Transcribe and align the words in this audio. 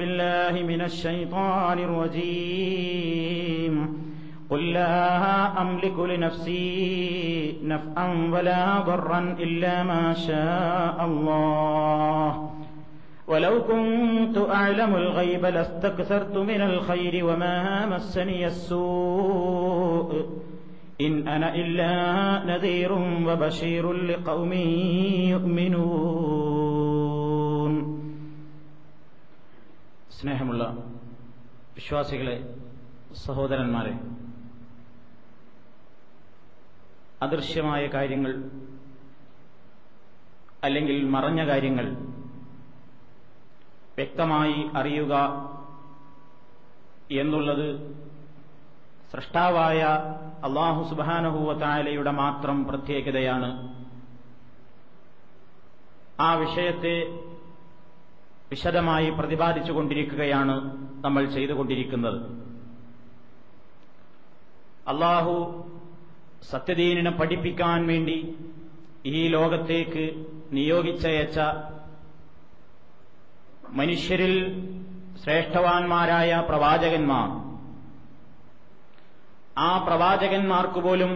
بالله 0.00 0.62
من 0.64 0.80
الشيطان 0.80 1.78
الرجيم. 1.78 3.74
قل 4.50 4.72
لا 4.72 5.62
أملك 5.62 5.98
لنفسي 5.98 7.56
نفعا 7.64 8.30
ولا 8.32 8.80
ضرا 8.80 9.36
إلا 9.40 9.82
ما 9.82 10.14
شاء 10.14 11.04
الله. 11.04 12.50
ولو 13.28 13.62
كنت 13.62 14.38
أعلم 14.38 14.96
الغيب 14.96 15.46
لاستكثرت 15.46 16.36
من 16.36 16.60
الخير 16.60 17.24
وما 17.24 17.86
مسني 17.86 18.46
السوء. 18.46 20.26
إن 21.00 21.28
أنا 21.28 21.54
إلا 21.54 21.92
نذير 22.44 22.92
وبشير 23.26 23.92
لقوم 23.92 24.52
يؤمنون. 25.32 26.49
സ്നേഹമുള്ള 30.20 30.64
വിശ്വാസികളെ 31.74 32.54
സഹോദരന്മാരെ 33.14 33.92
അദൃശ്യമായ 37.22 37.86
കാര്യങ്ങൾ 37.86 38.32
അല്ലെങ്കിൽ 40.64 41.08
മറഞ്ഞ 41.08 41.46
കാര്യങ്ങൾ 41.46 41.86
വ്യക്തമായി 43.96 44.70
അറിയുക 44.76 45.14
എന്നുള്ളത് 47.10 47.66
സൃഷ്ടാവായ 49.12 49.80
അള്ളാഹു 50.44 50.94
സുബാനഹുവത്തായാലയുടെ 50.94 52.10
മാത്രം 52.10 52.64
പ്രത്യേകതയാണ്. 52.64 53.50
ആ 56.20 56.34
വിഷയത്തെ 56.34 56.94
വിശദമായി 58.50 59.10
പ്രതിപാദിച്ചുകൊണ്ടിരിക്കുകയാണ് 59.10 60.54
നമ്മൾ 61.04 61.24
ചെയ്തുകൊണ്ടിരിക്കുന്നത്. 61.24 62.16
അള്ളാഹു 64.88 65.64
സത്യദീനിനെ 66.50 67.10
പഠിപ്പിക്കാൻ 67.10 67.86
വേണ്ടി 67.86 68.36
ഈ 69.06 69.28
ലോകത്തേക്ക് 69.28 70.24
നിയോഗിച്ചയച്ച 70.52 71.38
മനുഷ്യരിൽ 73.70 74.34
ശ്രേഷ്ഠവാന്മാരായ 75.24 76.46
പ്രവാചകന്മാർ. 76.48 77.28
ആ 79.58 79.78
പ്രവാചകന്മാർക്ക് 79.78 80.80
പോലും 80.80 81.10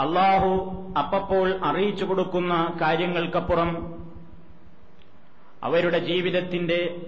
അള്ളാഹു 0.00 0.50
അപ്പപ്പോൾ 0.98 1.64
അറിയിച്ചു 1.64 2.04
കൊടുക്കുന്ന 2.04 2.78
കാര്യങ്ങൾക്കപ്പുറം 2.80 4.05
അവരുടെ 5.62 5.98
ജീവിതത്തിന്റെ 5.98 7.00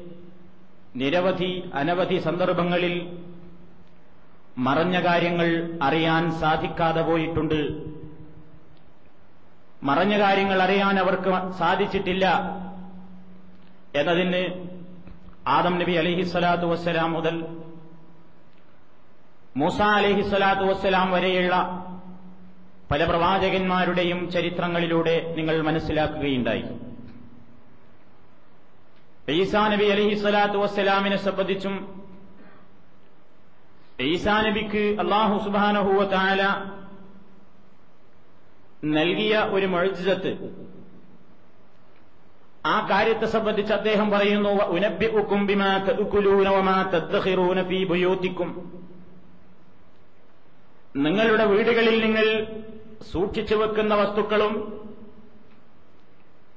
നിരവധി 0.96 1.70
അനവധി 1.74 2.18
സന്ദർഭങ്ങളിൽ 2.18 3.18
മറഞ്ഞ 4.58 5.04
കാര്യങ്ങൾ 5.04 5.78
അറിയാൻ 5.82 6.40
സാധിക്കാതെ 6.40 7.02
പോയിട്ടുണ്ട്. 7.02 7.88
മറഞ്ഞ 9.82 10.18
കാര്യങ്ങൾ 10.18 10.62
അറിയാൻ 10.62 10.98
അവർക്ക് 10.98 11.52
സാധിച്ചിട്ടില്ല 11.58 12.26
എന്നതിന് 13.96 14.42
ആദം 15.46 15.78
നബി 15.78 15.92
അലിഹിസ്വലാത്തു 15.92 16.66
വസ്സലാം 16.66 17.12
മുതൽ 17.12 17.46
മൂസ 19.56 19.80
അലിഹിസ്വലാത്തു 19.80 20.60
വസ്സലാം 20.60 21.10
വരെയുള്ള 21.10 21.54
പല 22.90 23.04
പ്രവാചകന്മാരുടെയും 23.04 24.30
ചരിത്രങ്ങളിലൂടെ 24.30 25.34
നിങ്ങൾ 25.36 25.62
മനസ്സിലാക്കുകയുണ്ടായി. 25.62 26.64
ഈസാ 29.28 29.68
നബി 29.68 29.84
അലഹി 29.84 30.14
സ്വലാത്തു 30.14 30.58
വസ്സലാമിനെ 30.58 31.16
സംബന്ധിച്ചും 31.16 31.74
ഈസാ 34.04 34.42
നബിക്ക് 34.42 34.96
അള്ളാഹു 35.00 35.36
സുബാനഹുവ 35.44 36.04
താല 36.04 36.42
നൽകിയ 38.84 39.38
ഒരു 39.50 39.66
മൊഴിജത്ത് 39.66 40.32
ആ 42.66 42.88
കാര്യത്തെ 42.90 43.26
സംബന്ധിച്ച് 43.26 43.72
അദ്ദേഹം 43.72 44.10
പറയുന്നു 44.10 44.50
ഉനബിക്കും 44.68 45.40
ബുയൂത്തിക്കും. 47.90 48.50
നിങ്ങളുടെ 50.96 51.44
വീടുകളിൽ 51.44 51.96
നിങ്ങൾ 52.04 52.26
സൂക്ഷിച്ചു 53.12 53.54
വെക്കുന്ന 53.54 53.94
വസ്തുക്കളും 53.94 54.54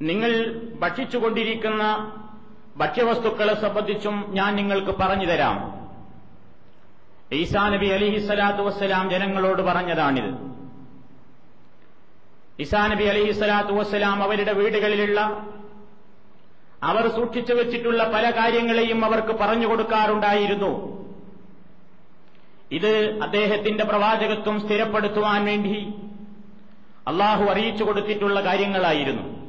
നിങ്ങൾ 0.01 0.31
ഭക്ഷിച്ചുകൊണ്ടിരിക്കുന്ന 0.79 1.83
ഭക്ഷ്യവസ്തുക്കളെ 2.77 3.61
സംബന്ധിച്ചും 3.61 4.25
ഞാൻ 4.29 4.55
നിങ്ങൾക്ക് 4.55 4.91
പറഞ്ഞു 4.99 5.25
തരാം. 5.25 5.81
ഈസാ 7.33 7.69
നബി 7.69 7.85
അലിഹി 7.85 8.25
സ്വലാത്തു 8.25 8.63
വസ്സലാം 8.63 9.09
ജനങ്ങളോട് 9.09 9.61
പറഞ്ഞതാണിത്. 9.61 10.33
ഈസാ 12.59 12.87
നബി 12.87 13.03
അലിഹി 13.03 13.31
സ്വലാത്തു 13.31 13.73
വസ്സലാം 13.73 14.23
അവരുടെ 14.23 14.53
വീടുകളിലുള്ള 14.53 15.45
അവർ 16.83 17.07
സൂക്ഷിച്ചു 17.07 17.53
വെച്ചിട്ടുള്ള 17.53 18.03
പല 18.03 18.29
കാര്യങ്ങളെയും 18.29 19.05
അവർക്ക് 19.05 19.39
പറഞ്ഞു 19.39 19.67
കൊടുക്കാറുണ്ടായിരുന്നു. 19.67 21.01
ഇത് 22.71 23.21
അദ്ദേഹത്തിന്റെ 23.21 23.83
പ്രവാചകത്വം 23.83 24.61
സ്ഥിരപ്പെടുത്തുവാൻ 24.61 25.45
വേണ്ടി 25.45 25.93
അള്ളാഹു 27.07 27.43
അറിയിച്ചു 27.45 27.83
കൊടുത്തിട്ടുള്ള 27.83 28.45
കാര്യങ്ങളായിരുന്നു. 28.45 29.40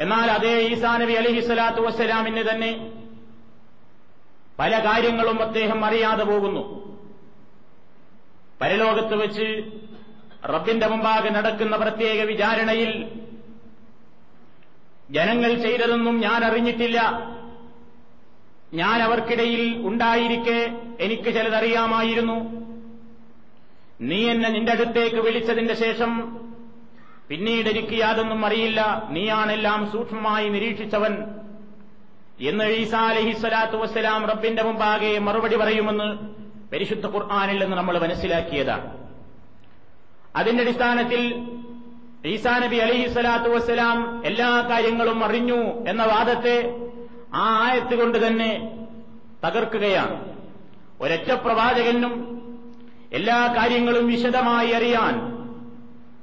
എന്നാൽ 0.00 0.30
അതേ 0.30 0.54
ഈസാ 0.68 0.96
നബി 0.96 1.12
അലഹി 1.12 1.40
സ്വലാത്തു 1.40 1.80
വസ്സലാമിന് 1.80 2.50
തന്നെ 2.50 2.90
പല 4.58 4.84
കാര്യങ്ങളും 4.84 5.42
അദ്ദേഹം 5.42 5.84
അറിയാതെ 5.84 6.24
പോകുന്നു. 6.24 6.62
പരലോകത്ത് 8.60 9.14
വെച്ച് 9.14 9.46
റബ്ബിന്റെ 10.44 10.86
മുമ്പാകെ 10.86 11.28
നടക്കുന്ന 11.28 11.76
പ്രത്യേക 11.76 12.22
വിചാരണയിൽ 12.22 13.08
ജനങ്ങൾ 15.10 15.54
ചെയ്തതൊന്നും 15.54 16.20
ഞാൻ 16.20 16.44
അറിഞ്ഞിട്ടില്ല. 16.44 17.00
ഞാൻ 18.74 19.02
അവർക്കിടയിൽ 19.02 19.86
ഉണ്ടായിരിക്കെ 19.86 20.60
എനിക്ക് 21.00 21.24
ചിലതറിയാമായിരുന്നു. 21.24 22.64
നീ 24.00 24.30
എന്നെ 24.30 24.48
നിന്റെ 24.48 24.72
അടുത്തേക്ക് 24.72 25.16
വിളിച്ചതിന്റെ 25.16 25.74
ശേഷം 25.74 26.10
പിന്നീട് 27.28 27.68
എനിക്ക് 27.68 28.00
യാതൊന്നും 28.00 28.46
അറിയില്ല. 28.46 29.08
നീയാണെല്ലാം 29.10 29.92
സൂക്ഷ്മമായി 29.92 30.48
നിരീക്ഷിച്ചവൻ. 30.48 31.24
എന്ന് 32.40 32.64
ഈസാ 32.64 32.98
അലഹിസ്വലാത്തു 32.98 33.76
വസ്സലാം 33.76 34.24
റബ്ബിന്റെ 34.24 34.62
മുമ്പാകെ 34.62 35.18
മറുപടി 35.18 35.56
പറയുമെന്ന് 35.56 36.18
പരിശുദ്ധ 36.72 37.06
ഖുർആാനിൽ 37.06 37.62
നിന്ന് 37.62 37.76
നമ്മൾ 37.76 37.98
മനസ്സിലാക്കിയതാണ്. 37.98 39.08
അതിന്റെ 40.36 40.62
അടിസ്ഥാനത്തിൽ 40.62 41.48
ഈസാ 42.26 42.58
നബി 42.58 42.76
അലഹി 42.76 43.12
സ്വലാത്തു 43.12 43.48
വസ്സലാം 43.48 44.26
എല്ലാ 44.26 44.68
കാര്യങ്ങളും 44.70 45.24
അറിഞ്ഞു 45.24 45.88
എന്ന 45.88 46.04
വാദത്തെ 46.04 46.76
ആ 47.34 47.68
ആയത്ത് 47.68 47.94
കൊണ്ട് 47.94 48.26
തന്നെ 48.26 48.78
തകർക്കുകയാണ്. 49.46 50.34
ഒരൊറ്റ 51.00 51.32
പ്രവാചകനും 51.32 52.34
എല്ലാ 53.12 53.54
കാര്യങ്ങളും 53.56 54.06
വിശദമായി 54.06 54.70
അറിയാൻ 54.70 55.33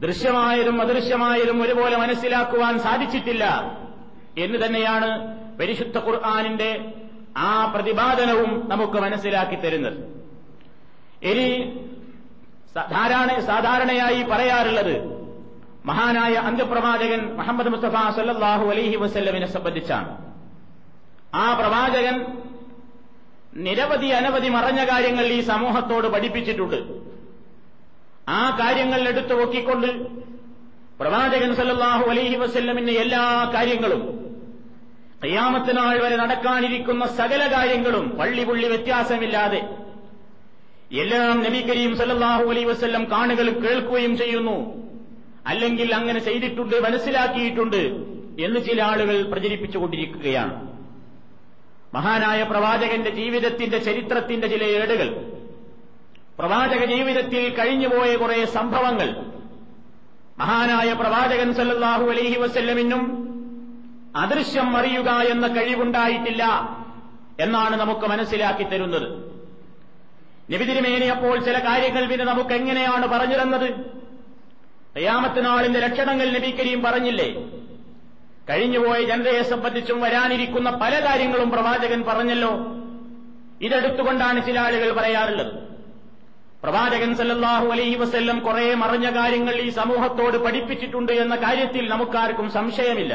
ദൃശ്യമായതും 0.02 0.82
അദൃശ്യമായതും 0.82 1.64
ഒരുപോലെ 1.64 1.98
മനസ്സിലാക്കുവാൻ 1.98 2.80
സാധിച്ചിട്ടില്ല. 2.80 3.46
എന്ന് 4.38 4.66
തന്നെയാണ് 4.66 5.38
പരിശുദ്ധ 5.58 5.98
ഖുർആാനിന്റെ 5.98 6.94
ആ 7.38 7.66
പ്രതിപാദനവും 7.66 8.70
നമുക്ക് 8.70 8.94
മനസ്സിലാക്കി 8.94 9.56
തരുന്നത്. 9.56 10.22
ഇനി 11.24 11.78
സാധാരണ 12.74 13.40
സാധാരണയായി 13.40 14.24
പറയാറുള്ളത് 14.24 15.22
മഹാനായ 15.86 16.34
അന്ത്യപ്രവാചകൻ 16.34 17.36
മുഹമ്മദ് 17.36 17.68
മുസ്തഫ 17.68 18.16
സല്ലാഹു 18.16 18.70
അലൈഹി 18.70 18.96
വസ്ല്ലമിനെ 18.96 19.48
സംബന്ധിച്ചാണ്. 19.48 20.18
ആ 21.36 21.54
പ്രവാചകൻ 21.54 22.26
നിരവധി 23.56 24.08
അനവധി 24.08 24.50
മറഞ്ഞ 24.50 24.86
കാര്യങ്ങൾ 24.86 25.26
ഈ 25.26 25.42
സമൂഹത്തോട് 25.42 26.08
പഠിപ്പിച്ചിട്ടുണ്ട്. 26.08 27.01
ആ 28.32 28.42
കാര്യങ്ങൾ 28.60 29.02
എടുത്തു 29.08 29.34
നോക്കിക്കൊണ്ട് 29.34 29.90
പ്രവാചകൻ 31.00 31.52
സല്ലാഹു 31.56 32.06
അലൈഹി 32.10 32.36
വസ്ല്ലമിന്റെ 32.36 32.94
എല്ലാ 33.04 33.24
കാര്യങ്ങളും 33.56 34.02
കയ്യാമത്തിനാൾ 35.24 35.96
വരെ 36.04 36.16
നടക്കാനിരിക്കുന്ന 36.16 37.06
സകല 37.18 37.42
കാര്യങ്ങളും 37.54 38.06
പള്ളി 38.20 38.44
പുള്ളി 38.44 38.68
വ്യത്യാസമില്ലാതെ 38.68 39.62
എല്ലാം 40.96 41.36
നബി 41.44 41.60
കരീം 41.62 41.92
സല്ലാഹു 41.98 42.46
അലൈ 42.50 42.64
വസ്ല്ലം 42.66 43.04
കാണുകയും 43.12 43.58
കേൾക്കുകയും 43.64 44.14
ചെയ്യുന്നു. 44.18 44.56
അല്ലെങ്കിൽ 45.46 45.90
അങ്ങനെ 45.96 46.20
ചെയ്തിട്ടുണ്ട് 46.20 46.76
മനസ്സിലാക്കിയിട്ടുണ്ട് 46.82 47.82
എന്ന് 48.40 48.60
ചില 48.68 48.80
ആളുകൾ 48.84 49.16
പ്രചരിപ്പിച്ചുകൊണ്ടിരിക്കുകയാണ് 49.32 50.56
മഹാനായ 51.94 52.42
പ്രവാചകന്റെ 52.44 53.12
ജീവിതത്തിന്റെ 53.12 53.80
ചരിത്രത്തിന്റെ 53.80 54.48
ചില 54.48 54.64
ഏടുകൾ 54.76 55.08
പ്രവാചക 56.40 56.86
ജീവിതത്തിൽ 56.86 57.56
കഴിഞ്ഞുപോയ 57.56 58.16
കുറെ 58.16 58.46
സംഭവങ്ങൾ. 58.46 59.10
മഹാനായ 60.40 60.94
പ്രവാചകൻ 60.94 61.54
സല്ലാഹു 61.54 62.06
അലൈഹി 62.10 62.38
വസ്ല്ലമിനും 62.38 63.04
അദൃശ്യം 64.16 64.78
അറിയുക 64.78 65.10
എന്ന 65.10 65.48
കഴിവുണ്ടായിട്ടില്ല 65.48 66.44
എന്നാണ് 67.40 67.76
നമുക്ക് 67.80 68.06
മനസ്സിലാക്കി 68.06 68.64
തരുന്നത്. 68.64 69.32
നിബിതിരുമേനി 70.50 71.06
അപ്പോൾ 71.06 71.40
ചില 71.40 71.58
കാര്യങ്ങൾ 71.60 72.06
പിന്നെ 72.06 72.26
നമുക്ക് 72.26 72.54
എങ്ങനെയാണ് 72.54 73.08
പറഞ്ഞു 73.08 73.42
തന്നത്? 73.42 73.68
നാളിന്റെ 75.46 75.80
ലക്ഷണങ്ങൾ 75.80 76.30
നബി 76.30 76.52
കരീം 76.52 76.84
പറഞ്ഞില്ലേ? 76.84 77.30
കഴിഞ്ഞുപോയ 78.50 79.04
ജനതയെ 79.04 79.42
സംബന്ധിച്ചും 79.42 80.02
വരാനിരിക്കുന്ന 80.02 80.70
പല 80.70 81.06
കാര്യങ്ങളും 81.06 81.50
പ്രവാചകൻ 81.52 82.04
പറഞ്ഞല്ലോ. 82.08 82.52
ഇതെടുത്തുകൊണ്ടാണ് 83.62 84.46
ചില 84.46 84.60
ആളുകൾ 84.60 84.92
പറയാറുള്ളത്. 84.94 85.72
പ്രവാചകൻ 86.63 87.16
സല്ലല്ലാഹു 87.16 87.67
അലൈഹി 87.67 87.96
വസ്ല്ലം 87.96 88.40
കുറെ 88.40 88.75
മറിഞ്ഞ 88.75 89.09
കാര്യങ്ങൾ 89.09 89.53
ഈ 89.53 89.69
സമൂഹത്തോട് 89.69 90.37
പഠിപ്പിച്ചിട്ടുണ്ട് 90.37 91.11
എന്ന 91.11 91.35
കാര്യത്തിൽ 91.35 91.90
നമുക്കാർക്കും 91.90 92.52
സംശയമില്ല. 92.52 93.13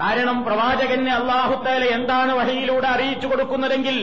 കാരണം 0.00 0.44
പ്രവാചകന് 0.44 1.08
അള്ളാഹുത്താല 1.08 1.84
എന്താണ് 1.84 2.32
വഹയിലൂടെ 2.32 2.88
അറിയിച്ചു 2.88 3.26
കൊടുക്കുന്നതെങ്കിൽ 3.26 3.98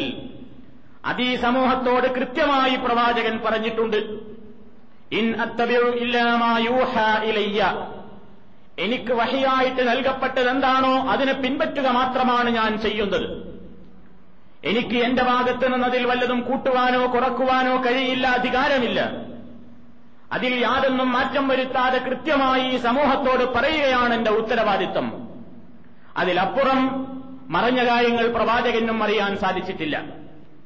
അത് 1.05 1.21
ഈ 1.21 1.35
സമൂഹത്തോട് 1.35 2.07
കൃത്യമായി 2.07 2.75
പ്രവാചകൻ 2.75 3.39
പറഞ്ഞിട്ടുണ്ട്. 3.45 3.97
ഇൻ 5.11 5.25
ഇലയ്യ. 7.29 7.89
എനിക്ക് 8.79 9.13
വഹിയായിട്ട് 9.13 9.89
നൽകപ്പെട്ടത് 9.89 10.49
എന്താണോ 10.49 10.93
അതിനെ 11.09 11.33
പിൻപറ്റുക 11.33 11.87
മാത്രമാണ് 11.87 12.49
ഞാൻ 12.49 12.79
ചെയ്യുന്നത്. 12.79 13.52
എനിക്ക് 14.63 15.03
എന്റെ 15.03 15.23
ഭാഗത്ത് 15.23 15.73
നിന്നതിൽ 15.73 16.05
വല്ലതും 16.05 16.41
കൂട്ടുവാനോ 16.41 17.13
കുറക്കുവാനോ 17.13 17.85
കഴിയില്ല 17.85 18.27
അധികാരമില്ല. 18.27 19.11
അതിൽ 20.31 20.53
യാതൊന്നും 20.55 21.11
മാറ്റം 21.11 21.47
വരുത്താതെ 21.47 21.97
കൃത്യമായി 21.97 22.77
സമൂഹത്തോട് 22.77 23.53
പറയുകയാണ് 23.53 24.13
എന്റെ 24.13 24.31
ഉത്തരവാദിത്തം 24.31 25.27
അതിലപ്പുറം 26.17 27.07
മറഞ്ഞ 27.49 27.89
കാര്യങ്ങൾ 27.89 28.31
പ്രവാചകനും 28.31 29.03
അറിയാൻ 29.03 29.37
സാധിച്ചിട്ടില്ല. 29.37 30.03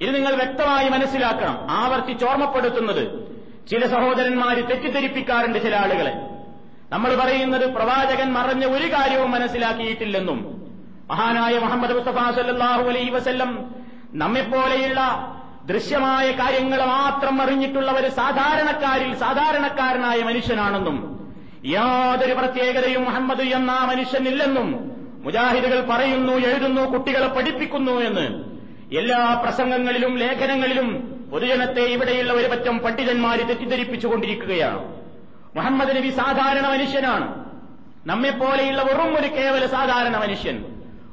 ഇത് 0.01 0.15
നിങ്ങൾ 0.15 0.35
വ്യക്തമായി 0.35 0.89
മനസ്സിലാക്കണം. 0.89 1.71
ആവർത്തിച്ചോർമ്മപ്പെടുത്തുന്നത് 1.71 3.03
ചില 3.67 3.88
സഹോദരന്മാര് 3.88 4.57
തെറ്റിദ്ധരിപ്പിക്കാറുണ്ട് 4.57 5.63
ചില 5.63 5.75
ആളുകളെ. 5.75 6.13
നമ്മൾ 6.91 7.15
പറയുന്നത് 7.15 7.73
പ്രവാചകൻ 7.73 8.33
മറഞ്ഞ 8.33 8.65
ഒരു 8.65 8.94
കാര്യവും 8.94 9.31
മനസ്സിലാക്കിയിട്ടില്ലെന്നും 9.31 10.57
മഹാനായ 11.09 11.59
മുഹമ്മദ് 11.59 11.94
മുസ്തഫ 11.95 12.35
സല്ലാഹു 12.35 12.81
അലൈ 12.81 13.09
വസല്ലം 13.09 13.75
നമ്മെപ്പോലെയുള്ള 14.13 15.33
ദൃശ്യമായ 15.65 16.31
കാര്യങ്ങൾ 16.31 16.86
മാത്രം 16.86 17.42
അറിഞ്ഞിട്ടുള്ള 17.42 17.92
ഒരു 17.92 18.07
സാധാരണക്കാരിൽ 18.07 19.15
സാധാരണക്കാരനായ 19.15 20.24
മനുഷ്യനാണെന്നും 20.24 21.18
യാതൊരു 21.65 22.33
പ്രത്യേകതയും 22.33 23.06
മുഹമ്മദ് 23.06 23.42
എന്ന 23.42 23.71
മനുഷ്യനില്ലെന്നും 23.71 24.92
മുജാഹിദുകൾ 25.24 25.88
പറയുന്നു 25.89 26.33
എഴുതുന്നു 26.33 26.81
കുട്ടികളെ 26.81 27.27
പഠിപ്പിക്കുന്നു 27.27 27.92
എന്ന്. 27.92 28.57
എല്ലാ 28.98 29.42
പ്രസംഗങ്ങളിലും 29.44 30.18
ലേഖനങ്ങളിലും 30.18 30.94
പൊതുജനത്തെ 31.31 31.81
ഇവിടെയുള്ള 31.81 32.33
ഒരു 32.33 32.48
പറ്റം 32.48 32.80
പണ്ഡിതന്മാര് 32.80 33.39
തെറ്റിദ്ധരിപ്പിച്ചുകൊണ്ടിരിക്കുകയാണ്. 33.39 34.95
മുഹമ്മദ് 35.56 35.98
നബി 35.98 36.09
സാധാരണ 36.09 36.68
മനുഷ്യനാണ്. 36.68 37.45
നമ്മെപ്പോലെയുള്ള 38.06 38.83
വെറും 38.83 39.19
ഒരു 39.19 39.27
കേവല 39.27 39.65
സാധാരണ 39.65 40.18
മനുഷ്യൻ. 40.18 40.65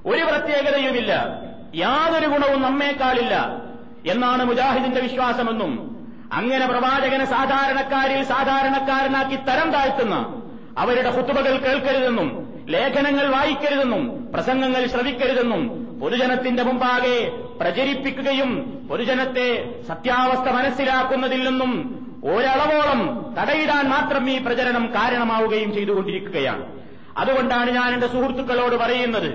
ഒരു 0.06 0.24
പ്രത്യേകതയുമില്ല. 0.24 1.40
യാതൊരു 1.74 2.26
ഗുണവും 2.26 2.62
നമ്മേക്കാളില്ല 2.62 3.34
എന്നാണ് 4.06 4.44
മുജാഹിദിന്റെ 4.44 5.00
വിശ്വാസമെന്നും 5.00 5.72
അങ്ങനെ 6.32 6.66
പ്രവാചകനെ 6.66 7.24
സാധാരണക്കാരിൽ 7.24 8.24
സാധാരണക്കാരനാക്കി 8.24 9.36
തരം 9.48 9.72
താഴ്ത്തുന്ന 9.72 10.16
അവരുടെ 10.78 11.10
ഹുത്തുബകൾ 11.10 11.56
കേൾക്കരുതെന്നും 11.56 12.28
ലേഖനങ്ങൾ 12.68 13.26
വായിക്കരുതെന്നും 13.26 14.30
പ്രസംഗങ്ങൾ 14.32 14.86
ശ്രവിക്കരുതെന്നും 14.86 15.62
പൊതുജനത്തിന്റെ 16.00 16.62
മുമ്പാകെ 16.62 17.18
പ്രചരിപ്പിക്കുകയും 17.60 18.50
പൊതുജനത്തെ 18.88 19.48
സത്യാവസ്ഥ 19.88 20.48
മനസ്സിലാക്കുന്നതിൽ 20.48 21.42
നിന്നും 21.48 21.72
ഒരളവോളം 22.24 23.00
തടയിടാൻ 23.38 23.88
മാത്രം 23.88 24.30
ഈ 24.30 24.38
പ്രചരണം 24.38 24.94
കാരണമാവുകയും 24.94 25.74
ചെയ്തുകൊണ്ടിരിക്കുകയാണ്. 25.74 26.64
അതുകൊണ്ടാണ് 27.16 27.70
ഞാൻ 27.70 27.94
എന്റെ 27.94 28.06
സുഹൃത്തുക്കളോട് 28.06 28.76
പറയുന്നത് 28.76 29.28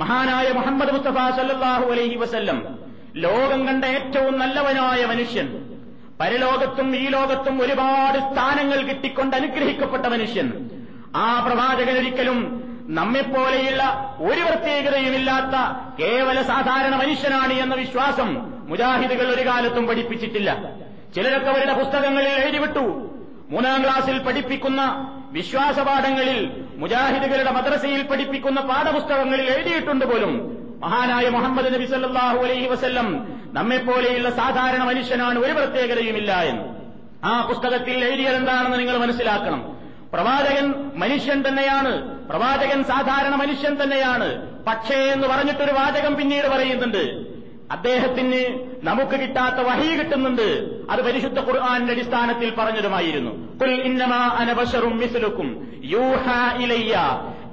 മഹാനായ 0.00 0.52
മുഹമ്മദ് 0.52 0.92
മുസ്തഫ 0.92 1.14
സല്ലാഹു 1.36 1.90
അലൈഹി 1.90 2.16
വസല്ലം 2.16 2.78
ലോകം 3.16 3.66
കണ്ട 3.66 3.84
ഏറ്റവും 3.84 4.38
നല്ലവനായ 4.38 5.04
മനുഷ്യൻ 5.04 5.46
പരലോകത്തും 6.20 6.96
ഈ 6.96 7.08
ലോകത്തും 7.08 7.62
ഒരുപാട് 7.62 8.18
സ്ഥാനങ്ങൾ 8.18 8.82
കിട്ടിക്കൊണ്ട് 8.82 9.36
അനുഗ്രഹിക്കപ്പെട്ട 9.36 10.06
മനുഷ്യൻ. 10.06 10.70
ആ 11.16 11.44
പ്രവാചകൻ 11.46 11.98
ഒരിക്കലും 11.98 12.38
നമ്മെപ്പോലെയുള്ള 12.88 13.82
ഒരു 14.18 14.40
പ്രത്യേകതയുമില്ലാത്ത 14.40 15.56
കേവല 16.00 16.42
സാധാരണ 16.42 16.94
മനുഷ്യനാണ് 16.96 17.52
എന്ന 17.52 17.74
വിശ്വാസം 17.74 18.30
മുജാഹിദുകൾ 18.68 19.34
ഒരു 19.34 19.46
കാലത്തും 19.46 19.86
പഠിപ്പിച്ചിട്ടില്ല. 19.86 20.50
ചിലരൊക്കെ 21.14 21.50
അവരുടെ 21.50 21.72
പുസ്തകങ്ങളിൽ 21.72 22.28
എഴുതിവിട്ടു. 22.28 23.17
മൂന്നാം 23.50 23.82
ക്ലാസ്സിൽ 23.82 24.18
പഠിപ്പിക്കുന്ന 24.18 25.12
വിശ്വാസപാഠങ്ങളിൽ 25.30 26.64
മുജാഹിദുകളുടെ 26.76 27.50
മദ്രസയിൽ 27.50 28.02
പഠിപ്പിക്കുന്ന 28.02 28.60
പാഠപുസ്തകങ്ങളിൽ 28.60 29.50
എഴുതിയിട്ടുണ്ട് 29.50 30.04
പോലും. 30.04 30.58
മഹാനായ 30.80 31.28
മുഹമ്മദ് 31.28 31.74
നബി 31.74 31.84
സല്ലാഹു 31.84 32.38
അലൈഹി 32.38 32.66
വസ്ല്ലം 32.66 33.38
നമ്മെപ്പോലെയുള്ള 33.52 34.30
സാധാരണ 34.30 34.82
മനുഷ്യനാണ് 34.82 35.38
ഒരു 35.38 35.52
പ്രത്യേകതയുമില്ല 35.52 36.42
എന്ന്. 36.42 36.64
ആ 37.24 37.42
പുസ്തകത്തിൽ 37.42 38.04
എഴുതിയതെന്താണെന്ന് 38.04 38.78
നിങ്ങൾ 38.78 38.96
മനസ്സിലാക്കണം. 38.96 39.78
പ്രവാചകൻ 40.12 40.90
മനുഷ്യൻ 40.94 41.44
തന്നെയാണ്. 41.48 42.18
പ്രവാചകൻ 42.28 42.84
സാധാരണ 42.84 43.34
മനുഷ്യൻ 43.34 43.82
തന്നെയാണ്. 43.82 44.58
പക്ഷേ 44.64 44.94
എന്ന് 44.94 45.28
പറഞ്ഞിട്ടൊരു 45.28 45.72
വാചകം 45.72 46.14
പിന്നീട് 46.14 46.48
പറയുന്നുണ്ട്. 46.48 47.27
അദ്ദേഹത്തിന് 47.70 48.68
നമുക്ക് 48.82 49.20
കിട്ടാത്ത 49.20 49.54
വഹി 49.54 49.96
കിട്ടുന്നുണ്ട്. 49.96 50.68
അത് 50.90 51.02
പരിശുദ്ധ 51.02 51.40
ഖുർആാനിന്റെ 51.40 51.92
അടിസ്ഥാനത്തിൽ 51.92 52.52
പറഞ്ഞതുമായിരുന്നു. 52.58 53.58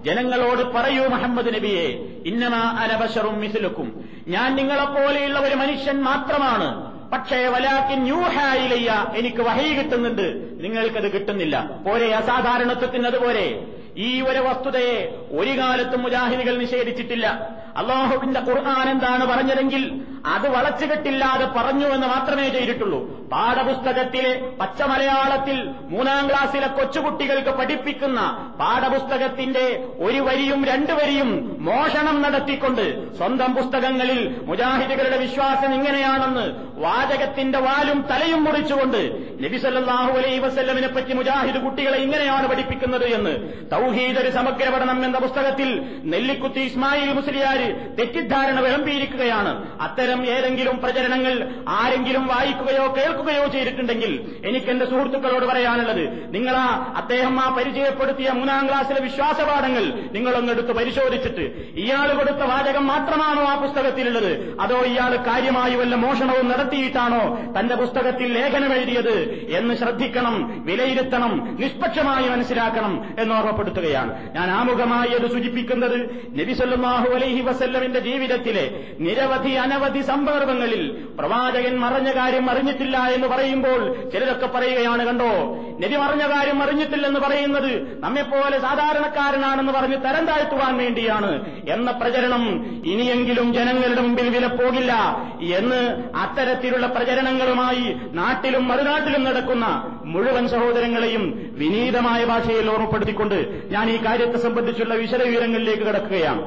ജനങ്ങളോട് 0.04 0.74
പറയൂ 0.74 1.08
മുഹമ്മദ് 1.08 1.56
നബിയെ 1.56 1.88
ഇന്നമാ 2.26 2.78
അനബഷറും 2.80 3.40
മിസ്ലുക്കും. 3.40 4.10
ഞാൻ 4.28 4.56
നിങ്ങളെപ്പോലെയുള്ള 4.56 5.40
ഒരു 5.40 5.56
മനുഷ്യൻ 5.56 6.02
മാത്രമാണ്. 6.02 6.96
പക്ഷേ 7.12 7.48
വലാക്കിൻ 7.48 8.08
യൂഹായിലയ്യ 8.08 9.14
എനിക്ക് 9.16 9.38
വഹി 9.38 9.74
കിട്ടുന്നുണ്ട്. 9.74 10.50
നിങ്ങൾക്കത് 10.64 11.14
കിട്ടുന്നില്ല. 11.14 11.70
പോരെ 11.88 12.16
അസാധാരണത്വത്തിന് 12.16 13.08
അതുപോലെ. 13.08 13.66
ഈ 13.98 14.22
ഒരു 14.22 14.40
വസ്തുതയെ 14.40 15.16
ഒരു 15.32 15.60
കാലത്തും 15.60 16.04
മുജാഹിദികൾ 16.04 16.58
നിഷേധിച്ചിട്ടില്ല. 16.58 17.50
അള്ളാഹുവിന്റെ 17.78 18.40
ഖുർആൻ 18.40 18.90
എന്താണ് 18.90 19.26
പറഞ്ഞതെങ്കിൽ 19.26 19.84
അത് 20.26 20.48
വളച്ചുകെട്ടില്ലാതെ 20.50 21.46
പറഞ്ഞു 21.46 21.88
എന്ന് 21.88 22.08
മാത്രമേ 22.08 22.50
ചെയ്തിട്ടുള്ളൂ. 22.50 23.00
പാഠപുസ്തകത്തിലെ 23.32 24.32
പച്ചമലയാളത്തിൽ 24.60 25.58
മൂന്നാം 25.90 26.30
ക്ലാസ്സിലെ 26.30 26.68
കൊച്ചുകുട്ടികൾക്ക് 26.68 27.50
പഠിപ്പിക്കുന്ന 27.50 28.20
പാഠപുസ്തകത്തിന്റെ 28.60 29.66
ഒരു 30.00 30.20
വരിയും 30.20 30.66
രണ്ടു 30.66 30.94
വരിയും 30.94 31.30
മോഷണം 31.60 32.22
നടത്തിക്കൊണ്ട് 32.22 32.86
സ്വന്തം 33.18 33.56
പുസ്തകങ്ങളിൽ 33.56 34.20
മുജാഹിദുകളുടെ 34.44 35.18
വിശ്വാസം 35.18 35.74
ഇങ്ങനെയാണെന്ന് 35.74 36.46
വാചകത്തിന്റെ 36.80 37.60
വാലും 37.60 38.00
തലയും 38.12 38.44
മുറിച്ചുകൊണ്ട് 38.44 39.02
നബിസല്ലാഹു 39.44 40.12
അലൈ 40.12 40.40
വസല്ലമിനെ 40.40 40.88
പറ്റി 40.88 41.14
മുജാഹിദ് 41.14 41.62
കുട്ടികളെ 41.66 41.98
ഇങ്ങനെയാണ് 41.98 42.48
പഠിപ്പിക്കുന്നത് 42.48 43.08
എന്ന് 43.08 43.34
തൗഹീദ് 43.72 44.20
ഒരു 44.20 44.30
സമഗ്ര 44.30 44.70
പഠനം 44.70 45.06
എന്ന 45.06 45.20
പുസ്തകത്തിൽ 45.20 45.70
നെല്ലിക്കുത്തി 46.04 46.60
ഇസ്മായിൽ 46.60 47.14
മുസ്ലിയാര് 47.14 47.68
തെറ്റിദ്ധാരണ 47.98 48.60
വിളമ്പിയിരിക്കുകയാണ്. 48.60 49.54
അത്തരം 49.82 50.15
ഏതെങ്കിലും 50.32 50.76
പ്രചരണങ്ങൾ 50.80 51.34
ആരെങ്കിലും 51.76 52.24
വായിക്കുകയോ 52.28 52.86
കേൾക്കുകയോ 52.98 53.46
ചെയ്തിട്ടുണ്ടെങ്കിൽ 53.48 54.12
എനിക്ക് 54.48 54.70
എന്റെ 54.70 54.86
സുഹൃത്തുക്കളോട് 54.86 55.46
പറയാനുള്ളത് 55.46 56.04
നിങ്ങൾ 56.36 56.56
അദ്ദേഹം 57.02 57.36
ആ 57.40 57.48
പരിചയപ്പെടുത്തിയ 57.58 58.30
മൂന്നാം 58.32 58.64
ക്ലാസ്സിലെ 58.70 59.02
വിശ്വാസപാഠങ്ങൾ 59.02 59.86
നിങ്ങളൊന്നെടുത്ത് 60.16 60.74
പരിശോധിച്ചിട്ട് 60.74 61.46
ഇയാൾ 61.84 62.08
കൊടുത്ത 62.16 62.44
വാചകം 62.46 62.86
മാത്രമാണോ 62.88 63.44
ആ 63.46 63.56
പുസ്തകത്തിലുള്ളത്? 63.64 64.32
അതോ 64.62 64.80
ഇയാൾ 64.86 65.14
കാര്യമായി 65.28 65.76
വല്ല 65.76 65.96
മോഷണവും 65.96 66.48
നടത്തിയിട്ടാണോ 66.50 67.24
തന്റെ 67.56 67.76
പുസ്തകത്തിൽ 67.76 68.30
ലേഖനം 68.36 68.72
എഴുതിയത് 68.74 69.14
എന്ന് 69.58 69.76
ശ്രദ്ധിക്കണം 69.76 70.36
വിലയിരുത്തണം 70.66 71.32
നിഷ്പക്ഷമായി 71.60 72.28
മനസ്സിലാക്കണം 72.30 72.94
എന്ന് 73.20 73.34
ഓർമ്മപ്പെടുത്തുകയാണ് 73.36 74.12
ഞാൻ 74.36 74.50
ആമുഖമായി 74.52 75.14
അത് 75.16 75.28
സൂചിപ്പിക്കുന്നത് 75.28 75.98
നബിസല്ലാഹു 76.40 77.10
അലൈഹി 77.16 77.42
വസല്ലമിന്റെ 77.42 78.00
ജീവിതത്തിലെ 78.02 78.66
നിരവധി 79.06 79.54
അനവധി 79.64 80.02
സന്ദർഭങ്ങളിൽ 80.10 80.82
പ്രവാചകൻ 81.20 81.74
മറഞ്ഞ 81.80 82.10
കാര്യം 82.18 82.46
അറിഞ്ഞിട്ടില്ല 82.52 82.98
എന്ന് 83.16 83.28
പറയുമ്പോൾ 83.28 83.82
ചിലരൊക്കെ 84.14 84.48
പറയുകയാണ് 84.56 85.04
കണ്ടോ? 85.08 85.30
നബി 85.84 85.96
മറഞ്ഞ 86.04 86.24
കാര്യം 86.34 86.60
അറിഞ്ഞിട്ടില്ലെന്ന് 86.64 87.20
പറയുന്നത് 87.20 87.72
നമ്മെപ്പോലെ 88.00 88.58
സാധാരണക്കാരനാണെന്ന് 88.60 89.74
പറഞ്ഞ് 89.78 89.98
തരം 90.06 90.26
താഴ്ത്തുവാൻ 90.26 90.74
വേണ്ടിയാണ് 90.78 91.32
എന്ന 91.70 91.92
പ്രചരണം 91.92 92.44
ഇനിയെങ്കിലും 92.94 93.48
ജനങ്ങളുടെ 93.54 94.02
മുമ്പിൽ 94.02 94.30
വില 94.30 94.48
പോകില്ല 94.60 94.94
എന്ന് 95.60 95.82
അത്തരത്തിലുള്ള 96.24 96.88
പ്രചരണങ്ങളുമായി 96.88 97.86
നാട്ടിലും 98.20 98.68
മറുനാട്ടിലും 98.68 99.24
നടക്കുന്ന 99.24 99.66
മുഴുവൻ 100.14 100.48
സഹോദരങ്ങളെയും 100.48 101.24
വിനീതമായ 101.62 102.22
ഭാഷയിൽ 102.26 102.70
ഓർമ്മപ്പെടുത്തിക്കൊണ്ട് 102.70 103.38
ഞാൻ 103.74 103.86
ഈ 103.90 103.98
കാര്യത്തെ 104.06 104.38
സംബന്ധിച്ചുള്ള 104.38 104.94
വിശദവിവരങ്ങളിലേക്ക് 105.04 105.84
കടക്കുകയാണ്. 105.84 106.44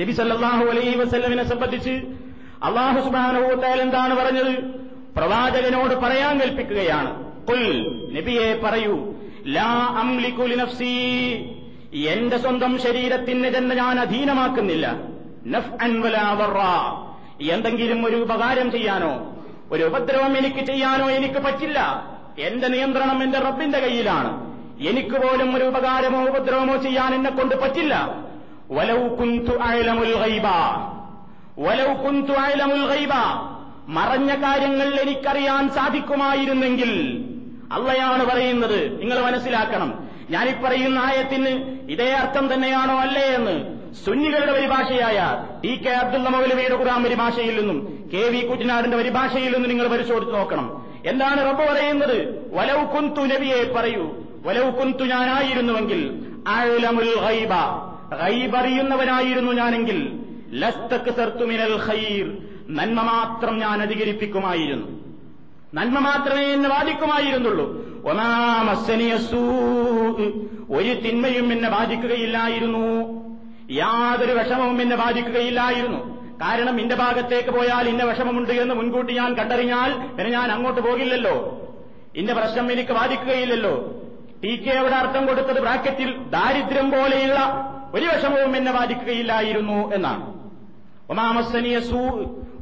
നബി 0.00 0.12
സല്ലാഹു 0.18 0.64
അലൈഹി 0.72 0.96
വസല്ലമിനെ 0.96 1.44
സംബന്ധിച്ച് 1.44 1.94
അള്ളാഹു 2.62 3.00
സുബാനുഭൂത്താൽ 3.00 3.80
എന്താണ് 3.80 4.14
പറഞ്ഞത്? 4.16 4.52
പ്രവാചകനോട് 5.16 5.94
പറയാൻ 5.94 6.40
കൽപ്പിക്കുകയാണ്. 6.40 7.10
കുൽ 7.46 7.64
നബിയെ 8.14 8.60
പറയൂ 8.64 9.14
ലാ 9.46 9.94
അംലിക്കുലി 9.98 10.54
നഫ്സി 10.54 10.94
എന്റെ 11.94 12.38
സ്വന്തം 12.38 12.80
ശരീരത്തിന് 12.80 13.56
തന്നെ 13.56 13.76
ഞാൻ 13.76 14.00
അധീനമാക്കുന്നില്ല. 14.00 14.94
നഫ് 15.46 15.72
അൻവലാവറ 15.82 16.58
എന്തെങ്കിലും 17.50 18.06
ഒരു 18.06 18.16
ഉപകാരം 18.16 18.70
ചെയ്യാനോ 18.70 19.36
ഒരു 19.72 19.82
ഉപദ്രവം 19.82 20.38
എനിക്ക് 20.38 20.66
ചെയ്യാനോ 20.66 21.10
എനിക്ക് 21.10 21.34
പറ്റില്ല. 21.34 22.08
എന്റെ 22.38 22.68
നിയന്ത്രണം 22.68 23.22
എന്റെ 23.22 23.38
റബ്ബിന്റെ 23.38 23.78
കയ്യിലാണ്. 23.78 24.32
എനിക്ക് 24.88 25.16
പോലും 25.16 25.56
ഒരു 25.56 25.64
ഉപകാരമോ 25.64 26.26
ഉപദ്രവമോ 26.26 26.76
ചെയ്യാൻ 26.76 27.14
എന്നെ 27.14 27.30
കൊണ്ട് 27.30 27.54
പറ്റില്ല. 27.62 28.16
വലൗ 28.70 29.08
കുന്തു 29.08 29.54
അയലമുൽ 29.58 30.14
ഗൈബ. 30.14 30.48
മറഞ്ഞ 33.88 34.34
കാര്യങ്ങൾ 34.34 35.00
എനിക്കറിയാൻ 35.00 35.68
സാധിക്കുമായിരുന്നെങ്കിൽ 35.68 37.24
അള്ളയാണ് 37.72 38.26
പറയുന്നത്. 38.26 39.00
നിങ്ങൾ 39.00 39.20
മനസ്സിലാക്കണം. 39.20 40.08
ഞാനീ 40.30 40.52
പറയുന്ന 40.64 40.98
ആയത്തിന് 40.98 41.78
ഇതേ 41.90 42.12
അർത്ഥം 42.12 42.54
തന്നെയാണോ 42.54 42.98
അല്ലേ 42.98 43.22
എന്ന്. 43.22 43.78
സുന്നികളുടെ 44.04 44.52
പരിഭാഷയായ 44.52 45.46
ടി 45.64 45.76
കെ 45.76 45.90
അബ്ദുള്ള 45.90 46.28
മൗലവിയുടെ 46.28 46.74
ഖുറാൻ 46.74 47.02
പരിഭാഷയിൽ 47.02 47.60
നിന്നും 47.60 48.10
കെ 48.14 48.28
വി 48.28 48.46
കുറ്റിനാടിന്റെ 48.46 48.96
പരിഭാഷയിൽ 48.96 49.52
നിന്നും 49.52 49.68
നിങ്ങൾ 49.68 49.86
പരിശോധിച്ച് 49.88 50.34
നോക്കണം. 50.34 50.86
എന്താണ് 51.06 51.46
റബ്ബ് 51.46 51.72
പറയുന്നത്? 51.72 52.50
വലൗ 52.54 52.84
കുന്തു 52.84 53.20
നബിയെ 53.20 53.72
പറയൂ. 53.72 54.14
വലൗ 54.46 54.70
കുന്തു 54.70 55.04
ഞാനായിരുന്നുവെങ്കിൽ 55.04 56.26
അറിയുന്നവനായിരുന്നു 58.56 59.52
ഞാനെങ്കിൽ 59.52 60.21
ലസ്തക്ക് 60.52 61.16
സർത്തുമിനൽ 61.16 61.76
ഖൈർ. 61.86 62.26
നന്മ 62.68 63.02
മാത്രം 63.02 63.58
ഞാൻ 63.58 63.82
അധികരിപ്പിക്കുമായിരുന്നു. 63.82 64.86
നന്മ 65.74 65.98
മാത്രമേ 65.98 66.52
എന്നെ 66.52 66.68
ബാധിക്കുമായിരുന്നുള്ളൂ. 66.68 67.92
ഒന്നാമസനിയ 68.10 69.12
ഒരു 70.70 70.94
തിന്മയും 70.94 71.52
എന്നെ 71.52 71.68
ബാധിക്കുകയില്ലായിരുന്നു. 71.68 73.12
യാതൊരു 73.70 74.32
വിഷമവും 74.32 74.82
എന്നെ 74.82 74.96
ബാധിക്കുകയില്ലായിരുന്നു. 74.96 76.12
കാരണം 76.42 76.80
ഇന്റെ 76.80 76.94
ഭാഗത്തേക്ക് 76.94 77.48
പോയാൽ 77.48 77.88
ഇന്ന 77.88 78.04
വിഷമമുണ്ട് 78.04 78.52
എന്ന് 78.52 78.74
മുൻകൂട്ടി 78.74 79.14
ഞാൻ 79.14 79.34
കണ്ടറിഞ്ഞാൽ 79.34 79.92
പിന്നെ 79.92 80.30
ഞാൻ 80.30 80.52
അങ്ങോട്ട് 80.52 80.80
പോകില്ലല്ലോ. 80.80 81.62
ഇന്റെ 82.16 82.34
പ്രശ്നം 82.34 82.72
എനിക്ക് 82.72 82.92
ബാധിക്കുകയില്ലല്ലോ. 82.92 84.00
ടി 84.44 84.56
കെ 84.56 84.70
അവിടെ 84.70 84.94
അർത്ഥം 84.94 85.26
കൊടുത്തത് 85.26 85.60
ബ്രാക്കറ്റിൽ 85.60 86.12
ദാരിദ്ര്യം 86.12 86.90
പോലെയുള്ള 86.90 87.40
ഒരു 87.94 88.04
വിഷമവും 88.04 88.56
എന്നെ 88.56 88.72
ബാധിക്കുകയില്ലായിരുന്നു 88.72 89.94
എന്നാണ്. 89.94 90.31
ഒമാമസനിയ 91.12 91.80
സൂ 91.80 91.98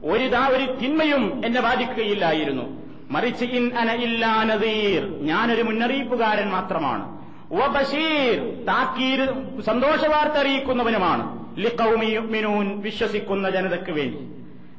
ഒരു 0.05 0.29
ദാ 0.29 0.49
ഒരു 0.49 0.73
തിന്മയും 0.73 1.43
എന്നെ 1.45 1.61
ബാധിക്കുകയില്ലായിരുന്നു. 1.61 2.83
മറിച്ച് 3.11 3.45
ഇൻ 3.45 3.75
അന 3.79 3.91
ഇല്ലാ 4.03 4.43
നദീർ. 4.45 5.03
ഞാനൊരു 5.23 5.63
മുന്നറിയിപ്പുകാരൻ 5.63 6.49
മാത്രമാണ്. 6.49 7.21
ഓ 7.53 7.67
ബഷീർ 7.67 8.65
താക്കീർ 8.65 9.27
സന്തോഷവാർത്ത 9.63 10.33
അറിയിക്കുന്നവനുമാണ്. 10.33 11.25
ലിഖൗമിയുമിനൂൻ 11.59 12.81
വിശ്വസിക്കുന്ന 12.81 13.51
ജനതയ്ക്ക് 13.51 13.91
വേണ്ടി. 13.91 14.19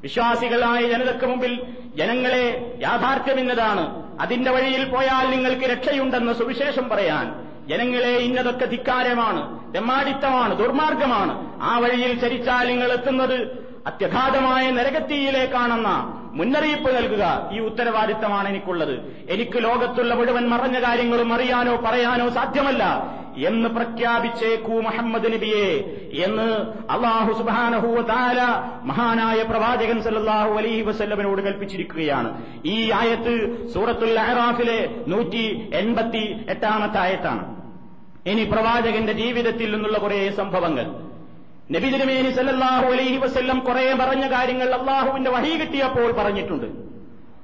വിശ്വാസികളായ 0.01 0.81
ജനതയ്ക്ക് 0.81 1.25
മുമ്പിൽ 1.25 1.63
ജനങ്ങളെ 1.95 2.77
യാഥാർത്ഥ്യമെന്നതാണ്. 2.81 4.11
അതിന്റെ 4.21 4.51
വഴിയിൽ 4.51 4.85
പോയാൽ 4.85 5.29
നിങ്ങൾക്ക് 5.31 5.65
രക്ഷയുണ്ടെന്ന് 5.65 6.33
സുവിശേഷം 6.33 6.89
പറയാൻ 6.89 7.50
ജനങ്ങളെ 7.71 8.13
ഇന്നതൊക്കെ 8.17 8.65
ധിക്കാരമാണ് 8.65 9.73
തെമ്മാടിത്തമാണ് 9.75 10.59
ദുർമാർഗമാണ്. 10.59 11.59
ആ 11.61 11.79
വഴിയിൽ 11.79 12.19
ചരിച്ചാൽ 12.19 12.67
നിങ്ങൾ 12.67 12.91
എത്തുന്നത് 12.91 13.61
അത്യഘാതമായ 13.87 14.71
നരകത്തിയിലേക്കാണെന്ന 14.71 16.17
മുന്നറിയിപ്പ് 16.33 16.97
നൽകുക 16.97 17.49
ഈ 17.53 17.59
ഉത്തരവാദിത്തമാണ് 17.59 18.49
എനിക്കുള്ളത്. 18.49 19.25
എനിക്ക് 19.29 19.63
ലോകത്തുള്ള 19.63 20.15
മുഴുവൻ 20.15 20.49
മറഞ്ഞ 20.49 20.83
കാര്യങ്ങളും 20.83 21.33
അറിയാനോ 21.33 21.75
പറയാനോ 21.75 22.29
സാധ്യമല്ല. 22.29 22.83
എന്ന് 23.37 23.69
പ്രഖ്യാപിച്ചേക്കൂ 23.69 24.81
മുഹമ്മദ് 24.81 25.33
നബിയെ 25.33 25.67
എന്ന് 26.25 26.47
അള്ളാഹു 26.91 27.33
സുബാനഹുവ 27.33 28.01
താല 28.01 28.41
മഹാനായ 28.83 29.43
പ്രവാചകൻ 29.43 30.01
സല്ലാഹു 30.01 30.53
അലഹി 30.57 30.81
വസ്ല്ലമിനോട് 30.81 31.41
കൽപ്പിച്ചിരിക്കുകയാണ്. 31.41 32.41
ഈ 32.65 32.91
ആയത്ത് 32.91 33.67
സൂറത്തുൽ 33.73 34.19
അഹറാഫിലെ 34.19 34.89
നൂറ്റി 35.07 35.69
എൺപത്തി 35.73 36.45
എട്ടാമത്തെ 36.49 36.99
ആയത്താണ്. 36.99 37.60
ഇനി 38.25 38.43
പ്രവാചകന്റെ 38.43 39.13
ജീവിതത്തിൽ 39.13 39.73
നിന്നുള്ള 39.73 39.97
കുറേ 39.97 40.29
സംഭവങ്ങൾ. 40.29 40.85
നബി 41.71 41.89
തിരുമേനി 41.89 42.31
സല്ലല്ലാഹു 42.31 42.85
അലൈഹി 42.85 43.17
വസല്ലം 43.17 43.59
കുറെ 43.59 43.93
പറഞ്ഞ 43.93 44.31
കാര്യങ്ങൾ 44.31 44.73
അള്ളാഹുവിന്റെ 44.73 45.31
വഹി 45.31 45.57
കിട്ടിയപ്പോൾ 45.57 46.11
പറഞ്ഞിട്ടുണ്ട്. 46.11 46.65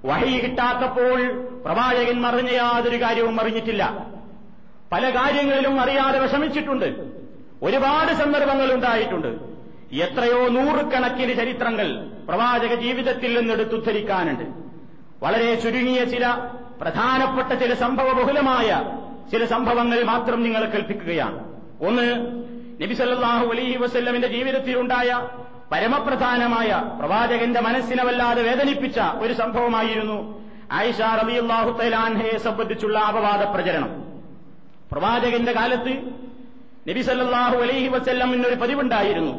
വഹി 0.06 0.40
കിട്ടാത്തപ്പോൾ 0.40 1.32
പ്രവാചകൻ 1.66 2.22
മറിഞ്ഞ 2.22 2.50
യാതൊരു 2.50 3.02
കാര്യവും 3.02 3.42
അറിഞ്ഞിട്ടില്ല. 3.42 4.08
പല 4.92 5.10
കാര്യങ്ങളിലും 5.10 5.82
അറിയാതെ 5.82 6.20
വിഷമിച്ചിട്ടുണ്ട്. 6.20 6.86
ഒരുപാട് 7.64 8.14
സന്ദർഭങ്ങൾ 8.14 8.74
ഉണ്ടായിട്ടുണ്ട്. 8.74 9.58
എത്രയോ 9.96 10.48
നൂറുകണക്കിന് 10.48 11.36
ചരിത്രങ്ങൾ 11.36 12.06
പ്രവാചക 12.28 12.74
ജീവിതത്തിൽ 12.76 13.40
നിന്നെടുത്തുദ്ധരിക്കാനുണ്ട് 13.40 14.44
വളരെ 15.24 15.56
ചുരുങ്ങിയ 15.56 16.06
ചില 16.06 16.38
പ്രധാനപ്പെട്ട 16.82 17.60
ചില 17.60 17.74
സംഭവബഹുലമായ 17.74 18.70
ചില 19.32 19.46
സംഭവങ്ങൾ 19.46 20.04
മാത്രം 20.04 20.44
നിങ്ങളെ 20.44 20.66
കൽപ്പിക്കുകയാണ് 20.66 21.40
ഒന്ന് 21.86 22.08
നബി 22.84 22.94
സല്ലാഹു 22.94 23.46
അലൈഹി 23.48 23.78
വസ്ല്ലമിന്റെ 23.78 24.28
ജീവിതത്തിലുണ്ടായ 24.28 25.30
പരമപ്രധാനമായ 25.72 26.96
പ്രവാചകന്റെ 27.00 27.62
മനസ്സിനെ 27.62 28.04
വല്ലാതെ 28.04 28.42
വേദനിപ്പിച്ച 28.42 29.00
ഒരു 29.00 29.34
സംഭവമായിരുന്നു 29.34 30.48
ആയിഷ 30.72 31.02
റബിയുല്ലാഹു 31.02 31.78
തലാൻഹയെ 31.78 32.38
സംബന്ധിച്ചുള്ള 32.38 33.00
അപവാദ 33.00 33.44
പ്രചരണം. 33.44 34.04
പ്രവാചകന്റെ 34.92 35.52
കാലത്ത് 35.52 35.94
നബി 36.90 37.02
സല്ലാഹു 37.02 37.58
അലൈഹി 37.58 37.88
വസ്ല്ലമിനൊരു 37.88 38.56
പതിവുണ്ടായിരുന്നു. 38.56 39.34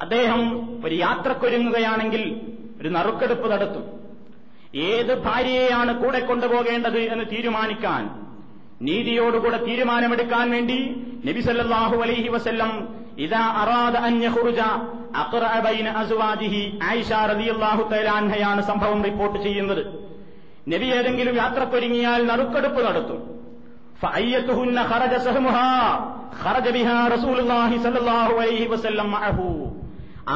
അദ്ദേഹം 0.00 0.40
ഒരു 0.86 0.94
യാത്രക്കൊരുങ്ങുകയാണെങ്കിൽ 0.94 2.40
ഒരു 2.80 2.88
നറുക്കെടുപ്പ് 2.88 3.52
നടത്തും. 3.52 3.84
ഏത് 4.74 5.22
ഭാര്യയെയാണ് 5.22 6.04
കൂടെ 6.04 6.20
കൊണ്ടുപോകേണ്ടത് 6.20 6.98
എന്ന് 6.98 7.24
തീരുമാനിക്കാൻ 7.32 8.27
നീതിയോടുകൂടെ 8.86 9.58
തീരുമാനമെടുക്കാൻ 9.66 10.50
വേണ്ടി 10.54 10.78
നബി 11.28 11.40
സല്ലല്ലാഹു 11.46 11.96
അലൈഹി 12.04 12.28
വസല്ലം 12.34 12.72
ഇതാ 13.24 13.44
അറാദ 13.62 13.96
അൻ 14.08 14.14
യഖ്റുജ 14.24 14.60
അസുവാജിഹി 16.00 16.60
ആയിഷ 16.88 17.10
റളിയല്ലാഹു 17.30 17.82
തആല 17.92 18.60
സംഭവം 18.70 19.00
റിപ്പോർട്ട് 19.08 19.38
ചെയ്യുന്നത്. 19.46 19.82
നബി 20.72 20.86
ഏതെങ്കിലും 20.98 21.34
യാത്രക്കൊരുങ്ങിയാൽ 21.42 22.20
നറുക്കെടുപ്പ് 22.30 22.80
നടത്തും. 22.86 23.20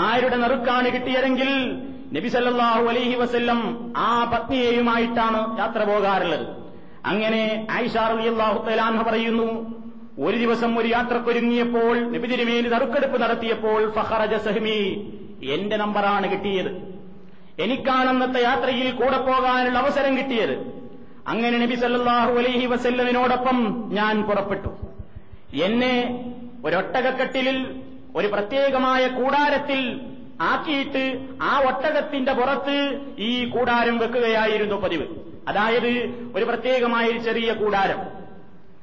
ആരുടെ 0.07 0.37
നറുക്കാണ് 0.45 0.89
കിട്ടിയതെങ്കിൽ 0.95 1.51
നബി 2.17 2.29
സല്ലല്ലാഹു 2.35 2.85
അലൈഹി 2.93 3.17
വസല്ലം 3.23 3.61
ആ 4.09 4.11
പത്നിയെയുമായിട്ടാണ് 4.33 5.41
യാത്ര 5.61 5.81
പോകാറുള്ളത്. 5.91 6.47
അങ്ങനെ 7.11 7.67
തആല 7.71 9.03
പറയുന്നു 9.09 9.49
ഒരു 10.19 10.37
ദിവസം 10.37 10.79
ഒരു 10.79 10.89
യാത്രക്കൊരുങ്ങിയപ്പോൾ 10.89 11.95
നബി 12.15 12.27
തിരുമേനി 12.33 12.69
നറുക്കെടുപ്പ് 12.69 13.23
നടത്തിയപ്പോൾ 13.23 13.93
ഫഹറജ 13.93 14.35
സഹ്മി 14.47 14.79
എന്റെ 15.55 15.77
നമ്പറാണ് 15.77 16.27
കിട്ടിയത്. 16.33 16.71
എനിക്കാണെന്നത്തെ 17.63 18.43
യാത്രയിൽ 18.43 18.91
കൂടെ 18.91 19.19
പോകാനുള്ള 19.29 19.79
അവസരം 19.79 20.19
കിട്ടിയത്. 20.19 20.55
അങ്ങനെ 21.27 21.59
നബി 21.59 21.75
സല്ലാഹു 21.75 22.33
അലൈഹി 22.39 22.67
വസല്ലമിനോടൊപ്പം 22.67 23.89
ഞാൻ 23.99 24.23
പുറപ്പെട്ടു. 24.23 24.71
എന്നെ 25.67 25.95
ഒരൊട്ടകക്കെട്ടിലിൽ 26.65 27.59
ഒരു 28.17 28.29
പ്രത്യേകമായ 28.29 29.03
കൂടാരത്തിൽ 29.09 29.81
ആക്കിയിട്ട് 30.41 31.05
ആ 31.43 31.53
ഒട്ടകത്തിന്റെ 31.69 32.33
പുറത്ത് 32.33 32.77
ഈ 33.19 33.33
കൂടാരം 33.51 33.99
വെക്കുകയായിരുന്നു 33.99 34.77
പതിവ്. 34.85 35.07
അതായത് 35.49 35.89
ഒരു 36.37 36.45
പ്രത്യേകമായ 36.45 37.07
ഒരു 37.07 37.19
ചെറിയ 37.19 37.53
കൂടാരം. 37.53 38.01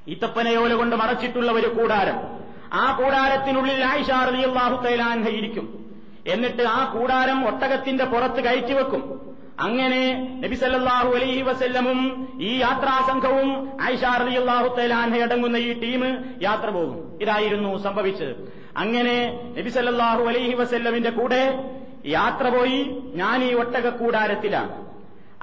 ഈത്തപ്പനയോല 0.07 0.73
കൊണ്ട് 0.73 0.95
മറച്ചിട്ടുള്ള 0.95 1.51
ഒരു 1.51 1.67
കൂടാരം. 1.67 2.39
ആ 2.73 2.97
കൂടാരത്തിനുള്ളിൽ 2.97 3.83
ആയിഷ 3.83 4.11
റളിയല്ലാഹു 4.11 5.29
ഇരിക്കും. 5.29 5.95
എന്നിട്ട് 6.27 6.63
ആ 6.63 6.93
കൂടാരം 6.93 7.47
ഒട്ടകത്തിന്റെ 7.47 8.05
പുറത്ത് 8.05 8.43
കയറ്റി 8.43 8.73
വെക്കും. 8.73 9.29
അങ്ങനെ 9.59 10.29
നബിസല്ലാഹു 10.43 11.15
അലൈഹി 11.15 11.41
വസല്ലമും 11.41 12.27
ഈ 12.41 12.57
യാത്രാ 12.57 13.05
സംഘവും 13.07 13.69
ആയിഷ 13.81 14.03
റളിയല്ലാഹു 14.03 14.75
തആല 14.75 14.93
അടങ്ങുന്ന 14.93 15.57
ഈ 15.57 15.73
ടീം 15.79 16.23
യാത്ര 16.41 16.69
പോകും. 16.69 17.17
ഇതായിരുന്നു 17.21 17.77
സംഭവിച്ചത്. 17.77 18.53
അങ്ങനെ 18.77 19.39
നബിസല്ലാഹു 19.57 20.23
അലൈഹി 20.23 20.53
വസല്ലമിന്റെ 20.53 21.09
കൂടെ 21.09 21.71
യാത്ര 22.05 22.49
പോയി. 22.49 23.01
ഞാൻ 23.15 23.43
ഈ 23.43 23.53
ഒട്ടക 23.53 23.89
കൂടാരത്തിലാണ്. 23.89 24.88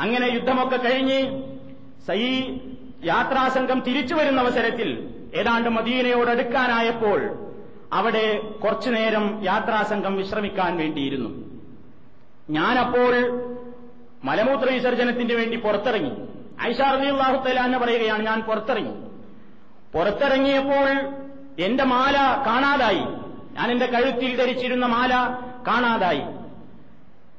അങ്ങനെ 0.01 0.27
യുദ്ധമൊക്കെ 0.27 0.77
കഴിഞ്ഞ് 0.77 1.21
സൈ 2.07 2.21
യാത്രാസംഘം 3.05 3.81
തിരിച്ചു 3.81 4.15
വരുന്ന 4.15 4.41
അവസരത്തിൽ 4.41 4.89
ഏതാണ്ട് 5.35 5.69
മദീനയോട് 5.69 6.31
അടുക്കാനായപ്പോൾ 6.31 7.21
അവിടെ 7.93 8.39
കുറച്ചുനേരം 8.65 9.45
യാത്രാസംഘം 9.45 10.17
വിശ്രമിക്കാൻ 10.17 10.77
വേണ്ടിയിരുന്നു. 10.77 11.31
ഞാനപ്പോൾ 12.51 13.13
മലമൂത്ര 14.25 14.71
വിസർജനത്തിന് 14.71 15.33
വേണ്ടി 15.33 15.57
പുറത്തിറങ്ങി. 15.57 16.11
ഐഷാ 16.63 16.91
റളിയല്ലാഹു 16.95 17.45
തആല 17.45 17.61
എന്ന് 17.61 17.79
പറയുകയാണ് 17.79 18.23
ഞാൻ 18.23 18.41
പുറത്തിറങ്ങി. 18.41 18.95
പുറത്തിറങ്ങിയപ്പോൾ 19.95 20.89
എന്റെ 21.63 21.85
മാല 21.85 22.17
കാണാതായി. 22.47 23.05
ഞാൻ 23.57 23.71
എന്റെ 23.71 23.87
കഴുത്തിൽ 23.87 24.37
ധരിച്ചിരുന്ന 24.37 24.87
മാല 24.87 25.13
കാണാതായി. 25.69 26.23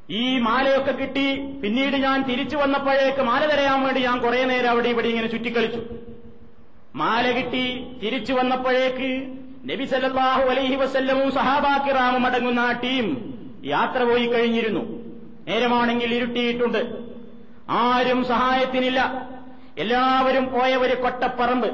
ഈ 0.10 0.38
മാലയൊക്കെ 0.38 0.92
കിട്ടി 0.92 1.38
പിന്നീട് 1.64 1.96
ഞാൻ 1.96 2.24
തിരിച്ചു 2.24 2.58
വന്നപ്പോഴേക്ക് 2.58 3.22
മാല 3.22 3.46
തരയാൻ 3.46 3.84
വേണ്ടി 3.84 4.02
ഞാൻ 4.02 4.20
കുറെ 4.20 4.46
നേരം 4.46 4.70
അവിടെ 4.70 4.90
ഇവിടെ 4.90 5.08
ഇങ്ങനെ 5.08 5.28
ചുറ്റിക്കളിച്ചു. 5.28 5.82
മാല 6.96 7.32
കിട്ടി 7.32 7.88
തിരിച്ചു 8.04 8.34
വന്നപ്പോഴേക്ക് 8.34 9.28
നബി 9.70 9.86
സല്ലാഹു 9.86 10.42
അലൈഹി 10.42 10.76
വസല്ലമും 10.76 11.32
സഹാബാക്കിറാമും 11.32 12.26
അടങ്ങുന്ന 12.26 12.60
ആ 12.60 12.72
ടീം 12.72 13.34
യാത്ര 13.66 14.04
പോയി 14.04 14.26
കഴിഞ്ഞിരുന്നു. 14.26 14.84
നേരമാണെങ്കിൽ 15.48 16.14
ഇരുട്ടിയിട്ടുണ്ട്. 16.14 16.98
ആരും 17.70 18.24
സഹായത്തിനില്ല. 18.24 19.28
എല്ലാവരും 19.78 20.46
പോയവര് 20.54 21.02
കൊട്ടപ്പറമ്പ് 21.02 21.68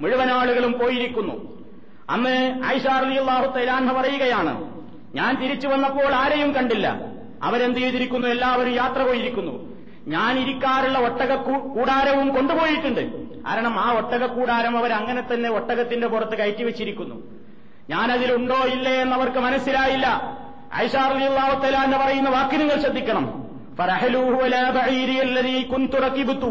മുഴുവൻ 0.00 0.30
ആളുകളും 0.30 0.72
പോയിരിക്കുന്നു. 0.72 1.58
അന്ന് 2.10 2.60
ഐഷാർ 2.66 3.04
അലിയാഹു 3.04 3.58
തൈലാൻഹ 3.58 4.00
പറയുകയാണ് 4.00 4.70
ഞാൻ 5.14 5.42
തിരിച്ചു 5.42 5.68
വന്നപ്പോൾ 5.68 6.14
ആരെയും 6.14 6.52
കണ്ടില്ല. 6.54 7.13
അവരെന്ത് 7.47 7.79
ചെയ്തിരിക്കുന്നു 7.83 8.27
എല്ലാവരും 8.27 8.73
യാത്ര 8.81 9.01
പോയിരിക്കുന്നു 9.03 9.55
ഞാൻ 10.13 10.33
ഇരിക്കാറുള്ള 10.43 10.99
ഒട്ടക 11.07 11.31
കൂടാരവും 11.75 12.27
കൊണ്ടുപോയിട്ടുണ്ട് 12.37 13.03
കാരണം 13.45 13.75
ആ 13.79 13.87
ഒട്ടക 13.99 14.23
കൂടാരം 14.37 14.73
അവർ 14.79 14.91
അങ്ങനെ 14.99 15.21
തന്നെ 15.23 15.49
ഒട്ടകത്തിന്റെ 15.57 16.07
പുറത്ത് 16.13 16.35
കയറ്റി 16.39 16.63
വെച്ചിരിക്കുന്നു 16.63 17.17
ഞാനതിലുണ്ടോ 17.91 18.59
ഇല്ലേ 18.75 18.95
എന്നവർക്ക് 19.03 19.41
മനസ്സിലായില്ല 19.47 20.07
ഐഷാർ 20.81 21.11
അലിയാഹു 21.15 21.53
തൈലാൻഹ 21.63 21.97
പറയുന്ന 22.03 22.31
വാക്ക് 22.37 22.57
നിങ്ങൾ 22.61 22.79
ശ്രദ്ധിക്കണം 22.85 23.27
فرحلوه 23.79 24.33
ولا 24.35 24.63
بعيري 24.71 25.17
الذي 25.23 25.57
كنت 25.63 25.93
ركبت 25.97 26.43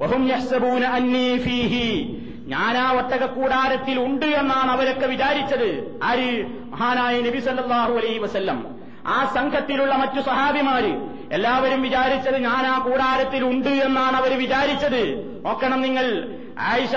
وهم 0.00 0.22
يحسبون 0.28 0.82
أني 0.98 1.28
فيه 1.38 1.74
ഞാൻ 2.52 2.74
ആ 2.78 2.86
ഒട്ടക 3.00 3.22
കൂടാരത്തിൽ 3.36 3.96
ഉണ്ട് 4.06 4.28
എന്നാണ് 4.40 4.70
അവരൊക്കെ 4.74 5.06
വിചാരിച്ചത് 5.06 5.68
ആര് 6.08 6.30
മഹാനായ 6.72 7.14
നബി 7.26 7.40
സല്ലല്ലാഹു 7.46 7.92
അലൈഹി 8.00 8.20
വസല്ലം 8.24 8.58
ആ 9.07 9.31
സംഘത്തിലുള്ള 9.35 9.95
മറ്റു 9.95 10.21
സഹാബിമാര് 10.21 10.91
എല്ലാവരും 11.31 11.81
വിചാരിച്ചത് 11.81 12.37
ഞാൻ 12.37 12.65
ആ 12.65 12.79
കൂടാരത്തിലുണ്ട് 12.79 13.69
എന്നാണ് 13.69 14.15
അവർ 14.15 14.37
വിചാരിച്ചത്. 14.37 15.01
നോക്കണം 15.45 15.81
നിങ്ങൾ. 15.81 16.07
ആയിഷ 16.59 16.95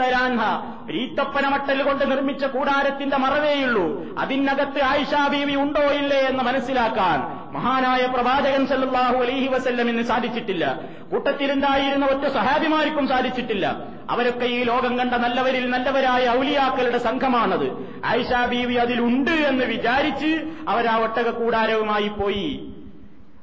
തരാൻഹ 0.00 0.42
ഈത്തപ്പനമട്ടൽ 0.90 1.82
കൊണ്ട് 1.82 2.10
നിർമ്മിച്ച 2.10 2.44
കൂടാരത്തിന്റെ 2.44 3.16
മറവേയുള്ളൂ. 3.16 4.18
അതിനകത്ത് 4.18 4.82
ആയിഷാ 4.82 5.26
ബീവി 5.26 5.54
ഉണ്ടോ 5.54 5.80
ഇല്ലേ 5.80 6.16
എന്ന് 6.16 6.44
മനസ്സിലാക്കാൻ 6.44 7.42
മഹാനായ 7.52 8.06
പ്രവാചകൻ 8.06 8.66
സല്ലല്ലാഹു 8.66 9.16
അലൈഹി 9.16 9.48
വസല്ലമിന് 9.48 10.02
സാധിച്ചിട്ടില്ല. 10.02 10.80
കൂട്ടത്തിലുണ്ടായിരുന്ന 11.12 12.06
ഒറ്റ 12.06 12.32
സഹാബിമാർക്കും 12.32 13.08
സാധിച്ചിട്ടില്ല. 13.08 13.82
അവരൊക്കെ 14.10 14.44
ഈ 14.44 14.64
ലോകം 14.64 14.98
കണ്ട 14.98 15.14
നല്ലവരിൽ 15.14 15.70
നല്ലവരായ 15.70 16.28
ഔലിയാക്കളുടെ 16.28 16.98
സംഘമാണത്. 16.98 18.00
ആയിഷാ 18.04 18.46
ബീവി 18.46 18.74
അതിലുണ്ട് 18.74 19.30
എന്ന് 19.30 19.64
വിചാരിച്ച് 19.64 20.52
അവരാ 20.68 20.98
ഒട്ടക 20.98 21.30
കൂടാരവുമായി 21.30 22.08
പോയി. 22.08 22.74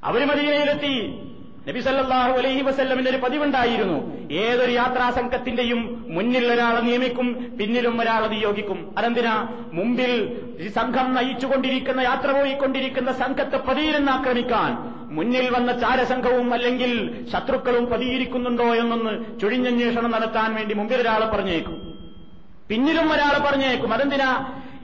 അവർ 0.03 0.25
മദീനയിലെത്തി. 0.25 1.28
നബി 1.67 1.79
സല്ലാഹു 1.79 2.33
അലൈഹി 2.39 2.61
വസല്ലമിന്റെ 2.61 3.11
ഒരു 3.11 3.17
പതിവുണ്ടായിരുന്നു. 3.17 3.97
ഏതൊരു 4.31 4.71
യാത്രാ 4.71 5.11
സംഘത്തിന്റെയും 5.11 6.05
മുന്നിൽ 6.09 6.51
ഒരാളെ 6.51 6.81
നിയമിക്കും 6.81 7.27
പിന്നിലും 7.59 8.01
ഒരാളെ 8.01 8.27
നിയോഗിക്കും. 8.27 8.93
അതെന്തിനാ? 8.97 9.33
മുമ്പിൽ 9.73 10.11
ഈ 10.59 10.67
സംഘം 10.67 11.13
നയിച്ചുകൊണ്ടിരിക്കുന്ന 11.15 12.01
യാത്ര 12.01 12.31
പോയിക്കൊണ്ടിരിക്കുന്ന 12.31 13.11
സംഘത്തെ 13.11 13.57
പതിയിരുന്ന് 13.57 14.11
ആക്രമിക്കാൻ. 14.11 14.71
മുന്നിൽ 15.17 15.45
വന്ന 15.49 15.71
ചാരസംഘവും 15.71 16.53
അല്ലെങ്കിൽ 16.53 16.91
ശത്രുക്കളും 17.31 17.85
പതിയിരിക്കുന്നുണ്ടോ 17.85 18.75
എന്നൊന്ന് 18.75 19.39
ചുഴിഞ്ഞന്വേഷണം 19.39 20.11
നടത്താൻ 20.11 20.55
വേണ്ടി 20.55 20.73
മുമ്പിൽ 20.73 21.01
ഒരാളെ 21.01 21.25
പറഞ്ഞേക്കും. 21.25 21.77
പിന്നിലും 22.69 23.07
ഒരാളെ 23.13 23.39
പറഞ്ഞേക്കും. 23.39 23.93
അതെന്തിനാ? 23.93 24.31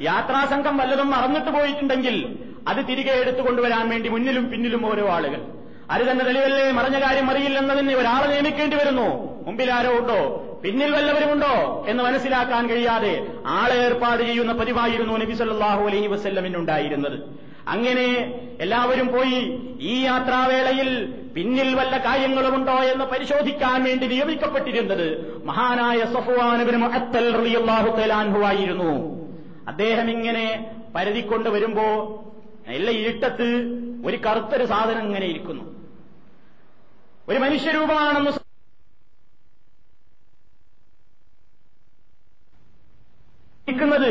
യാത്രാസംഘം 0.02 0.78
വല്ലതും 0.78 1.10
മറന്നിട്ട് 1.12 1.52
പോയിട്ടുണ്ടെങ്കിൽ 1.52 2.16
അത് 2.68 2.78
തിരികെ 2.90 3.12
എടുത്തുകൊണ്ടുവരാൻ 3.12 3.90
വേണ്ടി 3.90 4.10
മുന്നിലും 4.10 4.46
പിന്നിലും 4.52 4.92
ഓരോ 4.92 5.10
ആളുകൾ. 5.10 5.42
അത് 5.92 6.12
തന്നെ 6.12 6.26
തെളിവല്ലേ 6.26 6.72
മറഞ്ഞ 6.72 7.02
കാര്യം 7.02 7.32
അറിയില്ലെന്നതിന് 7.32 7.96
ഒരാളെ 7.96 8.28
നിയമിക്കേണ്ടി 8.28 8.76
വരുന്നു. 8.78 9.08
മുമ്പിൽ 9.48 9.72
ആരോ 9.72 9.92
ഉണ്ടോ? 10.00 10.42
പിന്നിൽ 10.64 10.92
വല്ലവരുമുണ്ടോ 10.92 11.86
എന്ന് 11.88 12.04
മനസ്സിലാക്കാൻ 12.04 12.70
കഴിയാതെ 12.70 13.28
ആളെ 13.46 13.76
ഏർപ്പാട് 13.76 14.24
ചെയ്യുന്ന 14.24 14.54
പതിവായിരുന്നു 14.54 15.18
നബി 15.18 15.34
സല്ലല്ലാഹു 15.34 15.84
അലൈഹി 15.84 16.08
വസ്ല്ലമിനുണ്ടായിരുന്നത് 16.08 17.46
അങ്ങനെ 17.68 18.08
എല്ലാവരും 18.62 19.08
പോയി 19.08 19.60
ഈ 19.80 20.04
യാത്രാവേളയിൽ 20.04 20.90
പിന്നിൽ 21.36 21.76
വല്ല 21.76 21.98
കാര്യങ്ങളുമുണ്ടോ 21.98 22.76
എന്ന് 22.84 23.06
പരിശോധിക്കാൻ 23.06 23.84
വേണ്ടി 23.84 24.08
നിയമിക്കപ്പെട്ടിരുന്നത് 24.08 25.08
മഹാനായ 25.46 26.00
സഫുവാനുബിന് 26.06 26.90
അത്തൽ 26.94 27.28
തലാൻഹുവായിരുന്നു 28.00 28.92
അദ്ദേഹം 29.68 30.10
ഇങ്ങനെ 30.10 30.68
പരതിക്കൊണ്ട് 30.96 31.50
വരുമ്പോ 31.50 31.88
എല്ലാ 32.68 32.92
ഇരുട്ടത്ത് 32.92 33.48
ഒരു 34.06 34.18
കറുത്തൊരു 34.18 34.66
സാധനം 34.66 35.04
ഇങ്ങനെ 35.04 35.26
ഇരിക്കുന്നു. 35.26 35.75
ഒരു 37.30 37.40
മനുഷ്യരൂപമാണെന്ന് 37.40 38.32
ിക്കുന്നത് 43.70 44.10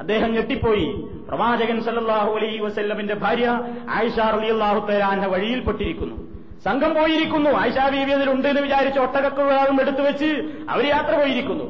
അദ്ദേഹം 0.00 0.32
ഞെട്ടിപ്പോയി. 0.32 0.86
പ്രവാചകൻ 1.28 1.82
സല്ലാഹു 1.82 2.30
അലൈഹി 2.36 2.58
വസല്ലമിന്റെ 2.58 3.14
ഭാര്യ 3.14 3.48
ആയിഷ 3.90 4.18
റളിയല്ലാഹു 4.20 4.80
തആല 4.88 5.26
വഴിയിൽപ്പെട്ടിരിക്കുന്നു 5.26 6.16
സംഘം 6.64 6.94
പോയിരിക്കുന്നു. 6.94 7.50
ആയിഷ 7.50 7.78
ബീവി 7.92 8.10
അതിലുണ്ട് 8.10 8.48
എന്ന് 8.48 8.62
വിചാരിച്ച് 8.62 9.00
ഒട്ടകക്കുകളും 9.00 9.80
എടുത്തു 9.80 10.02
വെച്ച് 10.02 10.30
അവർ 10.70 10.86
യാത്ര 10.86 11.16
പോയിരിക്കുന്നു. 11.16 11.64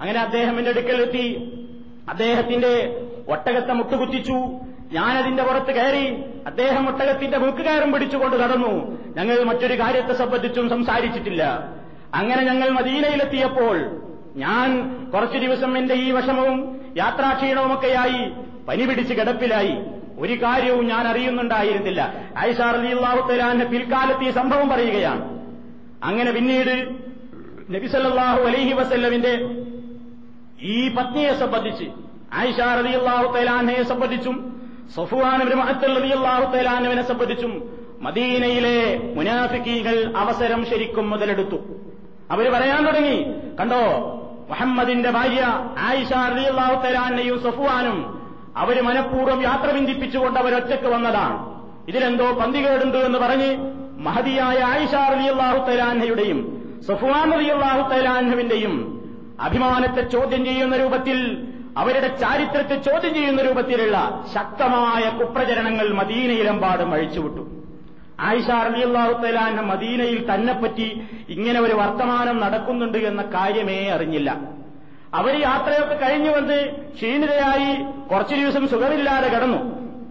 അങ്ങനെ 0.00 0.20
അദ്ദേഹം 0.20 0.58
എന്റെ 0.58 0.70
അടുക്കലെത്തി 0.70 1.26
അദ്ദേഹത്തിന്റെ 2.08 2.74
ഒട്ടകത്തെ 3.28 3.72
മുട്ടുകുത്തിച്ചു. 3.72 4.38
ഞാനതിന്റെ 4.92 5.42
പുറത്ത് 5.42 5.74
കയറി 5.74 6.24
അദ്ദേഹം 6.46 6.88
ഒട്ടകത്തിന്റെ 6.88 7.38
മൂക്കുകയറും 7.38 7.92
പിടിച്ചുകൊണ്ട് 7.92 8.36
നടന്നു. 8.36 8.98
ഞങ്ങൾ 9.16 9.44
മറ്റൊരു 9.44 9.80
കാര്യത്തെ 9.80 10.12
സംബന്ധിച്ചും 10.12 10.68
സംസാരിച്ചിട്ടില്ല. 10.68 11.72
അങ്ങനെ 12.14 12.42
ഞങ്ങൾ 12.44 12.68
മദീനയിലെത്തിയപ്പോൾ 12.68 14.00
ഞാൻ 14.36 14.94
കുറച്ചു 15.14 15.38
ദിവസം 15.38 15.78
എന്റെ 15.78 15.94
ഈ 15.94 16.10
വശമവും 16.10 16.80
യാത്രാക്ഷീണവുമൊക്കെയായി 16.96 18.32
പനി 18.68 18.86
പിടിച്ച് 18.86 19.14
കിടപ്പിലായി. 19.14 19.76
ഒരു 20.18 20.42
കാര്യവും 20.42 20.86
ഞാൻ 20.86 21.08
അറിയുന്നുണ്ടായിരുന്നില്ല. 21.08 22.14
ഐഷാർ 22.38 22.76
അലിയുള്ളാഹുത്തലാന്റെ 22.76 23.64
പിൽക്കാലത്ത് 23.64 24.24
ഈ 24.24 24.30
സംഭവം 24.30 24.68
പറയുകയാണ്. 24.68 25.38
അങ്ങനെ 26.04 26.30
പിന്നീട് 26.32 26.88
നബിസല്ലാഹു 27.74 28.42
അലൈഹി 28.42 28.72
വസല്ലമിന്റെ 28.72 29.48
ഈ 30.62 30.94
പത്നിയെ 30.94 31.34
സംബന്ധിച്ച് 31.34 31.84
ആയിഷ 32.32 32.60
റളിയല്ലാഹു 32.60 33.32
തആലാനെ 33.32 33.82
സംബന്ധിച്ചും 33.82 34.53
തആലാനെ 36.54 37.02
സംബന്ധിച്ചും 37.10 37.52
മദീനയിലെ 38.06 38.78
മുനാഫിക്കീകൾ 39.16 39.96
അവസരം 40.22 40.60
ശരിക്കും 40.70 41.06
മുതലെടുത്തു. 41.12 41.58
അവർ 42.32 42.44
പറയാൻ 42.54 42.80
തുടങ്ങി 42.86 43.16
കണ്ടോ 43.60 43.82
മുഹമ്മദിന്റെ 44.50 45.10
ഭാര്യ 45.16 45.42
ആയിഷ 45.88 46.12
റളിയല്ലാഹു 46.32 46.76
തആലാനെയും 46.84 47.38
സഫുവാനും 47.46 47.98
അവർ 48.62 48.76
മനഃപൂർവം 48.88 49.40
യാത്ര 49.48 49.68
ബന്ധിപ്പിച്ചുകൊണ്ട് 49.76 50.38
അവരൊറ്റക്ക് 50.42 50.88
വന്നതാണ്. 50.94 51.36
ഇതിലെന്തോ 51.90 52.26
പന്തികേടുണ്ട് 52.40 52.98
എന്ന് 53.08 53.18
പറഞ്ഞ് 53.24 53.50
മഹതിയായ 54.06 54.58
ആയിഷ 54.72 54.94
റളിയല്ലാഹു 55.12 55.58
തആലാനയുടെയും 55.68 56.40
സഫുവാൻ 56.88 57.30
തആലാനുവിന്റെയും 57.92 58.74
അഭിമാനത്തെ 59.46 60.02
ചോദ്യം 60.14 60.42
ചെയ്യുന്ന 60.44 60.74
രൂപത്തിൽ 60.82 61.18
അവരുടെ 61.76 62.08
ചാരിത്രത്തെ 62.08 62.76
ചോദ്യം 62.76 63.14
ചെയ്യുന്ന 63.14 63.42
രൂപത്തിലുള്ള 63.42 64.24
ശക്തമായ 64.34 65.18
കുപ്രചരണങ്ങൾ 65.18 65.92
മദീനയിലെമ്പാടും 65.92 66.92
അഴിച്ചുവിട്ടു. 66.94 67.48
ആയിഷ 68.20 68.50
അറിയാഹുത്തലാൻ 68.50 69.60
മദീനയിൽ 69.60 70.34
തന്നെപ്പറ്റി 70.34 71.02
ഇങ്ങനെ 71.28 71.60
ഒരു 71.60 71.74
വർത്തമാനം 71.74 72.40
നടക്കുന്നുണ്ട് 72.40 72.98
എന്ന 72.98 73.22
കാര്യമേ 73.22 73.88
അറിഞ്ഞില്ല. 73.88 74.40
അവർ 75.14 75.40
യാത്രയൊക്കെ 75.40 75.94
കഴിഞ്ഞു 75.94 76.30
വന്ന് 76.30 76.72
ക്ഷീണിതയായി 76.94 77.82
കുറച്ചു 78.08 78.34
ദിവസം 78.34 78.68
സുഖമില്ലാതെ 78.68 79.28
കിടന്നു. 79.28 79.56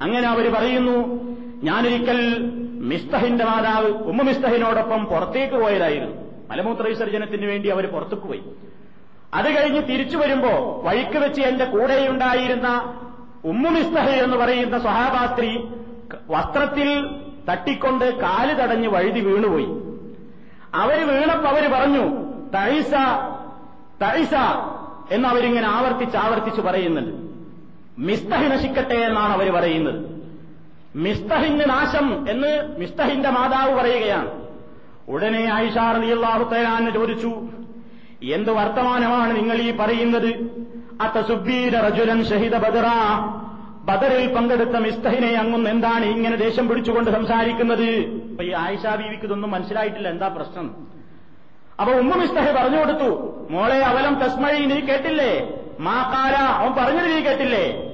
അങ്ങനെ 0.02 0.28
അവർ 0.28 0.54
പറയുന്നു 0.54 1.24
ഞാനൊരിക്കൽ 1.64 2.52
മിസ്തഹിന്റെ 2.82 3.46
മാതാവ് 3.46 3.88
ഉമ്മ 3.88 4.22
മിസ്തഹിനോടൊപ്പം 4.22 5.06
പുറത്തേക്ക് 5.06 5.56
പോയതായിരുന്നു. 5.56 6.24
മലമൂത്ര 6.50 6.82
വിസർജനത്തിന് 6.82 7.46
വേണ്ടി 7.46 7.70
അവർ 7.70 7.88
പുറത്തേക്ക് 7.88 8.24
പോയി 8.24 8.42
അത് 9.34 9.62
കഴിഞ്ഞ് 9.62 9.82
തിരിച്ചു 9.82 10.18
വരുമ്പോ 10.18 10.82
വഴിക്ക് 10.84 11.18
വെച്ച് 11.18 11.42
എന്റെ 11.42 11.66
കൂടെയുണ്ടായിരുന്ന 11.66 13.00
ഉമ്മു 13.46 13.70
മിസ്തഹ് 13.70 14.10
എന്ന് 14.10 14.38
പറയുന്ന 14.38 14.80
സ്വഹാബാസ്ത്രീ 14.80 15.58
വസ്ത്രത്തിൽ 16.30 17.08
തട്ടിക്കൊണ്ട് 17.50 18.20
കാൽ 18.20 18.54
തടഞ്ഞ് 18.54 18.88
വഴുതി 18.88 19.20
വീണുപോയി. 19.20 19.66
അവർ 20.76 21.08
വീണപ്പോ 21.08 21.50
അവർ 21.50 21.72
പറഞ്ഞു 21.72 22.06
തൈസ 22.56 22.92
തൈസ 24.02 24.34
എന്ന് 25.12 25.30
അവരിങ്ങനെ 25.30 25.68
ആവർത്തിച്ച് 25.68 26.18
ആവർത്തിച്ച് 26.18 26.62
പറയുന്നുണ്ട്. 26.62 27.34
മിസ്തഹി 28.02 28.48
നശിക്കട്ടെ 28.48 28.96
എന്നാണ് 28.96 29.34
അവർ 29.34 29.54
പറയുന്നത്. 29.54 30.14
മിസ്തഹിന് 30.96 31.70
നാശം 31.70 32.30
എന്ന് 32.30 32.78
മിസ്തഹിന്റെ 32.80 33.30
മാതാവ് 33.30 33.76
പറയുകയാണ്. 33.76 34.44
ഉടനെ 35.08 35.50
ആയിഷാർ 35.54 35.96
അള്ളാഹുത്തലാന്ന് 35.96 36.92
ചോദിച്ചു 36.92 37.42
എന്ത് 38.32 38.52
വർത്തമാനമാണ് 38.52 39.38
നിങ്ങൾ 39.38 39.58
ഈ 39.58 39.72
പറയുന്നത്? 39.72 40.32
അത്തസുബീര 41.02 41.76
റജുലൻ 41.76 42.24
ഷഹിദ 42.24 42.56
ബദറ. 42.56 42.88
ബദറിൽ 43.88 44.34
പങ്കെടുത്ത 44.36 44.76
മിസ്തഹിനെ 44.76 45.34
അങ്ങും 45.36 45.70
എന്താണ് 45.70 46.06
ഇങ്ങനെ 46.06 46.36
ദേഷ്യം 46.36 46.68
പിടിച്ചുകൊണ്ട് 46.68 47.12
സംസാരിക്കുന്നത്? 47.12 47.90
അപ്പൊ 48.32 48.44
ഈ 48.44 48.52
ആയിഷാ 48.52 48.96
ബീവിക്ക് 48.96 49.24
ഇതൊന്നും 49.24 49.52
മനസ്സിലായിട്ടില്ല. 49.52 50.10
എന്താ 50.10 50.28
പ്രശ്നം? 50.28 50.68
അപ്പൊ 51.80 51.94
ഉമ്മ 51.94 52.16
മിസ്തഹ 52.16 52.62
പറഞ്ഞു 52.62 52.80
കൊടുത്തു. 52.80 53.10
മോളെ 53.50 53.80
അവലം 53.80 54.16
തസ്മഴി 54.24 54.66
നീ 54.66 54.80
കേട്ടില്ലേ? 54.80 55.60
മാ 55.80 56.12
കാല 56.14 56.36
അവൻ 56.36 56.74
പറഞ്ഞത് 56.74 57.06
നീ 57.06 57.20
കേട്ടില്ലേ? 57.20 57.94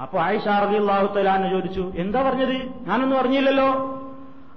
അപ്പൊ 0.00 0.18
ആയിഷ 0.18 0.48
അള്ളാഹുത്തലാന്ന് 0.48 1.50
ചോദിച്ചു 1.50 1.92
എന്താ 1.96 2.22
പറഞ്ഞത്? 2.22 2.56
ഞാനൊന്നും 2.88 3.18
അറിഞ്ഞില്ലല്ലോ. 3.18 3.70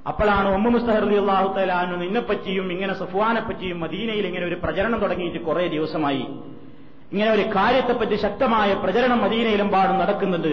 അപ്പോഴാണ് 0.08 0.54
ഒമ്മ 0.54 0.70
മുസ്തഹർ 0.70 1.06
അലി 1.06 1.16
അള്ളാഹുത്തലാനു 1.16 1.98
നിന്നെപ്പറ്റിയും 1.98 2.72
ഇങ്ങനെ 2.72 2.94
സഫ്വാനെപ്പറ്റിയും 2.94 3.80
മദീനയിൽ 3.80 4.28
ഇങ്ങനെ 4.28 4.46
ഒരു 4.46 4.56
പ്രചരണം 4.56 5.00
തുടങ്ങിയിട്ട് 5.00 5.38
കുറെ 5.38 5.68
ദിവസമായി. 5.68 6.28
ഇങ്ങനെ 7.12 7.32
ഒരു 7.32 7.42
കാര്യത്തെപ്പറ്റി 7.42 8.16
ശക്തമായ 8.16 8.74
പ്രചരണം 8.74 9.22
മദീനയിലെമ്പാടും 9.22 10.00
നടക്കുന്നുണ്ട്. 10.00 10.48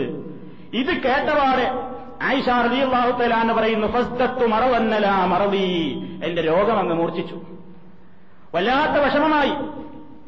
ഇത് 0.77 0.87
കേട്ടപാടെ 0.87 1.83
ആയിഷ 2.23 2.49
റലി 2.49 2.81
അള്ളാഹുത്തലാന്ന് 2.81 3.55
പറയുന്നു 3.55 3.87
ഫസ്തത്തു 3.87 4.47
മറവന്നല 4.47 5.07
മറവി. 5.25 6.01
എന്റെ 6.25 6.43
രോഗം 6.43 6.79
അങ്ങ് 6.79 6.95
മൂർച്ഛിച്ചു. 6.95 7.41
വല്ലാത്ത 8.55 9.05
വിഷമമായി. 9.05 9.51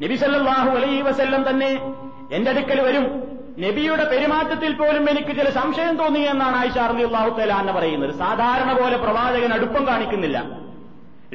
നബിസല്ലാഹു 0.03 0.69
അലൈ 0.69 1.01
വസല്ലം 1.01 1.49
തന്നെ 1.49 1.93
എന്റെ 2.31 2.51
അടുക്കൽ 2.51 2.81
വരും. 2.81 3.38
നബിയുടെ 3.59 4.03
പെരുമാറ്റത്തിൽ 4.03 4.73
പോലും 4.73 5.09
എനിക്ക് 5.09 5.27
ചില 5.27 5.49
സംശയം 5.49 5.97
തോന്നി 5.97 6.19
എന്നാണ് 6.19 6.55
ആയിഷ 6.55 6.77
അറബി 6.77 7.03
അള്ളാഹു 7.03 7.39
തലാന്ന് 7.39 7.73
പറയുന്നത്. 7.73 8.15
സാധാരണ 8.15 8.81
പോലെ 8.81 8.97
പ്രവാചകൻ 8.97 9.53
അടുപ്പം 9.53 9.87
കാണിക്കുന്നില്ല. 9.87 10.59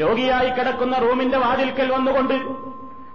രോഗിയായി 0.01 0.51
കിടക്കുന്ന 0.51 0.99
റൂമിന്റെ 0.99 1.39
വാതിൽക്കൽ 1.39 1.93
വന്നുകൊണ്ട് 1.93 2.35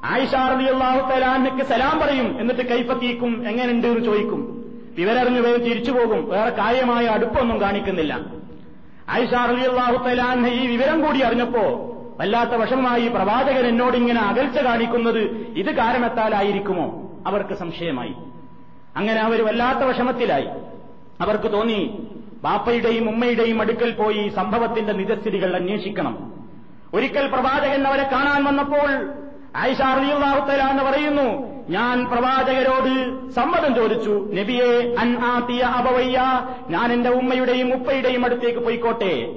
ആയിഷ 0.04 0.36
അറബി 0.36 0.64
അള്ളാഹു 0.64 1.12
തലാന്നക്ക് 1.12 1.64
സലാം 1.64 2.00
പറയും. 2.00 2.42
എന്നിട്ട് 2.42 2.70
കൈപ്പത്തിക്കും 2.70 3.48
എങ്ങനെയുണ്ട് 3.48 3.88
എന്ന് 3.88 4.06
ചോദിക്കും. 4.06 4.66
വിവരറിഞ്ഞു 4.98 5.42
വേഗം 5.42 5.64
തിരിച്ചു 5.64 5.92
പോകും. 5.92 6.30
വേറെ 6.30 6.50
കാര്യമായ 6.50 7.06
അടുപ്പൊന്നും 7.06 7.62
കാണിക്കുന്നില്ല. 7.62 8.26
ആയിഷ 9.10 9.34
അറബി 9.34 9.62
അള്ളാഹു 9.62 10.06
ഈ 10.48 10.68
വിവരം 10.68 11.06
കൂടി 11.06 11.20
അറിഞ്ഞപ്പോ 11.20 11.96
വല്ലാത്ത 12.20 12.50
വശമായി 12.50 13.08
പ്രവാചകൻ 13.08 13.68
എന്നോട് 13.68 13.98
ഇങ്ങനെ 13.98 14.22
അകൽച്ച 14.22 14.58
കാണിക്കുന്നത് 14.58 15.20
ഇത് 15.58 15.76
കാരണത്താലായിരിക്കുമോ 15.76 17.12
അവർക്ക് 17.28 17.54
സംശയമായി. 17.54 18.16
അങ്ങനെ 18.96 19.20
അവർ 19.20 19.46
വല്ലാത്ത 19.46 19.80
വിഷമത്തിലായി. 19.80 20.48
അവർക്ക് 21.22 21.54
തോന്നി 21.54 22.08
ബാപ്പയുടെയും 22.44 23.10
ഉമ്മയുടെയും 23.10 23.62
അടുക്കൽ 23.62 23.92
പോയി 23.92 24.32
സംഭവത്തിന്റെ 24.36 24.94
നിജസ്ഥിതികൾ 24.94 25.56
അന്വേഷിക്കണം. 25.56 26.34
ഒരിക്കൽ 26.94 27.28
പ്രവാചകൻ 27.28 27.88
അവരെ 27.88 28.04
കാണാൻ 28.04 28.44
വന്നപ്പോൾ 28.44 29.14
ആയിഷ 29.56 29.82
അറിയുള്ളാഹുത്തലാന്ന് 29.82 30.84
പറയുന്നു 30.84 31.50
ഞാൻ 31.70 32.06
പ്രവാചകരോട് 32.06 33.30
സമ്മതം 33.32 33.76
ചോദിച്ചു. 33.76 34.30
നബിയെ 34.34 34.96
അൻ 35.00 35.18
ആത്തിയ 35.18 35.62
അബവയ്യ 35.62 36.20
ഞാൻ 36.70 36.94
എന്റെ 36.94 37.10
ഉമ്മയുടെയും 37.10 37.74
ഉപ്പയുടെയും 37.74 38.26
അടുത്തേക്ക് 38.26 38.60
പോയിക്കോട്ടെ. 38.60 39.34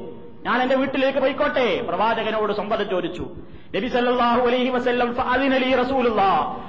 ഞാൻ 0.46 0.62
എന്റെ 0.62 0.76
വീട്ടിലേക്ക് 0.76 1.18
പോയിക്കോട്ടെ. 1.18 1.84
പ്രവാചകനോട് 1.88 2.52
സമ്മതം 2.52 2.88
ചോദിച്ചു. 2.90 3.22
നബി 3.76 3.88
സല്ലാഹു 3.88 4.46
അലൈഹി 4.46 4.68
വസല്ലം 4.68 5.20
അലി 5.20 5.74
റസൂലുള്ള. 5.74 6.22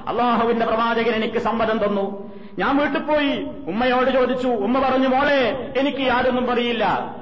അള്ളാഹുവിന്റെ 0.08 0.65
പ്രവാചകൻ 0.65 1.12
എനിക്ക് 1.12 1.38
സമ്മതം 1.38 1.86
തന്നു. 1.86 2.32
ഞാൻ 2.60 2.78
വീട്ടിൽ 2.78 3.02
പോയി. 3.02 3.48
ഉമ്മയോട് 3.68 4.12
ചോദിച്ചു 4.12 4.48
ഉമ്മ 4.48 4.80
പറഞ്ഞു 4.80 5.08
മോളെ 5.08 5.74
എനിക്ക് 5.78 5.98
യാതൊന്നും 5.98 6.46
പറയില്ല 6.46 7.16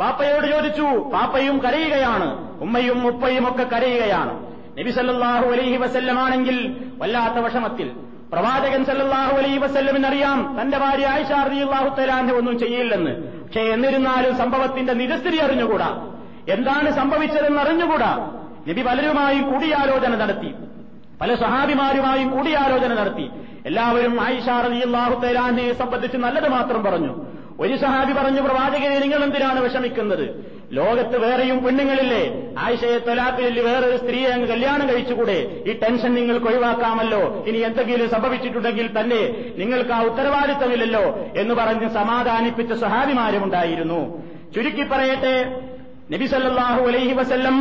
പാപ്പയോട് 0.00 0.46
ചോദിച്ചു 0.46 1.10
പാപ്പയും 1.14 1.58
കരയുകയാണ്. 1.58 2.58
ഉമ്മയും 2.60 3.06
ഉപ്പയും 3.06 3.48
ഒക്കെ 3.48 3.62
കരയുകയാണ്. 3.62 4.34
നബി 4.78 4.90
സല്ലാഹു 4.90 5.46
അലൈഹി 5.50 5.76
വസല്ലമാണെങ്കിൽ 5.76 6.56
വല്ലാത്ത 6.98 7.38
വിഷമത്തിൽ. 7.44 7.88
പ്രവാചകൻ 8.32 8.84
സല്ലല്ലാഹു 8.84 9.36
അലൈഹി 9.36 9.58
വസല്ലമിനറിയാം 9.58 10.58
തന്റെ 10.60 10.78
ഭാര്യ 10.78 11.06
ആയിഷ 11.06 11.32
തആല 11.32 12.32
ഒന്നും 12.32 12.58
ചെയ്യില്ലെന്ന്. 12.58 13.12
പക്ഷേ 13.44 13.60
എന്നിരുന്നാലും 13.60 14.36
സംഭവത്തിന്റെ 14.36 14.92
നിരസ്ഥിതി 14.92 15.36
അറിഞ്ഞുകൂടാ? 15.36 15.90
എന്താണ് 16.48 16.90
സംഭവിച്ചതെന്ന് 16.90 17.60
അറിഞ്ഞുകൂടാ? 17.60 18.12
നബി 18.68 18.82
പലരുമായി 18.82 19.38
കൂടിയാലോചന 19.38 20.16
നടത്തി. 20.16 20.54
പല 21.20 21.34
സഹാബിമാരുമായും 21.34 22.30
കൂടിയാലോചന 22.30 22.94
നടത്തി. 22.94 23.30
എല്ലാവരും 23.66 24.20
ആയിഷാറിയാഹുത്തേലാനെ 24.20 25.72
സംബന്ധിച്ച് 25.72 26.18
നല്ലത് 26.18 26.48
മാത്രം 26.48 26.84
പറഞ്ഞു. 26.84 27.24
ഒരു 27.60 27.76
സഹാബി 27.76 28.12
പറഞ്ഞു 28.12 28.40
പ്രവാചകനെ 28.40 28.98
നിങ്ങൾ 28.98 29.24
എന്തിനാണ് 29.24 29.60
വിഷമിക്കുന്നത്? 29.60 30.56
ലോകത്ത് 30.72 31.18
വേറെയും 31.18 31.64
പെണ്ണുങ്ങളില്ലേ? 31.64 32.52
ആയിഷയെ 32.58 32.98
തൊലാപ്പിലിൽ 32.98 33.60
വേറൊരു 33.60 33.96
സ്ത്രീയെ 33.96 34.28
അങ്ങ് 34.28 34.48
കല്യാണം 34.48 34.88
കഴിച്ചുകൂടെ? 34.88 35.62
ഈ 35.66 35.72
ടെൻഷൻ 35.72 36.14
നിങ്ങൾക്ക് 36.14 36.46
ഒഴിവാക്കാമല്ലോ. 36.46 37.44
ഇനി 37.46 37.58
എന്തെങ്കിലും 37.58 38.10
സംഭവിച്ചിട്ടുണ്ടെങ്കിൽ 38.10 39.00
തന്നെ 39.00 39.52
നിങ്ങൾക്ക് 39.58 39.90
ആ 39.90 40.02
ഉത്തരവാദിത്തമില്ലല്ലോ 40.02 41.18
എന്ന് 41.36 41.54
പറഞ്ഞ് 41.54 41.88
സമാധാനിപ്പിച്ച 41.88 42.72
സഹാബിമാരുമുണ്ടായിരുന്നു. 42.72 44.22
ചുരുക്കി 44.54 44.82
പറയട്ടെ 44.82 45.62
നബിസല്ലാഹു 46.12 46.86
അലൈഹി 46.86 47.12
വസല്ലം 47.12 47.56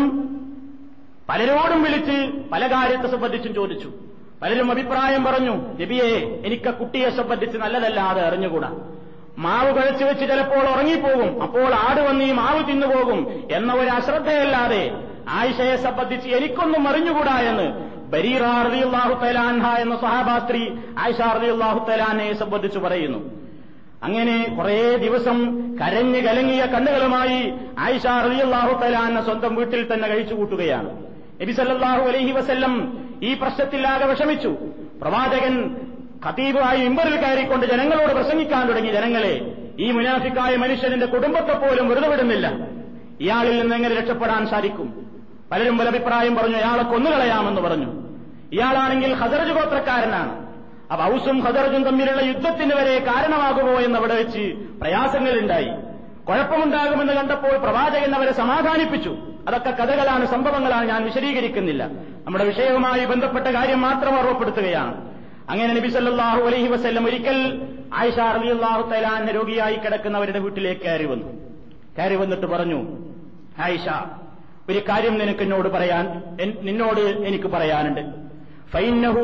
പലരോടും 1.30 1.84
വിളിച്ച് 1.84 2.50
പല 2.52 2.68
കാര്യത്തെ 2.68 3.08
സംബന്ധിച്ചും 3.08 3.56
ചോദിച്ചു. 3.56 3.90
പലരും 4.42 4.72
അഭിപ്രായം 4.72 5.24
പറഞ്ഞു 5.24 5.52
നബിയെ 5.52 6.42
എനിക്ക് 6.46 6.74
കുട്ടിയെ 6.74 7.10
സംബന്ധിച്ച് 7.10 7.58
നല്ലതല്ലാതെ 7.58 8.22
അറിഞ്ഞുകൂടാ. 8.22 8.72
മാവ് 9.38 9.78
കഴിച്ചു 9.78 10.06
വെച്ച് 10.06 10.30
ചിലപ്പോൾ 10.30 10.70
ഉറങ്ങിപ്പോകും 10.70 11.44
അപ്പോൾ 11.44 11.74
ആട് 11.74 12.02
വന്ന് 12.02 12.26
ഈ 12.26 12.32
മാവ് 12.32 12.68
തിന്നുപോകും 12.68 13.48
എന്ന 13.52 13.74
ഒരു 13.74 13.90
അശ്രദ്ധയല്ലാതെ 13.90 14.92
ആയിഷയെ 15.30 15.76
സംബന്ധിച്ച് 15.76 16.30
എനിക്കൊന്നും 16.30 16.88
അറിഞ്ഞുകൂടാ 16.88 17.40
എന്ന് 17.40 17.96
ബരീറാഹു 18.12 19.26
തലാൻഹ 19.26 19.80
എന്ന 19.80 19.96
സഹാബാസ്ത്രി 19.96 20.80
ആയിഷ 21.00 21.22
തലാനെ 21.90 22.34
സംബന്ധിച്ച് 22.34 22.80
പറയുന്നു. 22.80 23.20
അങ്ങനെ 24.04 24.56
കുറേ 24.58 24.98
ദിവസം 24.98 25.38
കരഞ്ഞു 25.78 26.20
കലങ്ങിയ 26.20 26.66
കണ്ണുകളുമായി 26.66 27.54
ആയിഷ 27.80 28.08
തലാന 28.84 29.22
സ്വന്തം 29.22 29.56
വീട്ടിൽ 29.56 29.94
തന്നെ 29.94 30.08
കഴിച്ചു 30.08 30.36
കൂട്ടുകയാണ് 30.36 31.15
നബി 31.42 31.52
സല്ലല്ലാഹു 31.52 32.02
അലൈഹി 32.02 32.32
വസല്ലം 32.32 32.98
ഈ 33.24 33.34
പ്രശ്നത്തിലാകെ 33.34 34.06
വിഷമിച്ചു. 34.06 34.56
പ്രവാചകൻ 35.02 35.76
ഖതീബായി 36.26 36.82
ഇമ്പറിൽ 36.82 37.16
കയറിക്കൊണ്ട് 37.16 37.66
ജനങ്ങളോട് 37.66 38.14
പ്രസംഗിക്കാൻ 38.14 38.68
തുടങ്ങി. 38.68 38.92
ജനങ്ങളെ 38.92 39.56
ഈ 39.80 39.92
മുനാഫിക്കായ 39.92 40.56
മനുഷ്യന്റെ 40.56 41.06
കുടുംബത്തെ 41.06 41.54
പോലും 41.54 41.90
വെറുതെ 41.90 42.08
വിടുന്നില്ല. 42.08 42.48
ഇയാളിൽ 43.22 43.62
നിന്ന് 43.62 43.76
എങ്ങനെ 43.76 43.96
രക്ഷപ്പെടാൻ 43.96 44.48
സാധിക്കും? 44.48 45.08
പലരും 45.52 45.78
പല 45.78 45.88
അഭിപ്രായം 45.88 46.36
പറഞ്ഞു 46.36 46.56
അയാളെ 46.56 46.84
കൊന്നുകളയാമെന്ന് 46.84 47.62
പറഞ്ഞു. 47.62 47.90
ഇയാളാണെങ്കിൽ 48.52 49.14
ഹസറജ് 49.14 49.52
ഗോത്രക്കാരനാണ്. 49.52 50.46
അപ്പൊ 50.92 51.06
ഔസും 51.06 51.40
ഹസറജും 51.40 51.84
തമ്മിലുള്ള 51.84 52.22
യുദ്ധത്തിന് 52.22 52.74
വരെ 52.76 53.00
കാരണമാകുമോ 53.00 53.74
എന്നവിടെ 53.74 54.14
വെച്ച് 54.14 54.54
പ്രയാസങ്ങളുണ്ടായി. 54.82 55.70
കുഴപ്പമുണ്ടാകുമെന്ന് 56.28 57.14
കണ്ടപ്പോൾ 57.14 57.58
പ്രവാചകൻ 57.58 58.16
അവരെ 58.16 58.32
സമാധാനിപ്പിച്ചു. 58.32 59.18
അതൊക്കെ 59.48 59.72
കഥകളാണ് 59.72 60.26
സംഭവങ്ങളാണ് 60.26 60.86
ഞാൻ 60.90 61.04
വിശദീകരിക്കുന്നില്ല. 61.06 61.84
നമ്മുടെ 62.26 62.46
വിഷയവുമായി 62.46 63.06
ബന്ധപ്പെട്ട 63.06 63.48
കാര്യം 63.48 63.82
മാത്രം 63.82 64.18
ഓർമ്മപ്പെടുത്തുകയാണ്. 64.20 64.94
അങ്ങനെ 65.50 65.74
നബി 65.74 65.88
സല്ലാഹു 65.88 66.42
അലൈഹി 66.42 66.68
വസ്ല്ലം 66.68 67.06
ഒരിക്കൽ 67.06 67.40
ആയിഷ 67.94 68.20
റളിയല്ലാഹു 68.38 68.84
തലാൻ 68.90 69.28
രോഗിയായി 69.36 69.76
കിടക്കുന്നവരുടെ 69.76 70.40
വീട്ടിലേക്ക് 70.40 70.82
കയറി 70.82 71.06
വന്നു. 71.06 71.30
കയറി 71.98 72.16
വന്നിട്ട് 72.16 72.46
പറഞ്ഞു 72.46 72.80
ആയിഷ 73.60 73.88
ഒരു 74.70 74.80
കാര്യം 74.90 75.18
നിനക്ക് 75.18 75.44
എന്നോട് 75.48 75.70
പറയാൻ 75.70 76.06
നിന്നോട് 76.68 77.02
എനിക്ക് 77.30 77.48
പറയാനുണ്ട്. 77.48 78.02
ഫൈന്നഹു 78.74 79.24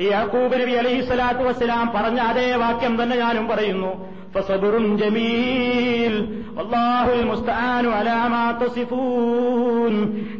ഈ 0.00 0.06
യഹൂബ് 0.06 0.60
നബി 0.60 0.72
അലഹി 0.82 1.00
സ്വലാത്തു 1.00 1.42
വസ്സലാം 1.42 1.92
പറഞ്ഞ 1.96 2.18
അതേ 2.20 2.56
വാക്യം 2.56 3.02
തന്നെ 3.02 3.16
ഞാനും 3.16 3.48
പറയുന്നു. 3.48 4.20
ജമീൽ 4.98 6.14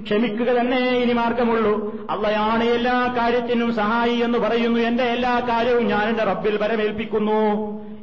ക്ഷമിക്കുക 0.03 0.51
തന്നെ 0.61 0.79
ഇനി 1.03 1.13
മാർഗമുള്ളൂ. 1.13 1.75
അള്ളയാണ് 2.11 2.65
എല്ലാ 2.65 3.15
കാര്യത്തിനും 3.19 3.75
സഹായി 3.75 4.17
എന്ന് 4.27 4.39
പറയുന്നു. 4.39 4.81
എന്റെ 4.81 5.05
എല്ലാ 5.05 5.35
കാര്യവും 5.49 5.87
ഞാൻ 5.89 6.05
എന്റെ 6.09 6.25
റബ്ബിൽ 6.25 6.57
വരമേൽപ്പിക്കുന്നു. 6.63 7.41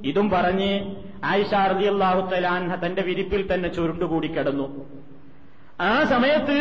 ഇതും 0.04 0.30
പറഞ്ഞ് 0.30 0.72
ആയിഷ 1.26 1.54
റളിയല്ലാഹു 1.54 2.22
തലാൻഹ 2.30 2.76
തന്റെ 2.86 3.02
വിരിപ്പിൽ 3.02 3.54
തന്നെ 3.54 3.70
ചുരുണ്ടുകൂടി 3.70 4.28
കിടന്നു. 4.28 4.68
ആ 5.82 6.04
സമയത്ത് 6.04 6.58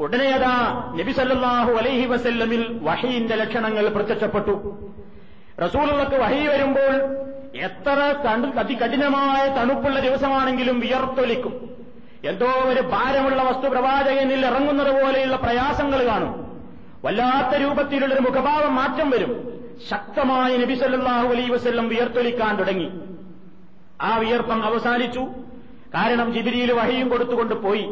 ഉടനെ 0.00 0.28
അതാ 0.30 0.52
നബി 1.00 1.12
സല്ലല്ലാഹു 1.12 1.72
അലൈഹി 1.72 2.06
വസല്ലമിൽ 2.06 2.80
വഹീന്റെ 2.82 3.34
ലക്ഷണങ്ങൾ 3.34 3.88
പ്രത്യക്ഷപ്പെട്ടു. 3.88 4.54
റസൂലുകൾക്ക് 5.64 6.16
വഹി 6.16 6.46
വരുമ്പോൾ 6.46 6.94
എത്ര 7.56 7.98
അതികഠിനമായ 8.58 9.48
തണുപ്പുള്ള 9.48 10.00
ദിവസമാണെങ്കിലും 10.00 10.80
വിയർത്തൊലിക്കും. 10.80 11.54
എന്തോ 12.24 12.46
ഒരു 12.46 12.80
ഭാരമുള്ള 12.80 13.42
വസ്തു 13.42 13.68
പ്രവാചകനിൽ 13.68 14.46
ഇറങ്ങുന്നത് 14.46 15.02
പോലെയുള്ള 15.02 15.36
പ്രയാസങ്ങൾ 15.36 16.06
കാണും. 16.06 16.32
വല്ലാത്ത 17.04 17.62
രൂപത്തിലുള്ളൊരു 17.62 18.20
മുഖഭാവം 18.20 18.74
മാറ്റം 18.74 19.10
വരും. 19.10 19.32
ശക്തമായ 19.90 20.56
നബി 20.56 20.74
സല്ലല്ലാഹു 20.74 21.26
അലൈഹി 21.26 21.50
വസ്ല്ലം 21.50 21.88
വിയർത്തൊലിക്കാൻ 21.88 22.56
തുടങ്ങി. 22.56 22.88
ആ 24.00 24.16
വിയർപ്പം 24.16 24.64
അവസാനിച്ചു. 24.64 25.20
കാരണം 25.94 26.32
ജിബിരിയിൽ 26.32 26.72
വഹിയും 26.72 27.08
കൊടുത്തുകൊണ്ട് 27.08 27.54
പോയി. 27.54 27.86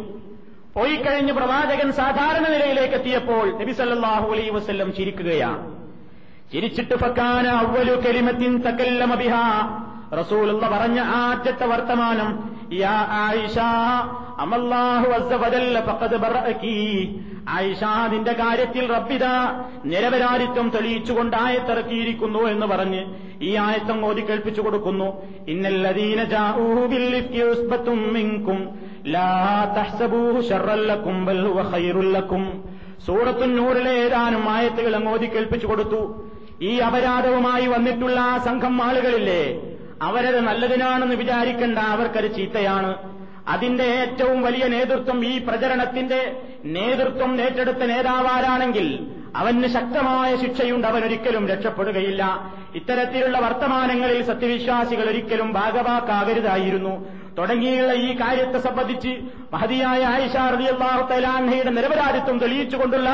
പോയി 0.77 0.97
കഴിഞ്ഞ് 0.97 1.33
പ്രവാചകൻ 1.33 1.93
സാധാരണ 1.93 2.49
നിലയിലേക്ക് 2.49 2.95
എത്തിയപ്പോൾ 2.95 3.59
നബി 3.61 3.73
സല്ലാഹു 3.73 4.33
അലൈ 4.33 4.49
വസ്ല്ലം 4.49 4.95
ചിരിക്കുകയാണ്. 4.95 5.79
ചിരിച്ചിട്ട് 6.53 6.95
ഫക്കാന 6.95 7.47
അവലു 7.47 7.93
കരിമത്തിൻ 7.93 8.59
തകല്ലമ 8.59 9.15
ബിഹ. 9.15 9.35
റസൂലുള്ള 10.21 10.69
പറഞ്ഞ 10.69 11.01
ആദ്യത്തെ 11.01 11.67
വർത്തമാനം 11.67 12.31
യാ 12.73 13.07
ആയിഷ 13.11 13.59
അമല്ലാഹു 14.39 15.09
അസ്സ 15.11 15.33
ഫഖദ് 15.89 16.17
ബറഅകി. 16.17 16.79
ആയിഷ 17.49 17.85
നിന്റെ 18.13 18.33
കാര്യത്തിൽ 18.33 18.93
റബ്ബിത 18.93 19.25
നിരപരാധിത്വം 19.85 20.71
തെളിയിച്ചുകൊണ്ട് 20.75 21.37
ആയത്തിറക്കിയിരിക്കുന്നു 21.37 22.39
എന്ന് 22.39 22.67
പറഞ്ഞ് 22.67 23.03
ഈ 23.43 23.55
ആയത്തം 23.55 24.07
ഓതി 24.07 24.21
കേൾപ്പിച്ചു 24.21 24.61
കൊടുക്കുന്നു. 24.61 25.09
ഇന്നല്ലദീന 25.49 26.25
ബിൽ 26.87 27.07
സൂറത്തുൻ 33.07 33.57
നൂറിലെ 33.57 33.91
ഏതാനും 33.91 34.51
ആയത്തുകൾ 34.51 34.97
അങ്ങോതി 34.97 35.27
കേൾപ്പിച്ചു 35.27 35.67
കൊടുത്തു. 35.67 36.29
ഈ 36.63 36.79
അപരാധവുമായി 36.79 37.67
വന്നിട്ടുള്ള 37.67 38.21
ആ 38.21 38.39
സംഘം 38.39 38.83
ആളുകളില്ലേ? 38.83 39.61
അവരത് 40.03 40.41
നല്ലതിനാണെന്ന് 40.41 41.15
വിചാരിക്കേണ്ട 41.15 41.79
അവർക്കത് 41.79 42.35
ചീത്തയാണ്. 42.35 42.95
അതിന്റെ 43.49 43.85
ഏറ്റവും 43.85 44.43
വലിയ 44.43 44.67
നേതൃത്വം 44.67 45.27
ഈ 45.27 45.39
പ്രചരണത്തിന്റെ 45.39 46.43
നേതൃത്വം 46.65 47.41
ഏറ്റെടുത്ത 47.41 47.79
നേതാവാരാണെങ്കിൽ 47.79 49.07
അവന് 49.37 49.67
ശക്തമായ 49.67 50.37
ശിക്ഷയുണ്ട് 50.37 50.87
അവൻ 50.87 51.05
ഒരിക്കലും 51.05 51.49
രക്ഷപ്പെടുകയില്ല. 51.49 52.53
ഇത്തരത്തിലുള്ള 52.75 53.39
വർത്തമാനങ്ങളിൽ 53.39 54.23
സത്യവിശ്വാസികൾ 54.23 55.11
ഒരിക്കലും 55.11 55.53
ഭാഗവാക്കാകരുതായിരുന്നു. 55.53 57.07
തുടങ്ങിയുള്ള 57.39 57.93
ഈ 58.07 58.09
കാര്യത്തെ 58.21 58.59
സംബന്ധിച്ച് 58.59 59.13
മഹതിയായ 59.53 60.01
ആയിഷ 60.15 60.37
റളിയല്ലാഹു 60.55 61.03
തലാൻഹയുടെ 61.11 61.71
നിരപരാധിത്വം 61.71 62.39
തെളിയിച്ചുകൊണ്ടുള്ള 62.39 63.11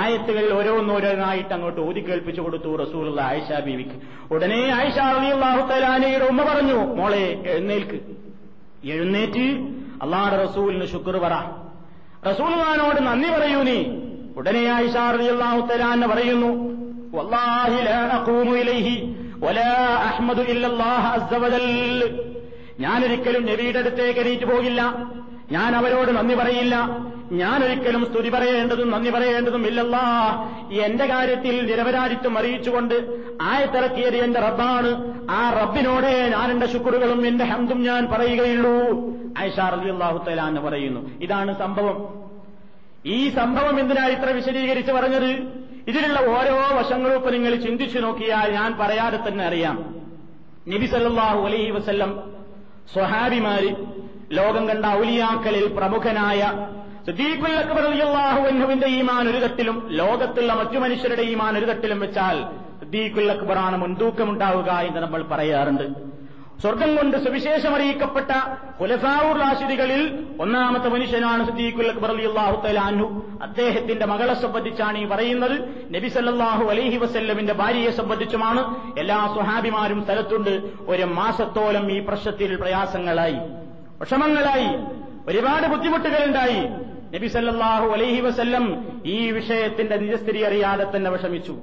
ആയത്തുകൾ 0.00 0.44
ഓരോന്നോരോന്നായിട്ട് 0.58 1.52
അങ്ങോട്ട് 1.54 1.80
ഊതി 1.80 2.00
കേൾപ്പിച്ചു 2.00 2.42
കൊടുത്തു 2.42 2.70
റസൂലുള്ള 2.82 3.20
ആയിഷ 3.20 3.60
ബീവിക്ക്. 3.66 3.96
ഉടനെ 4.34 4.60
ആയിഷ 4.78 4.96
റളിയല്ലാഹു 5.16 5.62
തലാനയുടെ 5.70 6.24
ഉമ്മ 6.24 6.42
പറഞ്ഞു 6.50 6.78
മോളെ 7.00 7.24
എഴുന്നേൽക്ക്. 7.52 7.98
എഴുന്നേറ്റ് 8.94 9.46
അള്ളാഹുടെ 10.04 10.36
റസൂലിന് 10.44 10.86
ശുക്ർ 10.86 11.16
പറ. 11.18 11.34
റസൂൽമാനോട് 12.28 13.00
നന്ദി 13.08 13.28
പറയൂ 13.28 13.62
നീ. 13.62 13.78
ഉടനെ 14.38 14.64
ആയിഷ 14.76 14.96
റളിയല്ലാഹു 15.16 15.60
തലാൻ 15.70 16.02
പറയുന്നു 16.12 16.50
വല്ലാഹി 17.16 17.78
ലാ 17.90 18.00
അഖൂമു 18.18 18.52
ഇലൈഹി 18.62 18.96
വലാ 19.44 19.70
അഹ്മദു 20.08 20.42
ഇല്ലല്ലാഹ 20.52 21.04
അസ്സ 21.18 21.32
വജൽ. 21.44 21.66
ഞാനൊരിക്കലും 22.80 23.46
നബിയുടെ 23.46 23.78
അടുത്തേക്ക് 23.78 24.20
എണീറ്റ് 24.20 24.44
പോകില്ല. 24.44 24.82
ഞാൻ 25.52 25.76
അവരോട് 25.76 26.10
നന്ദി 26.10 26.34
പറയില്ല. 26.34 26.98
ഞാനൊരിക്കലും 27.32 28.06
സ്തുതി 28.06 28.28
പറയേണ്ടതും 28.28 28.90
നന്ദി 28.90 29.10
പറയേണ്ടതും 29.10 29.66
ഇല്ലല്ലാ. 29.66 30.00
എന്റെ 30.72 31.06
കാര്യത്തിൽ 31.06 31.66
നിരപരാധിത്വം 31.66 32.38
അറിയിച്ചുകൊണ്ട് 32.38 32.94
ആയത്തിറക്കിയത് 33.42 34.16
എന്റെ 34.16 34.40
റബ്ബാണ്. 34.40 35.20
ആ 35.30 35.50
റബ്ബിനോടെ 35.50 36.28
ഞാൻ 36.28 36.50
എന്റെ 36.50 36.66
ശുക്രുകളും 36.66 37.26
എന്റെ 37.26 37.44
ഹംദും 37.44 37.82
ഞാൻ 37.82 38.08
പറയുകയുള്ളൂ. 38.12 39.00
ഐഷാർ 39.40 39.74
അലി 39.74 39.90
അള്ളാഹു 39.90 40.30
എന്ന് 40.30 40.60
പറയുന്നു. 40.60 41.10
ഇതാണ് 41.20 41.58
സംഭവം. 41.58 42.20
ഈ 43.06 43.28
സംഭവം 43.28 43.80
എന്തിനാ 43.80 44.06
ഇത്ര 44.06 44.30
വിശദീകരിച്ച് 44.30 44.92
പറഞ്ഞത്? 44.92 45.26
ഇതിലുള്ള 45.88 46.20
ഓരോ 46.20 46.78
വശങ്ങളും 46.78 47.14
ഇപ്പൊ 47.14 47.30
നിങ്ങൾ 47.30 47.56
ചിന്തിച്ചു 47.56 47.98
നോക്കിയാൽ 47.98 48.52
ഞാൻ 48.52 48.78
പറയാതെ 48.80 49.28
തന്നെ 49.28 49.44
അറിയാം. 49.44 49.94
നബി 50.68 50.86
സല്ലല്ലാഹു 50.86 51.46
അലൈഹി 51.46 51.70
വസല്ലം 51.70 52.39
സ്വഹാബിമാര് 52.88 53.70
ലോകം 54.38 54.64
കണ്ട 54.70 54.84
ഔലിയാക്കളിൽ 55.00 55.66
പ്രമുഖനായ 55.78 56.40
സിദ്ദീഖുൽ 57.06 57.56
അക്ബർ 57.62 57.82
റളിയല്ലാഹു 57.86 58.40
അൻഹുവിന്റെ 58.50 58.88
ഈമാൻ 58.98 59.24
ഒരു 59.28 59.38
തട്ടിലും 59.44 59.76
ലോകത്തുള്ള 60.00 60.52
മറ്റു 60.60 60.78
മനുഷ്യരുടെ 60.78 61.24
ഈമാൻ 61.32 61.52
ഒരു 61.58 61.66
തട്ടിലും 61.70 62.00
വെച്ചാൽ 62.04 62.36
സിദ്ദീഖുൽ 62.80 63.30
അക്ബറാണ് 63.36 63.76
മുൻതൂക്കമുണ്ടാവുക 63.82 64.70
എന്ന് 64.88 65.00
നമ്മൾ 65.00 65.22
പറയാറുണ്ട്. 65.32 65.86
സ്വർഗം 66.60 66.96
കൊണ്ട് 66.96 67.16
സുവിശേഷം 67.24 67.74
അറിയിക്കപ്പെട്ട 67.74 68.32
ഹുലഫാവൂർ 68.80 69.36
ഒന്നാമത്തെ 70.42 70.88
മനുഷ്യനാണ് 70.88 71.46
സിദ്ദീഖുൽ 71.46 71.88
അക്ബർ 71.88 72.10
അദ്ദേഹത്തിന്റെ 73.42 74.06
മകളെ 74.06 74.34
സംബന്ധിച്ചാണ് 74.34 74.98
ഈ 74.98 75.04
പറയുന്നത്. 75.04 75.56
നബി 75.94 76.08
സല്ലല്ലാഹു 76.08 76.64
അലൈഹി 76.64 76.96
വസല്ലമിന്റെ 76.96 77.52
ഭാര്യയെ 77.52 77.90
സംബന്ധിച്ചുമാണ് 77.90 78.60
എല്ലാ 78.98 79.18
സുഹാബിമാരും 79.36 80.04
സ്ഥലത്തുണ്ട്. 80.04 80.54
ഒരു 80.88 81.02
മാസത്തോളം 81.02 81.92
ഈ 81.92 81.98
പ്രശ്നത്തിൽ 82.00 82.56
പ്രയാസങ്ങളായി 82.56 83.40
വിഷമങ്ങളായി 84.00 84.70
ഒരുപാട് 85.28 85.66
ബുദ്ധിമുട്ടുകളുണ്ടായി. 85.66 86.60
നബി 87.14 87.26
സല്ലല്ലാഹു 87.26 87.86
അലൈഹി 87.86 88.20
വസല്ലം 88.20 88.66
ഈ 89.06 89.30
വിഷയത്തിന്റെ 89.30 89.96
നിജസ്ഥിതി 89.96 90.38
അറിയാതെ 90.38 90.86
തന്നെ 90.96 91.10
വിഷമിച്ചു. 91.10 91.56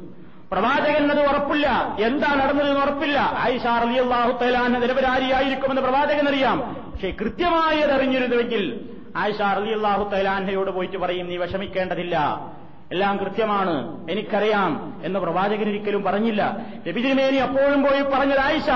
പ്രവാചകൻ 0.52 1.12
അത് 1.12 1.28
ഉറപ്പില്ല. 1.28 1.98
എന്താ 2.00 2.36
നടന്നതെന്ന് 2.36 2.82
ഉറപ്പില്ല. 2.82 3.20
ആയിഷ 3.38 3.62
റളിയല്ലാഹു 3.66 4.44
തലാന 4.44 4.80
നിരപരാധിയായിരിക്കുമെന്ന് 4.80 5.82
പ്രവാചകൻ 5.82 6.30
അറിയാം. 6.30 6.60
പക്ഷേ 6.92 7.12
കൃത്യമായി 7.12 7.80
അറിഞ്ഞിരുന്നുവെങ്കിൽ 7.80 8.90
ആയിഷ 9.18 9.42
റളിയല്ലാഹു 9.42 10.10
തലാൻഹയോട് 10.10 10.72
പോയിട്ട് 10.72 10.98
പറയും 10.98 11.28
നീ 11.28 11.38
വിഷമിക്കേണ്ടതില്ല. 11.38 12.46
എല്ലാം 12.92 13.18
കൃത്യമാണ്. 13.18 14.06
എനിക്കറിയാം. 14.12 15.02
എന്ന് 15.04 15.20
പ്രവാചകൻ 15.20 15.70
ഒരിക്കലും 15.70 16.04
പറഞ്ഞില്ല. 16.04 16.58
നബിതിരുമേനി 16.88 17.38
അപ്പോഴും 17.38 17.84
പോയി 17.84 18.02
പറഞ്ഞത് 18.02 18.40
ആയിഷ 18.40 18.70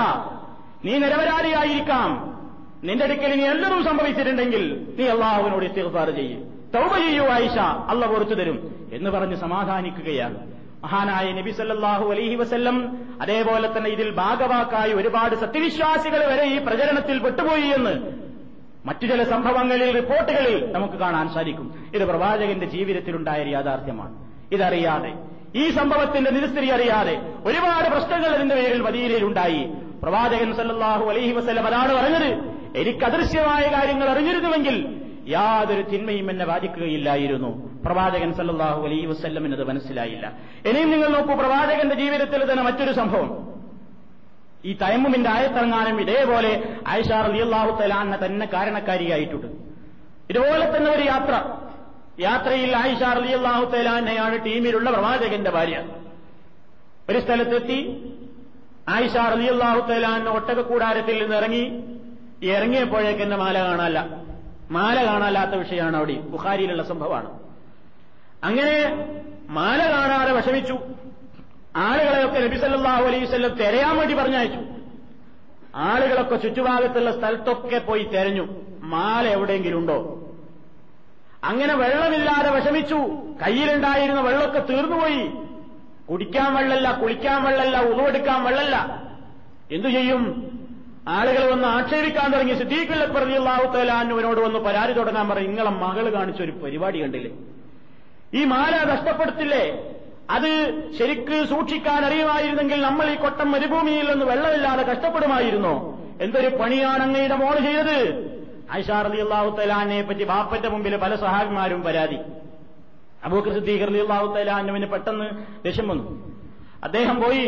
നീ 0.84 0.98
നിരപരാധിയായിരിക്കാം. 0.98 2.32
നിന്റെ 2.84 3.04
അടുക്കൽ 3.04 3.32
ഇനി 3.32 3.42
എല്ലതും 3.42 3.84
സംഭവിച്ചിട്ടുണ്ടെങ്കിൽ 3.84 4.94
നീ 4.98 5.06
അള്ളാഹുവിനോട് 5.06 5.64
ഇസ്തിഗ്ഫാർ 5.64 6.10
ചെയ്യും. 6.10 6.70
തൗബ 6.74 6.96
ചെയ്യൂ 6.96 7.26
ആയിഷ. 7.26 7.58
അള്ള 7.60 8.06
പുറത്തു 8.06 8.34
തരും 8.34 8.88
എന്ന് 8.92 9.10
പറഞ്ഞ് 9.10 9.36
സമാധാനിക്കുകയാണ്. 9.36 10.51
മഹാനായ 10.84 11.32
നബി 11.32 11.50
സല്ലാഹു 11.50 12.10
അലഹി 12.10 12.34
വസ്ല്ലം 12.34 12.98
അതേപോലെ 13.22 13.76
തന്നെ 13.76 13.90
ഇതിൽ 13.90 14.10
ഭാഗവാക്കായി 14.10 14.92
ഒരുപാട് 14.92 15.34
സത്യവിശ്വാസികൾ 15.34 16.26
വരെ 16.26 16.44
ഈ 16.44 16.58
പ്രചരണത്തിൽ 16.58 17.18
പെട്ടുപോയി 17.18 17.66
എന്ന് 17.66 18.22
മറ്റു 18.86 19.06
ചില 19.06 19.22
സംഭവങ്ങളിൽ 19.22 19.94
റിപ്പോർട്ടുകളിൽ 19.94 20.72
നമുക്ക് 20.72 20.94
കാണാൻ 20.94 21.28
സാധിക്കും. 21.28 21.90
ഇത് 21.94 22.04
പ്രവാചകന്റെ 22.08 22.66
ജീവിതത്തിലുണ്ടായ 22.66 23.44
യാഥാർത്ഥ്യമാണ്. 23.44 24.14
ഇതറിയാതെ 24.52 25.12
ഈ 25.56 25.70
സംഭവത്തിന്റെ 25.70 26.30
നിരസ്ഥിതി 26.30 26.66
അറിയാതെ 26.66 27.20
ഒരുപാട് 27.44 27.90
പ്രശ്നങ്ങൾ 27.90 28.28
അതിന്റെ 28.28 28.54
പേരിൽ 28.54 28.82
മദീനയിലുണ്ടായി 28.82 29.70
പ്രവാചകൻ 30.02 30.54
സല്ലാഹു 30.54 31.04
അലഹി 31.10 31.32
വസല്ലം 31.32 31.66
അതാണ് 31.66 31.94
പറഞ്ഞത്. 31.94 32.30
എനിക്ക് 32.78 33.04
അദൃശ്യമായ 33.04 33.72
കാര്യങ്ങൾ 33.72 34.08
അറിഞ്ഞിരുന്നുവെങ്കിൽ 34.08 35.01
യാതൊരു 35.28 35.82
തിന്മയും 35.82 36.30
എന്നെ 36.30 36.44
ബാധിക്കുകയില്ലായിരുന്നു. 36.44 37.82
പ്രവാചകൻ 37.84 38.34
സല്ലാഹു 38.34 38.86
അലൈഹി 38.86 39.06
വസ്ല്ലമിന് 39.06 39.54
അത് 39.54 39.64
മനസ്സിലായില്ല. 39.64 40.32
ഇനിയും 40.66 40.90
നിങ്ങൾ 40.90 41.08
നോക്കൂ 41.08 41.34
പ്രവാചകന്റെ 41.34 41.94
ജീവിതത്തിൽ 41.94 42.50
തന്നെ 42.50 42.62
മറ്റൊരു 42.62 42.92
സംഭവം. 42.92 43.52
ഈ 44.64 44.72
തയമ്മുമിന്റെ 44.72 45.30
ആയത്തിറങ്ങാനും 45.30 46.00
ഇതേപോലെ 46.00 46.74
ആയിഷ 46.88 47.08
റളിയല്ലാഹു 47.08 47.82
തലാന്ന 47.82 48.26
തന്നെ 48.26 48.46
കാരണക്കാരിയായിട്ടുണ്ട്. 48.46 49.46
ഇതുപോലെ 50.30 50.76
തന്നെ 50.76 50.90
ഒരു 50.90 51.02
യാത്ര. 51.02 51.56
യാത്രയിൽ 52.20 52.76
ആയിഷ 52.76 53.02
റളിയല്ലാഹു 53.02 53.64
തലാന്നയാണ് 53.64 54.44
ടീമിലുള്ള 54.44 54.90
പ്രവാചകന്റെ 54.90 55.50
ഭാര്യ. 55.50 55.84
ഒരു 57.10 57.20
സ്ഥലത്തെത്തി 57.20 57.78
ആയിഷ 58.88 59.16
റളിയല്ലാഹു 59.16 59.92
തലാന്ന 59.92 60.30
ഒട്ടക 60.30 60.60
കൂടാരത്തിൽ 60.60 61.22
നിന്ന് 61.22 61.36
ഇറങ്ങി 61.36 61.84
ഇറങ്ങിയപ്പോഴേക്കെന്റെ 62.42 63.36
മാല 63.36 63.62
കാണാല്ല 63.62 64.31
മാല 64.72 65.06
കാണാല്ലാത്ത 65.06 65.50
വിഷയമാണ് 65.50 65.96
അവിടെ 65.96 66.14
ബുഖാരിയിലുള്ള 66.14 66.82
സംഭവമാണ്. 66.82 67.38
അങ്ങനെ 68.44 69.06
മാല 69.48 69.90
കാണാതെ 69.92 70.32
വിഷമിച്ചു. 70.32 70.78
ആളുകളെയൊക്കെ 71.76 72.40
നബിസല്ലാഹു 72.40 73.02
വസല്ലം 73.02 73.54
തിരയാൻ 73.54 73.96
വേണ്ടി 73.96 74.14
പറഞ്ഞയച്ചു. 74.14 74.60
ആളുകളൊക്കെ 75.74 76.36
ചുറ്റുഭാഗത്തുള്ള 76.36 77.18
സ്ഥലത്തൊക്കെ 77.18 77.78
പോയി 77.78 78.02
തെരഞ്ഞു. 78.02 78.48
മാല 78.82 79.28
എവിടെയെങ്കിലും 79.28 79.78
ഉണ്ടോ? 79.78 80.28
അങ്ങനെ 81.44 81.74
വെള്ളമില്ലാതെ 81.74 82.50
വിഷമിച്ചു. 82.50 82.96
കയ്യിലുണ്ടായിരുന്ന 83.42 84.20
വെള്ളമൊക്കെ 84.20 84.58
തീർന്നുപോയി. 84.58 85.30
കുടിക്കാൻ 86.10 86.54
വെള്ളല്ല 86.54 87.00
കുളിക്കാൻ 87.00 87.42
വെള്ളല്ല 87.42 87.80
ഉളവെടുക്കാൻ 87.80 88.44
വെള്ളല്ല 88.44 89.02
എന്തു 89.70 89.88
ചെയ്യും? 89.88 90.51
ആളുകൾ 91.08 91.52
വന്ന് 91.52 91.68
ആക്ഷേപിക്കാൻ 91.68 92.32
തുടങ്ങി 92.32 92.54
സിദ്ധീഖുള്ള 92.54 93.04
പ്രതിയുള്ളാഹു 93.04 93.76
തലാനുവിനോട് 93.76 94.40
വന്ന് 94.40 94.58
പരാതി 94.58 94.92
തുടങ്ങാൻ 94.92 95.28
പറയും 95.28 95.48
നിങ്ങളെ 95.48 95.70
മകൾ 95.70 96.10
കാണിച്ച 96.10 96.42
ഒരു 96.42 96.50
പരിപാടി 96.50 97.02
കണ്ടില്ലേ? 97.02 97.30
ഈ 98.34 98.44
മാല 98.44 98.84
നഷ്ടപ്പെടുത്തില്ലേ? 98.84 99.64
അത് 100.30 100.50
ശരിക്ക് 100.98 101.44
സൂക്ഷിക്കാൻ 101.44 102.04
അറിയുമായിരുന്നെങ്കിൽ 102.04 102.82
നമ്മൾ 102.82 103.10
ഈ 103.10 103.14
കൊട്ടം 103.14 103.52
മരുഭൂമിയിൽ 103.52 104.10
നിന്ന് 104.10 104.24
വെള്ളമില്ലാതെ 104.24 104.82
കഷ്ടപ്പെടുമായിരുന്നോ? 104.82 105.74
എന്തൊരു 106.20 106.48
പണിയാണ് 106.48 107.02
അങ്ങയുടെ 107.02 107.34
മോൾ 107.34 107.58
ചെയ്തത്? 107.58 107.98
ആയിഷാർ 108.72 109.06
അലി 109.06 109.20
അള്ളാഹു 109.20 109.50
പറ്റി 110.08 110.24
ബാപ്പന്റെ 110.24 110.68
മുമ്പിൽ 110.68 110.96
പല 110.96 111.16
സഹാബിമാരും 111.16 111.82
പരാതി. 111.82 112.18
അബൂക്ക് 113.24 113.48
സിദ്ദീഖ് 113.48 113.82
അലി 113.82 113.98
അള്ളാഹു 113.98 114.26
പെട്ടെന്ന് 114.92 115.28
ദേഷ്യം 115.64 115.88
വന്നു. 115.88 116.34
അദ്ദേഹം 116.84 117.20
പോയി 117.20 117.44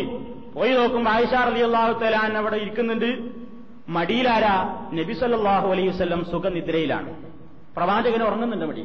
പോയി 0.54 0.70
നോക്കുമ്പോൾ 0.70 1.10
ആയിഷാർ 1.10 1.46
അലി 1.52 1.60
അള്ളാഹു 1.60 1.98
തലാൻ 2.04 2.38
അവിടെ 2.38 2.56
ഇരിക്കുന്നുണ്ട്. 2.56 3.43
മടിയിലാരാ 3.96 4.54
നബി 4.98 5.14
സല്ലല്ലാഹു 5.20 5.66
അലൈഹി 5.72 5.88
വസല്ലം 5.88 6.20
സുഖനിദ്രയിലാണ്? 6.32 7.10
പ്രവാചകൻ 7.76 8.22
ഉറങ്ങുന്നുണ്ട് 8.28 8.66
മടി. 8.70 8.84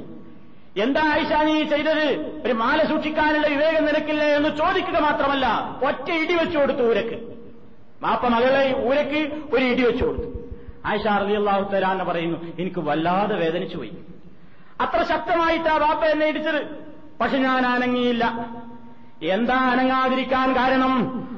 എന്താ 0.84 1.04
ആയിഷാ 1.14 1.40
നീ 1.48 1.54
ചെയ്തത്? 1.74 2.08
ഒരു 2.46 2.54
മാല 2.62 2.80
സൂക്ഷിക്കാനുള്ള 2.90 3.48
വിവേകം 3.54 3.86
നിനക്കില്ല 3.90 4.24
എന്ന് 4.38 4.50
ചോദിക്കുക 4.62 4.98
മാത്രമല്ല 5.08 5.46
ഒറ്റ 5.90 6.08
ഇടി 6.24 6.36
വെച്ചു 6.42 6.58
കൊടുത്തു 6.60 6.84
ഊരക്ക്. 6.90 7.18
മാപ്പ 8.04 8.24
മകളെ 8.36 8.66
ഊരക്ക് 8.88 9.22
ഒരു 9.56 9.64
ഇടി 9.72 9.84
വെച്ചു 9.88 10.04
കൊടുത്തു. 10.06 10.30
ആയിഷ 10.90 11.06
റളിയല്ലാഹു 11.24 11.64
തരാന്ന് 11.74 12.06
പറയുന്നു 12.10 12.38
എനിക്ക് 12.62 12.80
വല്ലാതെ 12.90 13.36
വേദനിച്ചു 13.44 13.78
പോയി 13.78 13.94
അത്ര 14.84 15.00
ശക്തമായിട്ടാ 15.14 15.74
വാപ്പ 15.86 16.04
എന്നെ 16.14 16.28
ഇടിച്ചത്. 16.32 16.62
പക്ഷെ 17.22 17.38
ഞാൻ 17.38 17.66
അനങ്ങിയില്ല 17.66 18.26
എന്താ 19.24 19.56
അനങ്ങാതിരിക്കാൻ 19.56 20.56
കാരണം? 20.56 20.94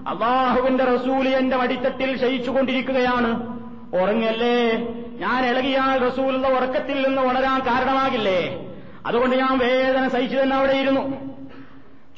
അള്ളാഹുവിന്റെ 0.08 0.84
റസൂൽ 0.84 1.28
എന്റെ 1.28 1.58
വടിത്തട്ടിൽ 1.58 2.18
ശയിച്ചുകൊണ്ടിരിക്കുകയാണ്. 2.18 3.62
ഉറങ്ങല്ലേ? 4.02 4.88
ഞാൻ 5.20 5.46
ഇളകിയാൽ 5.46 6.08
റസൂലിന്റെ 6.08 6.50
ഉറക്കത്തിൽ 6.50 7.08
നിന്ന് 7.08 7.22
ഉണരാൻ 7.22 7.60
കാരണമാകില്ലേ? 7.60 8.66
അതുകൊണ്ട് 9.06 9.36
ഞാൻ 9.36 9.58
വേദന 9.58 10.08
സഹിച്ചു 10.08 10.38
തന്നെ 10.38 10.56
അവിടെ 10.56 10.74
ഇരുന്നു. 10.74 11.02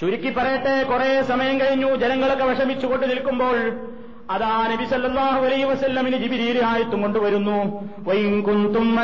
ചുരുക്കി 0.02 0.30
പറയട്ടെ 0.30 0.84
കുറെ 0.84 1.24
സമയം 1.24 1.60
കഴിഞ്ഞു. 1.60 1.96
ജനങ്ങളൊക്കെ 1.96 2.44
വിഷമിച്ചുകൊണ്ട് 2.44 3.10
നിൽക്കുമ്പോൾ 3.10 3.58
അതാ 4.32 4.68
നബി 4.72 4.86
സല്ലല്ലാഹു 4.86 5.46
അലൈഹി 5.46 5.64
വസല്ലമിന് 5.64 6.18
ജിബിരീൽ 6.18 6.66
ആയത്തും 6.66 7.02
കൊണ്ടുവരുന്നു. 7.02 7.90
വൈകുന്തും 8.08 8.96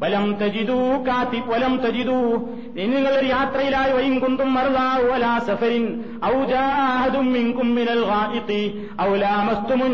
വലം 0.00 0.36
തജിദൂ 0.42 1.04
കാത്തി 1.06 1.42
വലം 1.46 1.76
തജിദൂ 1.76 2.48
നിങ്ങളൊരു 2.76 3.26
യാത്രയിലായി 3.26 3.92
വൈം 3.92 4.18
കുന്തും 4.18 4.58
അലാ 4.58 5.38
സഫരിൻ. 5.38 5.84
ഔ 6.24 6.44
ജാഅഹദും 6.44 7.32
മിൻകും 7.32 7.74
മിനൽ 7.74 8.02
ഗായിത്തി 8.04 8.88
ഔ 9.00 9.08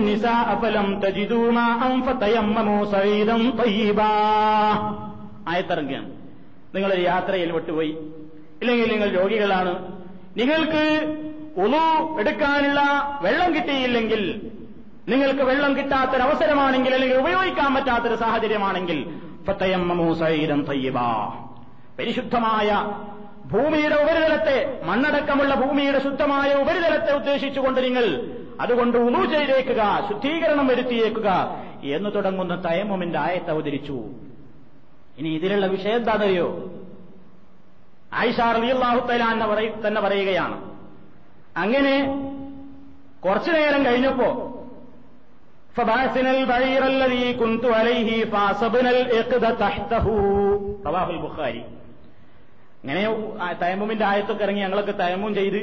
നിസാഅ 0.08 0.60
ഫലം 0.62 1.00
തജിദൂ 1.00 1.50
മാഅൻ 1.50 1.94
ഫതയമ്മമൂ 2.06 2.84
സഈദൻ 2.84 3.42
തയ്യിബാ. 3.56 4.10
യാത്രയിൽ 7.00 7.52
വിട്ടുപോയി. 7.52 7.92
ഇല്ലെങ്കിൽ 8.62 8.90
നിങ്ങൾ 8.90 9.08
രോഗികളാണ്. 9.10 9.72
നിങ്ങൾക്ക് 10.36 10.84
ഉളു 11.56 11.84
എടുക്കാനുള്ള 12.20 12.80
വെള്ളം 13.22 13.54
കിട്ടിയില്ലെങ്കിൽ 13.54 14.22
നിങ്ങൾക്ക് 15.08 15.42
വെള്ളം 15.42 15.76
കിട്ടാത്തൊരവസരമാണെങ്കിൽ 15.76 16.94
അല്ലെങ്കിൽ 16.94 17.16
ഉപയോഗിക്കാൻ 17.16 17.74
പറ്റാത്തൊരു 17.74 18.14
സാഹചര്യമാണെങ്കിൽ 18.14 18.98
ഫത്തയമ്മമൂ 19.46 20.14
സൈരം 20.14 20.64
തയ്യബാ. 20.64 21.08
പരിശുദ്ധമായ 22.02 22.68
ഭൂമിയുടെ 23.52 23.94
ഉപരിതലത്തെ 23.94 24.80
മണ്ണടക്കമുള്ള 24.84 25.54
ഭൂമിയുടെ 25.54 25.98
ശുദ്ധമായ 25.98 26.54
ഉപരിതലത്തെ 26.54 27.12
ഉദ്ദേശിച്ചുകൊണ്ട് 27.14 27.84
നിങ്ങൾ 27.84 28.30
അതുകൊണ്ട് 28.60 28.98
ഉണു 28.98 29.26
ചെയ്തേക്കുക 29.26 30.06
ശുദ്ധീകരണം 30.08 30.66
വരുത്തിയേക്കുക 30.66 31.56
എന്ന് 31.84 32.14
തുടങ്ങുന്ന 32.14 32.62
തയമുമിന്റെ 32.70 33.18
ആയത്ത് 33.18 33.50
അവതരിച്ചു. 33.50 34.04
ഇനി 35.18 35.28
ഇതിലുള്ള 35.28 35.66
വിഷയം 35.66 35.96
എന്താണെന്നറിയോ? 35.96 36.70
ആയിഷാർ 38.12 38.56
അലിയല്ലാഹു 38.56 39.06
തന്നെ 39.86 40.00
പറയുകയാണ്. 40.00 40.74
അങ്ങനെ 41.56 41.94
കുറച്ചു 43.24 43.50
നേരം 43.50 43.86
കഴിഞ്ഞപ്പോ 43.86 44.48
ബുഖാരി. 51.16 51.62
അങ്ങനെ 52.82 53.02
തയമ്മുമിന്റെ 53.60 54.04
ആയത്തൊക്കെ 54.04 54.44
ഇറങ്ങി 54.44 54.60
ഞങ്ങളൊക്കെ 54.60 54.92
തയമ്മും 54.92 55.34
ചെയ്ത് 55.34 55.60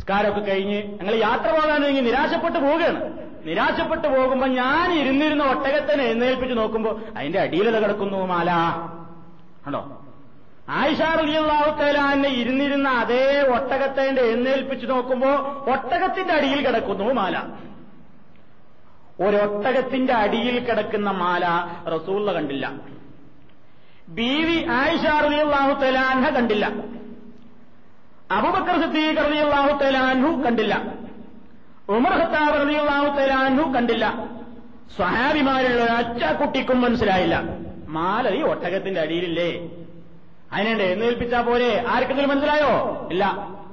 സ്കാരമൊക്കെ 0.00 0.40
കഴിഞ്ഞ് 0.40 0.82
ഞങ്ങൾ 0.82 1.14
യാത്ര 1.14 1.50
പോകാൻ 1.50 1.82
തുടങ്ങി 1.82 2.00
നിരാശപ്പെട്ട് 2.00 2.58
പോവുകയാണ്. 2.58 3.00
നിരാശപ്പെട്ട് 3.44 4.08
പോകുമ്പോൾ 4.08 4.46
ഞാൻ 4.46 4.92
ഇരുന്നിരുന്ന 5.00 5.44
ഒട്ടകത്തിനെ 5.44 6.04
എഴുന്നേൽപ്പിച്ച് 6.04 6.56
നോക്കുമ്പോൾ 6.56 6.94
അതിന്റെ 7.18 7.40
അടിയിലത് 7.40 7.82
കിടക്കുന്നു 7.82 8.26
മാല. 8.26 8.50
ആയിഷ 10.68 11.00
തന്നെ 11.00 12.28
ഇരുന്നിരുന്ന 12.28 12.88
അതേ 12.88 13.42
ഒട്ടകത്തെ 13.56 14.04
എഴുന്നേൽപ്പിച്ച് 14.22 14.86
നോക്കുമ്പോൾ 14.90 15.34
ഒട്ടകത്തിന്റെ 15.70 16.34
അടിയിൽ 16.34 16.66
കിടക്കുന്നു 16.66 17.12
മാല. 17.12 17.36
ഒരൊട്ടകത്തിന്റെ 19.20 20.12
അടിയിൽ 20.12 20.58
കിടക്കുന്ന 20.58 21.10
മാല 21.10 21.44
റസൂള്ള 21.94 22.32
കണ്ടില്ല. 22.32 22.72
ബീവി 24.14 24.66
ആയിഷ 24.70 25.04
റളിയല്ലാഹു 25.24 26.34
കണ്ടില്ല. 26.34 26.66
അബൂബക്കർ 28.30 28.80
സിദ്ദീഖ് 28.80 29.16
റളിയല്ലാഹു 29.16 30.42
കണ്ടില്ല. 30.42 30.82
ഉമർ 31.88 32.12
ഖത്താബ് 32.12 32.60
റളിയല്ലാഹു 32.60 33.72
കണ്ടില്ല. 33.72 34.28
സ്വഹാബിമാരുള്ള 34.96 35.82
ഒരച്ച 35.84 36.32
കുട്ടിക്കും 36.32 36.80
മനസ്സിലായില്ല. 36.80 37.42
മാല 37.88 38.34
ഈ 38.34 38.42
ഒട്ടകത്തിന്റെ 38.42 39.00
അടിയിലില്ലേ? 39.00 39.68
അതിനെ 40.52 40.84
എഴുന്നേൽപ്പിച്ചാ 40.84 41.40
പോരെ? 41.40 41.84
ആർക്കെങ്കിലും 41.88 42.30
മനസ്സിലായോ? 42.30 42.72
ഇല്ല. 43.10 43.24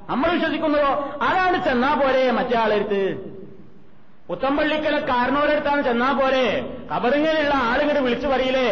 നമ്മൾ 0.09 0.31
വിശ്വസിക്കുന്നതോ? 0.31 1.19
അതാണ് 1.21 1.63
ചെന്നാ 1.63 1.93
പോരെ 1.93 2.31
മറ്റേ 2.31 2.57
ആളെടുത്ത്? 2.57 3.01
പുത്തമ്പള്ളിക്കല 4.31 4.97
കാരണോരടുത്താണ് 5.11 5.81
ചെന്നാ 5.83 6.09
പോരെ. 6.11 6.45
കബറിങ്ങനെയുള്ള 6.91 7.55
ആളുകൾ 7.69 7.95
വിളിച്ചു 8.05 8.27
പറയില്ലേ? 8.27 8.69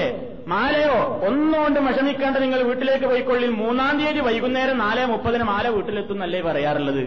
മാലയോ 0.52 0.94
ഒന്നുകൊണ്ട് 1.28 1.80
വിഷമിക്കേണ്ട 1.80 2.38
നിങ്ങൾ 2.44 2.60
വീട്ടിലേക്ക് 2.70 3.06
പോയിക്കൊള്ളി 3.06 3.48
മൂന്നാം 3.62 4.00
തീയതി 4.00 4.20
വൈകുന്നേരം 4.20 4.78
നാലേ 4.78 5.04
മുപ്പതിന് 5.06 5.44
മാല 5.44 5.66
വീട്ടിലെത്തും 5.68 5.78
വീട്ടിലെത്തുന്നല്ലേ 5.78 6.42
പറയാറുള്ളത്? 6.42 7.02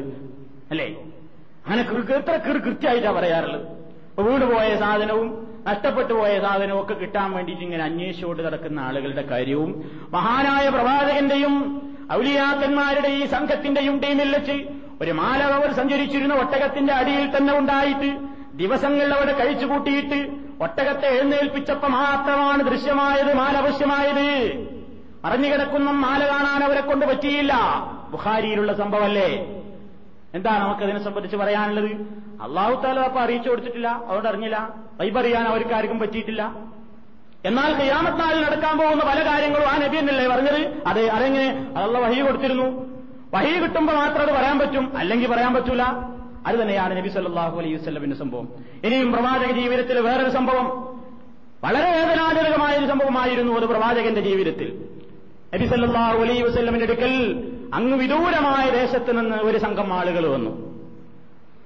അല്ലേ? 0.73 0.89
അങ്ങനെ 1.67 1.83
എത്ര 2.19 2.35
കൃത്യമായിട്ടാ 2.67 3.13
പറയാറുള്ളത്? 3.19 3.65
വീട് 4.27 4.45
പോയ 4.53 4.69
സാധനവും 4.83 5.29
നഷ്ടപ്പെട്ടു 5.69 6.13
പോയ 6.21 6.33
സാധനവും 6.41 6.81
ഒക്കെ 6.83 6.95
കിട്ടാൻ 6.95 7.29
വേണ്ടിയിട്ട് 7.37 7.65
ഇങ്ങനെ 7.65 7.85
അന്വേഷിച്ചുകൊണ്ട് 7.85 8.43
നടക്കുന്ന 8.47 8.79
ആളുകളുടെ 8.81 9.25
കാര്യവും 9.33 9.71
മഹാനായ 10.17 10.65
പ്രവാചകന്റെയും 10.69 11.55
ഔലിയാക്കന്മാരുടെ 12.19 13.11
ഈ 13.19 13.23
സംഘത്തിന്റെയും 13.27 13.97
ടീമിൽ 14.05 14.31
വെച്ച് 14.37 14.57
ഒരു 15.03 15.13
മാല 15.21 15.41
അവർ 15.59 15.71
സഞ്ചരിച്ചിരുന്ന 15.81 16.35
ഒട്ടകത്തിന്റെ 16.35 16.93
അടിയിൽ 16.93 17.27
തന്നെ 17.37 17.53
ഉണ്ടായിട്ട് 17.61 18.11
ദിവസങ്ങൾ 18.57 19.15
അവിടെ 19.15 19.33
കഴിച്ചുകൂട്ടിയിട്ട് 19.33 20.31
ഒട്ടകത്തെ 20.63 21.07
എഴുന്നേൽപ്പിച്ചപ്പോ 21.07 21.89
മാത്രമാണ് 21.89 22.63
ദൃശ്യമായത് 22.63 23.35
മാലവശ്യമായത് 23.35 24.29
അറിഞ്ഞുകിടക്കുന്ന 25.25 25.91
മാല 25.91 26.29
കാണാൻ 26.31 26.65
അവരെ 26.65 26.81
കൊണ്ട് 26.81 27.07
പറ്റിയില്ല. 27.07 27.55
ബുഹാരിയിലുള്ള 28.11 28.73
സംഭവമല്ലേ? 28.73 29.47
എന്താ 30.35 30.59
നമുക്കതിനെ 30.59 31.05
സംബന്ധിച്ച് 31.05 31.37
പറയാനുള്ളത്? 31.37 31.91
അള്ളാഹു 32.43 32.83
താല 32.83 33.01
അപ്പൊ 33.01 33.21
അറിയിച്ചു 33.21 33.51
കൊടുത്തിട്ടില്ല 33.51 33.89
അവരോട് 33.89 34.29
അറിഞ്ഞില്ല. 34.29 34.71
വൈബറിയാൻ 35.01 35.49
അവർക്കാർക്കും 35.49 35.99
പറ്റിയിട്ടില്ല. 35.99 36.53
എന്നാൽ 37.45 37.73
കയ്യാമത്താൽ 37.75 38.45
നടക്കാൻ 38.45 38.79
പോകുന്ന 38.79 39.05
പല 39.05 39.27
കാര്യങ്ങളും 39.27 39.69
ആ 39.69 39.77
നബി 39.77 39.97
എന്നല്ലേ 39.97 40.29
പറഞ്ഞത്? 40.29 40.83
അതെ 40.87 41.07
അതെങ്ങനെ? 41.07 41.67
അതുള്ള 41.77 41.99
വഹി 41.99 42.21
കൊടുത്തിരുന്നു. 42.21 42.97
വഹി 43.35 43.59
കിട്ടുമ്പോൾ 43.59 43.93
മാത്രം 43.93 44.23
അത് 44.23 44.33
പറയാൻ 44.33 44.59
പറ്റും. 44.59 44.99
അല്ലെങ്കിൽ 44.99 45.31
പറയാൻ 45.31 45.55
പറ്റൂല. 45.55 45.83
അത് 46.47 46.63
തന്നെയാണ് 46.63 46.97
നബി 46.97 47.09
സല്ലാഹു 47.09 47.59
അലൈഹി 47.59 47.75
വസ്ലമിന്റെ 47.75 48.17
സംഭവം. 48.17 48.49
ഇനിയും 48.85 49.13
പ്രവാചക 49.13 49.53
ജീവിതത്തിൽ 49.53 50.01
വേറൊരു 50.01 50.31
സംഭവം. 50.31 50.97
വളരെ 51.65 51.91
വേദനാജനകമായ 51.91 52.79
ഒരു 52.79 52.87
സംഭവമായിരുന്നു 52.87 53.53
അത് 53.53 53.65
പ്രവാചകന്റെ 53.65 54.21
ജീവിതത്തിൽ. 54.21 54.85
നബി 55.55 55.67
സല്ലാഹു 55.67 56.19
അലൈഹി 56.19 56.43
വസ്ലമിന്റെ 56.43 56.87
അടുക്കൽ 56.87 57.45
അങ്ങ് 57.75 57.99
വിദൂരമായ 57.99 58.71
ദേശത്ത് 58.71 59.21
നിന്ന് 59.21 59.37
ഒരു 59.37 59.59
സംഘം 59.59 59.93
ആളുകൾ 59.93 60.27
വന്നു. 60.27 60.73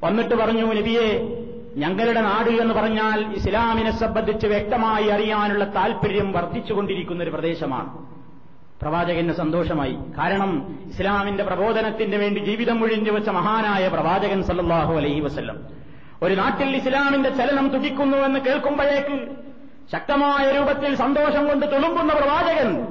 വന്നിട്ട് 0.05 0.35
പറഞ്ഞു 0.35 0.67
നബിയെ 0.67 1.37
ഞങ്ങളുടെ 1.77 2.21
നാട് 2.21 2.51
എന്ന് 2.51 2.75
പറഞ്ഞാൽ 2.75 3.35
ഇസ്ലാമിനെ 3.37 3.99
സംബന്ധിച്ച് 3.99 4.47
വ്യക്തമായി 4.47 5.07
അറിയാനുള്ള 5.07 5.65
താൽപര്യം 5.65 6.33
വർദ്ധിച്ചുകൊണ്ടിരിക്കുന്ന 6.33 7.23
ഒരു 7.23 7.31
പ്രദേശമാണ്. 7.31 8.16
പ്രവാചകന് 8.83 9.33
സന്തോഷമായി. 9.33 9.93
കാരണം 9.93 10.79
ഇസ്ലാമിന്റെ 10.93 11.45
പ്രബോധനത്തിന് 11.45 12.17
വേണ്ടി 12.17 12.41
ജീവിതം 12.41 12.83
ഒഴിഞ്ഞു 12.83 13.11
വെച്ച 13.11 13.29
മഹാനായ 13.29 13.89
പ്രവാചകൻ 13.89 14.43
സല്ലാഹു 14.43 14.97
അലൈഹി 14.97 15.21
വസ്ല്ലം. 15.21 15.61
ഒരു 16.23 16.35
നാട്ടിൽ 16.35 16.77
ഇസ്ലാമിന്റെ 16.77 17.31
ചലനം 17.31 17.69
തുടിക്കുന്നു 17.69 18.19
എന്ന് 18.19 18.41
കേൾക്കുമ്പോഴേക്ക് 18.41 19.29
ശക്തമായ 19.93 20.53
രൂപത്തിൽ 20.53 20.95
സന്തോഷം 20.95 21.49
കൊണ്ട് 21.49 21.67
തുളുമ്പുന്ന 21.67 22.13
പ്രവാചകൻ 22.13 22.87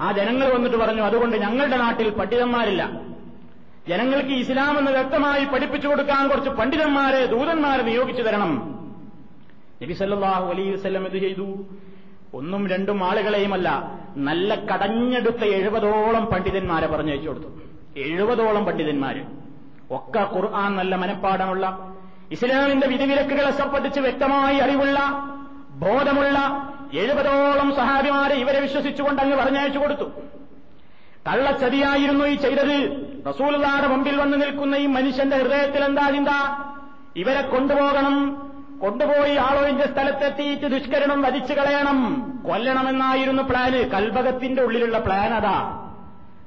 ആ 0.00 0.12
ജനങ്ങൾ 0.12 0.54
വന്നിട്ട് 0.54 0.76
പറഞ്ഞു 0.76 1.02
അതുകൊണ്ട് 1.02 1.36
ഞങ്ങളുടെ 1.36 1.76
നാട്ടിൽ 1.76 2.10
പണ്ഡിതന്മാരില്ല. 2.10 3.00
ജനങ്ങൾക്ക് 3.88 4.30
ഇസ്ലാം 4.30 4.78
എന്ന് 4.78 4.90
വ്യക്തമായി 4.90 5.44
പഠിപ്പിച്ചു 5.44 5.88
കൊടുക്കാൻ 5.88 6.28
കുറച്ച് 6.28 6.50
പണ്ഡിതന്മാരെ 6.50 7.26
ദൂതന്മാരെ 7.26 7.82
നിയോഗിച്ചു 7.82 8.22
തരണം. 8.22 8.80
നബി 9.82 9.92
സല്ലാഹു 9.92 10.50
അലൈഹി 10.50 10.70
വസ്ലം 10.70 11.06
ഇത് 11.06 11.18
ചെയ്തു? 11.22 11.64
ഒന്നും 12.34 12.68
രണ്ടും 12.68 13.04
ആളുകളെയുമല്ല 13.04 13.92
നല്ല 14.16 14.54
കടഞ്ഞെടുത്ത 14.54 15.44
എഴുപതോളം 15.44 16.24
പണ്ഡിതന്മാരെ 16.24 16.86
പറഞ്ഞയച്ചു 16.86 17.28
കൊടുത്തു. 17.28 17.48
എഴുപതോളം 17.96 18.64
പണ്ഡിതന്മാര്. 18.64 19.22
ഒക്കെ 19.90 20.20
ഖുർആൻ 20.20 20.76
നല്ല 20.76 20.96
മനഃപ്പാടമുള്ള 20.96 21.94
ഇസ്ലാമിന്റെ 22.30 22.86
വിധിവിലക്കുകളെ 22.86 23.50
സംബന്ധിച്ച് 23.50 24.00
വ്യക്തമായി 24.00 24.58
അറിവുള്ള 24.58 25.00
ബോധമുള്ള 25.70 26.38
എഴുപതോളം 26.92 27.76
സഹാബിമാരെ 27.76 28.34
ഇവരെ 28.34 28.60
വിശ്വസിച്ചുകൊണ്ട് 28.60 29.22
അങ്ങ് 29.22 29.36
പറഞ്ഞയച്ചു 29.36 29.78
കൊടുത്തു. 29.78 30.04
കള്ളച്ചതിയായിരുന്നു 31.28 32.24
ഈ 32.24 32.34
ചെയ്തത്. 32.34 33.06
റസൂലുള്ളാടെ 33.28 33.86
മുമ്പിൽ 33.86 34.16
വന്നു 34.16 34.36
നിൽക്കുന്ന 34.36 34.74
ഈ 34.74 34.86
മനുഷ്യന്റെ 34.86 35.36
ഹൃദയത്തിൽ 35.36 35.84
എന്താ 35.84 36.10
ചിന്ത? 36.10 36.28
ഇവരെ 37.16 37.42
കൊണ്ടുപോകണം 37.42 38.43
കൊണ്ടുപോയി 38.84 39.36
ആളൊഴിഞ്ഞ 39.36 39.82
സ്ഥലത്തെത്തിയിട്ട് 39.82 40.66
ദുഷ്കരണം 40.66 41.22
വധിച്ചു 41.22 41.52
കളയണം. 41.52 41.98
കൊല്ലണമെന്നായിരുന്നു 42.48 43.42
പ്ലാന്. 43.42 43.90
കൽബകത്തിന്റെ 43.90 44.62
ഉള്ളിലുള്ള 44.62 44.98
പ്ലാൻ 44.98 45.34
അതാ. 45.34 45.80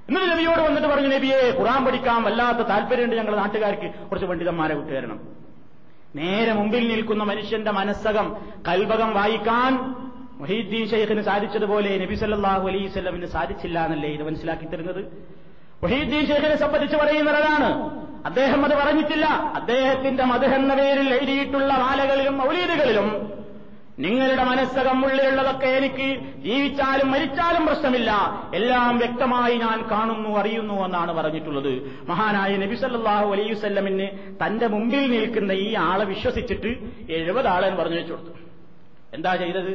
എന്നിട്ട് 0.10 0.32
നബിയോട് 0.32 0.60
വന്നിട്ട് 0.60 0.88
പറഞ്ഞു 0.88 1.08
നബിയെ 1.08 1.58
ഖുറാൻ 1.60 1.86
പഠിക്കാൻ 1.86 2.24
വല്ലാത്ത 2.24 2.58
താല്പര്യമുണ്ട് 2.58 3.16
ഞങ്ങൾ 3.16 3.36
നാട്ടുകാർക്ക്. 3.36 4.10
കുറച്ച് 4.10 4.28
പണ്ഡിതന്മാരെ 4.28 4.76
വിട്ടുതരണം. 4.76 5.20
നേരെ 6.16 6.54
മുമ്പിൽ 6.54 6.88
നിൽക്കുന്ന 6.88 7.24
മനുഷ്യന്റെ 7.24 7.72
മനസ്സകം 7.72 8.38
കൽബകം 8.68 9.14
വായിക്കാൻ 9.14 9.96
മൊഹീദ്ദീൻ 10.40 10.90
ഷെയ്ഖിന് 10.90 11.22
സാധിച്ചതുപോലെ 11.22 11.98
നബി 11.98 12.16
സല്ലാഹു 12.16 12.88
സ്വലമിന് 12.88 13.26
സാധിച്ചില്ല 13.26 13.86
എന്നല്ലേ 13.86 14.10
ഇത് 14.10 14.24
മനസ്സിലാക്കി 14.24 14.66
തരുന്നത്? 14.66 15.06
മൊഹീദ്ദീൻ 15.84 16.28
ഷെയ്ഖിനെ 16.28 16.56
സംബന്ധിച്ച് 16.56 16.98
പറയുന്നതാണ് 16.98 17.70
അദ്ദേഹം 18.26 18.66
അത് 18.66 18.74
പറഞ്ഞിട്ടില്ല. 18.74 19.26
അദ്ദേഹത്തിന്റെ 19.60 20.24
മധു 20.24 20.46
എന്ന 20.46 20.74
പേരിൽ 20.76 21.14
എഴുതിയിട്ടുള്ള 21.14 21.74
മാലകളിലും 21.74 22.38
മൗലീദുകളിലും 22.38 23.38
നിങ്ങളുടെ 24.00 24.44
മനസ്സകം 24.44 25.06
ഉള്ളിലുള്ളതൊക്കെ 25.06 25.68
എനിക്ക് 25.68 26.08
ജീവിച്ചാലും 26.38 27.12
മരിച്ചാലും 27.12 27.66
പ്രശ്നമില്ല. 27.66 28.12
എല്ലാം 28.54 28.98
വ്യക്തമായി 28.98 29.56
ഞാൻ 29.58 29.78
കാണുന്നു 29.92 30.38
അറിയുന്നു 30.40 30.86
എന്നാണ് 30.86 31.14
പറഞ്ഞിട്ടുള്ളത്. 31.14 31.72
മഹാനായ 32.10 32.58
നബി 32.58 32.76
സല്ലാഹു 32.76 33.32
അലൈഹി 33.34 33.54
വല്ലമിന് 33.54 34.08
തന്റെ 34.46 34.68
മുമ്പിൽ 34.68 35.12
നിൽക്കുന്ന 35.12 35.52
ഈ 35.52 35.74
ആളെ 35.74 36.06
വിശ്വസിച്ചിട്ട് 36.06 36.78
എഴുപത് 37.10 37.48
ആളെ 37.48 37.70
പറഞ്ഞു 37.70 37.96
വെച്ചു 37.96 38.14
കൊടുത്തു 38.14 38.34
എന്താ 39.14 39.36
ചെയ്തത്? 39.36 39.74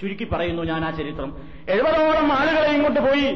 ചുരുക്കി 0.00 0.24
പറയുന്നു 0.24 0.62
ഞാൻ 0.62 0.84
ആ 0.84 0.90
ചരിത്രം. 0.90 1.36
എഴുപതോളം 1.68 2.32
ആളുകളെ 2.32 2.70
ഇങ്ങോട്ട് 2.72 3.00
പോയി. 3.00 3.28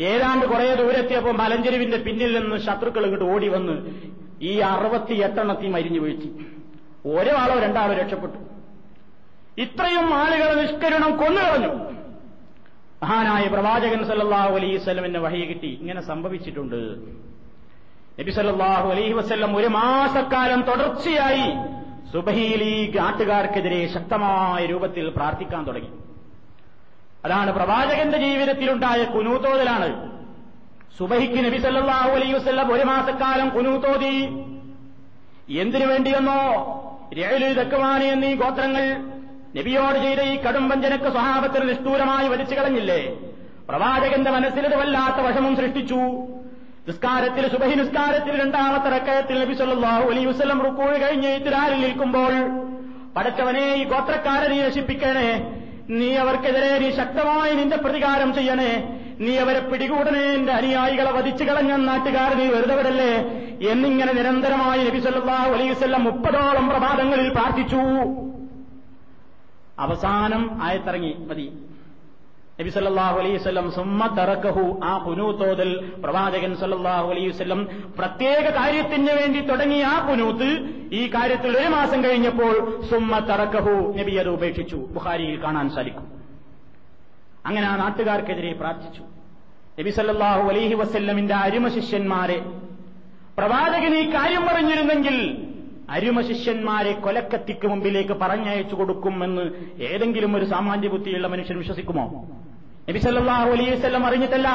ഏതാണ്ട് 0.00 0.46
കുറെ 0.46 0.74
ദൂരെത്തിയപ്പോൾ 0.74 1.30
മലഞ്ചെരുവിന്റെ 1.30 1.96
പിന്നിൽ 1.96 2.38
നിന്ന് 2.38 2.56
ശത്രുക്കൾ 2.56 3.04
ഇങ്ങോട്ട് 3.04 3.34
ഓടി 3.34 3.48
വന്ന് 3.48 4.00
ഈ 4.42 4.58
അറുപത്തി 4.58 5.14
എട്ടെണ്ണത്തി 5.14 5.66
മരിഞ്ഞു 5.66 6.00
വീഴ്ത്തി. 6.00 6.46
ഒരാളോ 7.08 7.60
രണ്ടാളോ 7.60 7.94
രക്ഷപ്പെട്ടു. 7.94 8.38
ഇത്രയും 9.60 10.14
ആളുകൾ 10.14 10.62
നിഷ്കരണം 10.62 11.16
കൊന്നുകളഞ്ഞു 11.16 11.68
മഹാനായ 13.02 13.48
പ്രവാചകൻ 13.48 14.04
സല്ലാഹു 14.04 14.54
അലൈഹി 14.54 14.76
സ്വലമിന്റെ 14.76 15.20
വഹി 15.20 15.44
കിട്ടി. 15.44 15.78
ഇങ്ങനെ 15.80 16.00
സംഭവിച്ചിട്ടുണ്ട്. 16.00 16.96
നബി 18.20 18.30
സല്ലാഹു 18.30 18.90
അലൈഹി 18.90 19.12
വസ്ല്ലം 19.12 19.56
ഒരു 19.56 19.66
മാസക്കാലം 19.66 20.62
തുടർച്ചയായി 20.62 21.48
സുബഹീലി 22.12 22.92
ഗാട്ടുകാർക്കെതിരെ 22.96 23.86
ശക്തമായ 23.86 24.66
രൂപത്തിൽ 24.66 25.08
പ്രാർത്ഥിക്കാൻ 25.10 25.66
തുടങ്ങി. 25.66 25.88
അതാണ് 27.26 27.50
പ്രവാചകന്റെ 27.52 28.18
ജീവിതത്തിലുണ്ടായ 28.18 29.04
കുനൂത്തോതിലാണ് 29.14 29.88
സുബഹിക്ക് 30.98 31.40
നബി 31.46 31.58
സല്ലാഹു 31.64 32.10
അലൈഹി 32.16 32.34
വസ്ല്ലം 32.34 32.68
ഒരു 32.74 32.84
മാസക്കാലം 32.90 33.48
കുനൂത്തോതി 33.56 34.16
എന്തിനു 35.62 35.86
വേണ്ടിയെന്നോ? 35.86 36.42
രേലു 37.18 37.48
ദക്കുവാനി 37.58 38.04
എന്നീ 38.04 38.30
ഗോത്രങ്ങൾ 38.34 38.84
നബിയോട് 39.56 39.98
ചെയ്ത 40.04 40.20
ഈ 40.32 40.36
കടും 40.36 40.64
വഞ്ചനക്ക് 40.68 41.04
സ്വഭാവത്തിന് 41.04 41.64
നിഷ്ഠൂരമായി 41.68 42.26
വലിച്ചു 42.28 42.54
കളഞ്ഞില്ലേ? 42.54 43.00
പ്രവാചകന്റെ 43.68 44.30
മനസ്സിലത് 44.30 44.76
വല്ലാത്ത 44.80 45.18
വശവും 45.26 45.52
സൃഷ്ടിച്ചു. 45.56 46.00
നിസ്കാരത്തിൽ 46.88 47.44
സുബഹി 47.52 47.74
നിസ്കാരത്തിൽ 47.74 48.34
രണ്ടാമത്തെ 48.42 48.88
റക്കയത്തിൽ 48.96 49.36
നബി 49.42 49.54
സല്ലാഹു 49.54 50.04
അലൈ 50.10 50.24
വസ്ലം 50.24 50.58
റുക്കൂഴ് 50.66 50.96
കഴിഞ്ഞ് 51.04 51.30
ഇത്തിരാലിൽ 51.38 51.80
നിൽക്കുമ്പോൾ 51.86 52.34
പടച്ചവനെ 53.16 53.66
ഈ 53.74 53.84
ഗോത്രക്കാരനെ 53.84 54.58
നശിപ്പിക്കണേ 54.66 55.30
നീ 55.90 56.14
അവർക്കെതിരെ 56.14 56.78
നീ 56.78 56.90
ശക്തമായി 56.90 57.54
നിന്റെ 57.54 57.76
പ്രതികാരം 57.76 58.34
ചെയ്യണേ. 58.34 59.00
നീ 59.20 59.36
അവരെ 59.36 59.60
പിടികൂടണേ. 59.60 60.20
എന്റെ 60.20 60.52
അനുയായികളെ 60.52 61.12
വധിച്ചു 61.12 61.44
കളഞ്ഞ 61.44 61.76
നാട്ടുകാർ 61.76 62.34
നീ 62.34 62.46
വെറുതെ 62.46 62.76
വിടല്ലേ 62.76 63.12
എന്നിങ്ങനെ 63.70 64.12
നിരന്തരമായി 64.12 64.84
നബി 64.84 65.00
സല്ലാഹു 65.00 66.02
മുപ്പതോളം 66.02 66.68
പ്രഭാതങ്ങളിൽ 66.68 67.28
പ്രാർത്ഥിച്ചു. 67.28 67.80
അവസാനം 69.78 70.62
ആയത്തിറങ്ങി. 70.62 71.16
മതി. 71.28 71.52
നബി 72.60 72.68
സല്ലാഹു 72.68 73.18
അലൈഹി 73.18 73.36
സ്വലം 73.36 73.72
തറക്കഹു. 74.16 74.80
ആ 74.84 74.98
പുനൂത്തോതിൽ 74.98 75.92
പ്രവാചകൻ 76.04 76.56
സല്ലാഹു 76.56 77.10
അലൈഹി 77.10 77.28
പ്രത്യേക 77.98 78.50
കാര്യത്തിന് 78.50 79.12
വേണ്ടി 79.12 79.40
തുടങ്ങിയ 79.40 79.84
ആ 79.84 80.08
പുനൂത്ത് 80.08 80.70
ഈ 80.92 81.06
കാര്യത്തിൽ 81.06 81.58
ഒരു 81.58 81.68
മാസം 81.68 82.04
കഴിഞ്ഞപ്പോൾ 82.04 82.82
സുമ്മ 82.90 83.18
തറക്കഹു. 83.18 83.94
നബി 83.98 84.14
അത് 84.14 84.28
ഉപേക്ഷിച്ചു. 84.28 84.76
ബുഹാരിയിൽ 84.76 85.42
കാണാൻ 85.42 85.70
സാധിക്കും. 85.70 86.06
അങ്ങനെ 87.46 87.66
ആ 87.66 87.76
നാട്ടുകാർക്കെതിരെ 87.76 88.52
പ്രാർത്ഥിച്ചു. 88.52 89.02
നബി 89.80 89.90
സല്ലാഹു 89.90 90.48
അലൈഹി 90.48 90.74
വസ്ല്ലമിന്റെ 90.74 91.34
അരിമ 91.34 91.68
ശിഷ്യന്മാരെ. 91.68 92.38
പ്രവാചകൻ 93.38 93.94
ഈ 93.94 94.14
കാര്യം 94.14 94.46
പറഞ്ഞിരുന്നെങ്കിൽ 94.46 95.46
അരുമ 95.90 96.20
ശിഷ്യന്മാരെ 96.20 96.92
കൊലക്കത്തിക്ക് 96.92 97.66
മുമ്പിലേക്ക് 97.66 98.12
പറഞ്ഞയച്ചു 98.12 98.74
കൊടുക്കുമെന്ന് 98.74 99.42
ഏതെങ്കിലും 99.82 100.36
ഒരു 100.36 100.44
സാമാന്യ 100.44 100.88
ബുദ്ധിയുള്ള 100.88 101.28
മനുഷ്യൻ 101.28 101.58
വിശ്വസിക്കുമോ? 101.58 102.26
നബി 102.88 102.98
സല്ലാഹു 102.98 103.50
അലൈവല്ലം 103.50 104.06
അറിഞ്ഞിട്ടല്ല. 104.06 104.48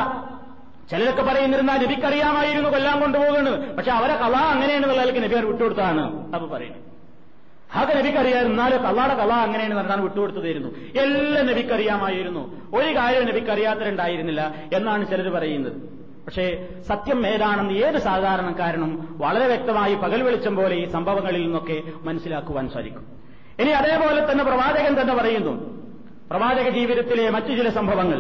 ചിലരൊക്കെ 0.92 1.22
പറയുന്നിരുന്നാൽ 1.22 1.86
നബിക്കറിയാമായിരുന്നു 1.86 2.70
കൊല്ലാൻ 2.70 3.00
കൊണ്ടുപോകുന്നത് 3.00 3.76
പക്ഷെ 3.76 3.92
അവരെ 3.92 4.14
കഥ 4.14 4.36
അങ്ങനെയാണെന്നുള്ള 4.54 5.02
നിലയ്ക്ക് 5.02 5.24
നബി 5.24 5.36
അവർ 5.36 5.46
വിട്ടുകൊടുത്താണ് 5.48 6.34
അപ്പൊ 6.36 6.48
പറയുന്നത് 6.48 6.82
അതൊക്കെ 7.76 7.94
നബിക്കറിയാം 8.00 8.46
എന്നാലും 8.46 8.84
കള്ളാടെ 8.84 9.14
കള 9.14 9.34
അങ്ങനെയാണ് 9.34 9.76
നടന്നാണ് 9.78 10.02
വിട്ടുകൊടുത്തതായിരുന്നു. 10.02 10.70
എല്ലാം 11.00 11.46
നബിക്കറിയാമായിരുന്നു. 11.48 12.58
ഒരു 12.76 12.96
കാര്യം 12.96 13.26
നബിക്കറിയാത്തരുണ്ടായിരുന്നില്ല 13.26 14.54
എന്നാണ് 14.74 15.10
ചിലർ 15.10 15.30
പറയുന്നത്. 15.30 15.74
പക്ഷേ 16.26 16.68
സത്യം 16.88 17.28
ഏതാണെന്ന് 17.28 17.74
ഏത് 17.74 17.98
സാധാരണക്കാരനും 17.98 19.18
വളരെ 19.22 19.48
വ്യക്തമായി 19.48 19.96
പകൽ 19.96 20.24
വെളിച്ചം 20.24 20.56
പോലെ 20.56 20.76
ഈ 20.76 20.92
സംഭവങ്ങളിൽ 20.92 21.42
നിന്നൊക്കെ 21.42 21.84
മനസ്സിലാക്കുവാൻ 22.02 22.70
സാധിക്കും. 22.70 23.06
ഇനി 23.60 23.70
അതേപോലെ 23.70 24.32
തന്നെ 24.32 24.44
പ്രവാചകൻ 24.44 25.02
തന്നെ 25.02 25.14
പറയുന്നു. 25.14 25.81
പ്രവാചക 26.32 26.70
ജീവിതത്തിലെ 26.70 27.30
മറ്റു 27.30 27.48
ചില 27.48 27.70
സംഭവങ്ങൾ. 27.70 28.20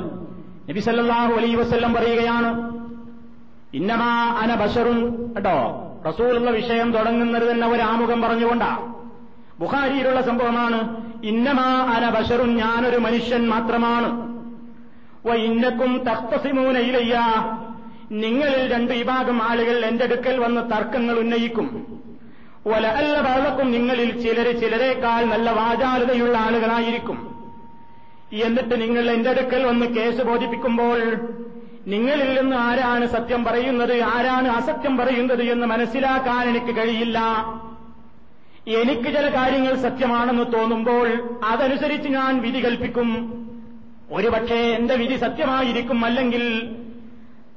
നബി 0.69 0.79
സല്ലല്ലാഹു 0.79 1.33
അലൈഹി 1.33 1.55
വസല്ലം 1.55 1.93
പറയുകയാണ് 1.93 2.79
ഇന്നമാ 3.73 4.39
അന 4.39 4.55
ബഷറും 4.55 5.31
കേട്ടോ 5.35 5.87
റസൂലുള്ള 6.07 6.51
വിഷയം 6.51 6.91
തുടങ്ങുന്നത് 6.91 7.51
തന്നെ 7.51 7.67
ഒരു 7.67 7.81
ആമുഖം 7.81 8.21
പറഞ്ഞുകൊണ്ടാ. 8.21 8.93
ബുഹാരിയിലുള്ള 9.59 10.21
സംഭവമാണ് 10.21 11.05
ഇന്നമാ 11.23 11.93
അന 11.95 12.09
ബഷറും 12.09 12.55
ഞാനൊരു 12.55 12.97
മനുഷ്യൻ 12.97 13.49
മാത്രമാണ്. 13.49 14.31
ഇന്നക്കും 15.33 15.97
തഖ്തസിമൂന 15.97 16.77
ഇലയ്യ. 16.77 17.19
നിങ്ങളിൽ 18.11 18.73
രണ്ട് 18.73 18.93
വിഭാഗം 18.93 19.43
ആളുകൾ 19.43 19.85
എന്റെ 19.85 20.03
അടുക്കൽ 20.03 20.39
വന്ന് 20.39 20.61
തർക്കങ്ങൾ 20.71 21.19
ഉന്നയിക്കും. 21.19 21.99
ഒല 22.65 22.87
അല്ല 22.87 23.21
ബാലക്കും 23.21 23.71
നിങ്ങളിൽ 23.71 24.21
ചിലര് 24.21 24.61
ചിലരേക്കാൾ 24.61 25.25
നല്ല 25.25 25.51
വാചാലതയുള്ള 25.51 26.37
ആളുകളായിരിക്കും. 26.37 27.30
എന്നിട്ട് 28.33 28.81
നിങ്ങൾ 28.81 29.11
എന്റെ 29.11 29.29
അടുക്കൽ 29.29 29.65
വന്ന് 29.65 29.85
കേസ് 29.85 30.21
ബോധിപ്പിക്കുമ്പോൾ 30.21 30.99
നിങ്ങളിൽ 31.87 32.41
നിന്ന് 32.41 32.55
ആരാണ് 32.55 33.05
സത്യം 33.07 33.43
പറയുന്നത് 33.43 34.01
ആരാണ് 34.01 34.47
അസത്യം 34.47 34.97
പറയുന്നത് 34.97 35.43
എന്ന് 35.43 35.67
മനസ്സിലാക്കാൻ 35.67 36.49
എനിക്ക് 36.49 36.77
കഴിയില്ല. 36.77 37.19
എനിക്ക് 38.67 39.03
ചില 39.03 39.35
കാര്യങ്ങൾ 39.35 39.75
സത്യമാണെന്ന് 39.75 40.53
തോന്നുമ്പോൾ 40.53 41.07
അതനുസരിച്ച് 41.45 42.09
ഞാൻ 42.09 42.41
വിധി 42.41 42.65
കൽപ്പിക്കും. 42.65 43.41
ഒരുപക്ഷെ 44.11 44.55
എന്റെ 44.55 44.95
വിധി 44.95 45.15
സത്യമായിരിക്കും 45.15 46.05
അല്ലെങ്കിൽ 46.05 46.43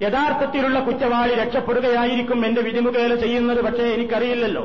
യഥാർത്ഥത്തിലുള്ള 0.03 0.81
കുറ്റവാളി 0.81 1.35
രക്ഷപ്പെടുകയായിരിക്കും 1.35 2.47
എന്റെ 2.47 2.63
വിധിമുഖേന 2.63 3.15
ചെയ്യുന്നത് 3.15 3.65
പക്ഷേ 3.65 3.83
എനിക്കറിയില്ലല്ലോ. 3.83 4.65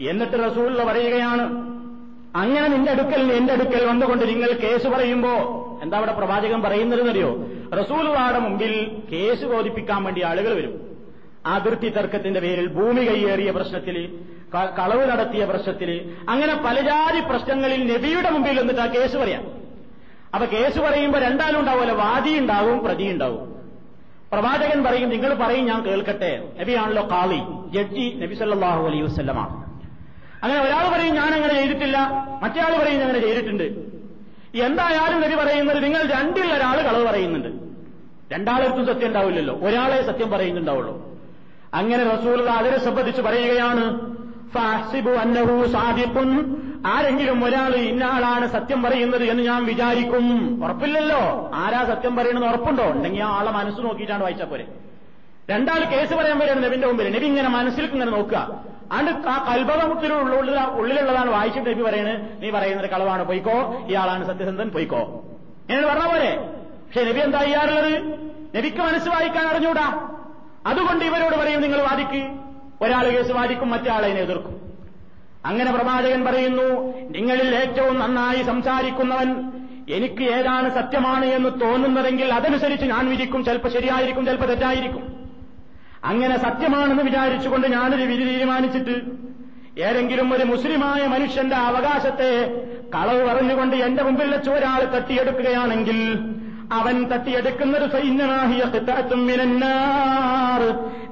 എന്നിട്ട് 0.00 0.50
റസൂള്ള 0.50 0.84
പറയുകയാണ് 0.84 1.75
അങ്ങനെ 2.36 2.68
നിന്റെ 2.68 2.92
അടുക്കൽ 2.92 3.32
എന്റെ 3.32 3.52
അടുക്കൽ 3.52 3.84
വന്നുകൊണ്ട് 3.84 4.28
നിങ്ങൾ 4.28 4.52
കേസ് 4.52 4.86
പറയുമ്പോ 4.86 5.32
എന്താ 5.82 5.96
അവിടെ 5.96 6.12
പ്രവാചകൻ 6.12 6.62
പറയുന്നതെന്നറിയോ? 6.62 7.30
റസൂലുവാടെ 7.74 8.38
മുമ്പിൽ 8.38 8.72
കേസ് 9.12 9.44
ബോധിപ്പിക്കാൻ 9.44 10.04
വേണ്ടി 10.04 10.22
ആളുകൾ 10.22 10.54
വരും. 10.54 10.74
അതിർത്തി 11.46 11.88
തർക്കത്തിന്റെ 11.88 12.40
പേരിൽ 12.40 12.66
ഭൂമി 12.66 13.00
കൈയേറിയ 13.00 13.50
പ്രശ്നത്തിൽ 13.50 14.18
കളവ് 14.78 15.10
നടത്തിയ 15.10 15.44
പ്രശ്നത്തിൽ 15.44 16.14
അങ്ങനെ 16.28 16.54
പലജാതി 16.54 17.20
പ്രശ്നങ്ങളിൽ 17.20 17.94
നബിയുടെ 17.94 18.30
മുമ്പിൽ 18.30 18.60
എന്നിട്ട് 18.60 18.80
ആ 18.80 18.86
കേസ് 18.86 19.16
പറയാം. 19.16 19.44
അപ്പൊ 20.34 20.46
കേസ് 20.46 20.78
പറയുമ്പോൾ 20.78 21.18
രണ്ടാലും 21.18 21.60
ഉണ്ടാവുമല്ലോ 21.60 21.94
വാദി 21.94 22.38
ഉണ്ടാവും 22.38 22.84
പ്രതി 22.84 23.04
ഉണ്ടാവും. 23.04 23.56
പ്രവാചകൻ 24.32 24.84
പറയും 24.84 25.10
നിങ്ങൾ 25.10 25.34
പറയും 25.34 25.66
ഞാൻ 25.66 25.84
കേൾക്കട്ടെ. 25.86 26.48
നബിയാണല്ലോ 26.60 27.08
കാളി 27.10 27.40
ജഡ്ജി 27.72 28.18
നബി 28.22 28.34
സല്ലാഹു 28.34 28.86
അലൈഹി 28.86 29.02
വസ്ലമാണ് 29.02 29.65
അങ്ങനെ 30.42 30.60
ഒരാൾ 30.60 30.96
പറയും 30.96 31.14
ഞാൻ 31.14 31.34
അങ്ങനെ 31.34 31.54
ചെയ്തിട്ടില്ല. 31.54 31.98
മറ്റേ 32.42 32.60
ആൾ 32.60 32.78
പറയും 32.78 33.00
അങ്ങനെ 33.00 33.20
ചെയ്തിട്ടുണ്ട്. 33.20 33.96
എന്തായാലും 34.58 35.20
നബി 35.20 35.34
പറയുന്നത് 35.34 35.84
നിങ്ങൾ 35.84 36.02
രണ്ടിൽ 36.02 36.52
ഒരാൾ 36.52 36.80
കളവ് 36.80 37.06
പറയുന്നുണ്ട്. 37.06 37.48
രണ്ടാളെടുത്തും 38.34 38.86
സത്യം 38.86 39.06
ഉണ്ടാവില്ലല്ലോ. 39.06 39.54
ഒരാളെ 39.54 40.06
സത്യം 40.06 40.30
പറയുന്നുണ്ടാവുള്ളൂ. 40.30 41.16
അങ്ങനെ 41.74 42.04
റസൂൽ 42.04 42.50
അതിനെ 42.50 42.78
സംബന്ധിച്ച് 42.84 43.22
പറയുകയാണ് 43.22 44.16
സാദിഖുൻ. 45.72 46.56
ആരെങ്കിലും 46.86 47.44
ഒരാൾ 47.44 47.74
ഇന്നാളാണ് 47.74 48.46
സത്യം 48.46 48.82
പറയുന്നത് 48.82 49.24
എന്ന് 49.24 49.42
ഞാൻ 49.42 49.64
വിചാരിക്കും. 49.64 50.24
ഉറപ്പില്ലല്ലോ. 50.64 51.50
ആരാ 51.54 51.84
സത്യം 51.84 52.16
പറയണമെന്ന് 52.16 52.48
ഉറപ്പുണ്ടോ? 52.48 52.84
ഉണ്ടെങ്കിൽ 52.84 53.22
ആ 53.22 53.38
ആളെ 53.38 53.50
മനസ്സ് 53.50 53.80
നോക്കിയിട്ടാണ് 53.80 54.22
വായിച്ചാൽ 54.22 54.46
പോരെ. 54.46 54.66
രണ്ടാൾ 55.50 55.84
കേസ് 55.84 56.14
പറയാൻ 56.14 56.38
പോലെയാണ് 56.38 56.64
നബിന്റെ 56.64 56.86
മുമ്പിൽ. 56.86 57.16
നബി 57.16 57.26
ഇങ്ങനെ 57.26 57.48
മനസ്സിലേക്ക് 57.48 57.94
ഇങ്ങനെ 57.94 58.10
നോക്കുക. 58.10 58.64
ആണ്ട് 58.92 59.28
ആ 59.28 59.54
കൽബകമുത്തിലുള്ള 59.54 60.64
ഉള്ളിലുള്ളതാണ് 60.64 61.30
വായിച്ചിട്ട് 61.30 61.70
നബി 61.70 61.82
പറയുന്നത് 61.82 62.42
നീ 62.42 62.50
പറയുന്നത് 62.50 62.90
കളവാണ്. 62.90 63.24
പൊയ്ക്കോ. 63.24 63.86
ഇയാളാണ് 63.88 64.26
സത്യസന്ധൻ. 64.26 64.68
പൊയ്ക്കോ. 64.68 65.24
എന്ന് 65.70 65.88
പറഞ്ഞ 65.88 66.06
പോലെ 66.06 66.36
പക്ഷെ 66.86 67.04
നബി 67.04 67.20
എന്താ 67.20 67.42
ചെയ്യാറുള്ളത്? 67.42 68.14
നബിക്ക് 68.56 68.76
മനസ്സ് 68.76 69.08
വായിക്കാൻ 69.08 69.46
അറിഞ്ഞൂടാ. 69.46 70.08
അതുകൊണ്ട് 70.66 71.04
ഇവരോട് 71.04 71.36
പറയും 71.36 71.60
നിങ്ങൾ 71.62 71.82
വാദിക്ക്. 71.82 72.26
ഒരാൾ 72.84 73.10
കേസ് 73.10 73.32
വാദിക്കും 73.32 73.70
മറ്റാളതിനെ 73.70 74.20
എതിർക്കും. 74.20 74.60
അങ്ങനെ 75.46 75.72
പ്രവാചകൻ 75.72 76.24
പറയുന്നു 76.24 76.92
നിങ്ങളിൽ 77.08 77.54
ഏറ്റവും 77.54 77.98
നന്നായി 77.98 78.42
സംസാരിക്കുന്നവൻ 78.42 79.52
എനിക്ക് 79.90 80.22
ഏതാണ് 80.22 80.74
സത്യമാണ് 80.74 81.24
എന്ന് 81.24 81.60
തോന്നുന്നതെങ്കിൽ 81.60 82.34
അതനുസരിച്ച് 82.34 82.86
ഞാൻ 82.86 83.10
വിധിക്കും. 83.10 83.44
ചിലപ്പോൾ 83.44 83.68
ശരിയായിരിക്കും 83.68 84.26
ചിലപ്പോൾ 84.26 84.46
തെറ്റായിരിക്കും. 84.46 85.25
അങ്ങനെ 86.06 86.38
സത്യമാണെന്ന് 86.38 87.02
വിചാരിച്ചുകൊണ്ട് 87.02 87.68
ഞാനൊരു 87.68 88.02
വിധി 88.02 88.24
തീരുമാനിച്ചിട്ട് 88.24 89.26
ഏതെങ്കിലും 89.80 90.34
ഒരു 90.34 90.44
മുസ്ലിമായ 90.44 91.06
മനുഷ്യന്റെ 91.06 91.56
അവകാശത്തെ 91.56 92.62
കളവ് 92.94 93.28
പറഞ്ഞുകൊണ്ട് 93.28 93.76
എന്റെ 93.76 94.02
മുമ്പിൽ 94.02 94.30
വെച്ച് 94.30 94.50
ഒരാൾ 94.50 94.84
തട്ടിയെടുക്കുകയാണെങ്കിൽ 94.84 96.18
അവൻ 96.72 97.04
തട്ടിയെടുക്കുന്നത് 97.04 98.06